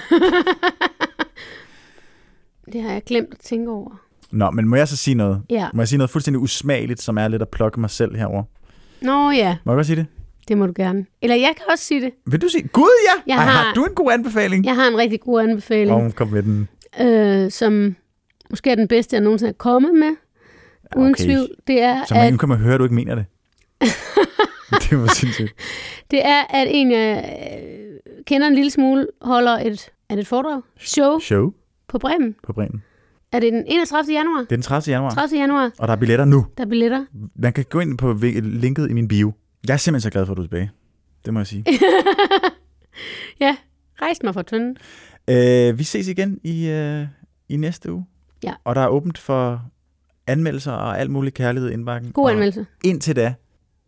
[2.74, 4.01] Det har jeg glemt at tænke over.
[4.32, 5.41] Nå, men må jeg så sige noget?
[5.49, 5.70] Ja.
[5.74, 8.43] Må jeg sige noget fuldstændig usmageligt, som er lidt at plukke mig selv herover?
[9.02, 10.06] Nå ja, Må jeg godt sige det?
[10.47, 11.06] det må du gerne.
[11.22, 12.14] Eller jeg kan også sige det.
[12.26, 12.68] Vil du sige?
[12.68, 13.34] Gud, ja!
[13.34, 14.66] Jeg Ej, har har- du en god anbefaling?
[14.66, 16.68] Jeg har en rigtig god anbefaling, Åh, kom med den.
[17.02, 17.95] øh, som
[18.50, 20.16] måske er den bedste, jeg nogensinde er kommet med.
[20.97, 21.24] Uden Okay.
[21.24, 21.47] tvivl.
[21.68, 23.26] Det er, Så man at, kan man høre, at du ikke mener det.
[24.89, 25.54] det var sindssygt.
[26.12, 30.28] det er, at en, jeg øh, kender en lille smule, holder et, er det et
[30.28, 30.62] foredrag?
[30.80, 31.52] Show Show
[31.88, 32.36] på Bremen.
[32.43, 32.84] på Bremen.
[33.32, 34.13] Er det den 31.
[34.13, 34.38] januar?
[34.39, 34.93] Det er den 30.
[34.93, 35.39] januar, 30.
[35.39, 36.45] januar, og der er billetter nu.
[36.57, 37.05] der er billetter.
[37.36, 39.34] Man kan gå ind på linket i min bio.
[39.67, 40.71] Jeg er simpelthen så glad for, at du er tilbage.
[41.25, 41.65] Det må jeg sige.
[43.41, 43.57] ja,
[44.01, 44.77] rejs mig fra tønden.
[45.27, 47.07] øh, vi ses igen i, øh,
[47.49, 48.05] i næste uge.
[48.43, 48.53] Ja.
[48.63, 49.61] Og der er åbent for
[50.27, 52.11] anmeldelser og alt muligt kærlighed indbakken.
[52.11, 52.65] God Og anmeldelse.
[52.84, 53.34] Indtil da,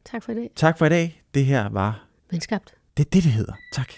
[0.05, 0.49] Tak for i dag.
[0.55, 1.23] tak for i dag.
[1.33, 2.07] Det her var...
[2.31, 2.73] Venskabt.
[2.97, 3.53] Det er det, det hedder.
[3.73, 3.91] Tak.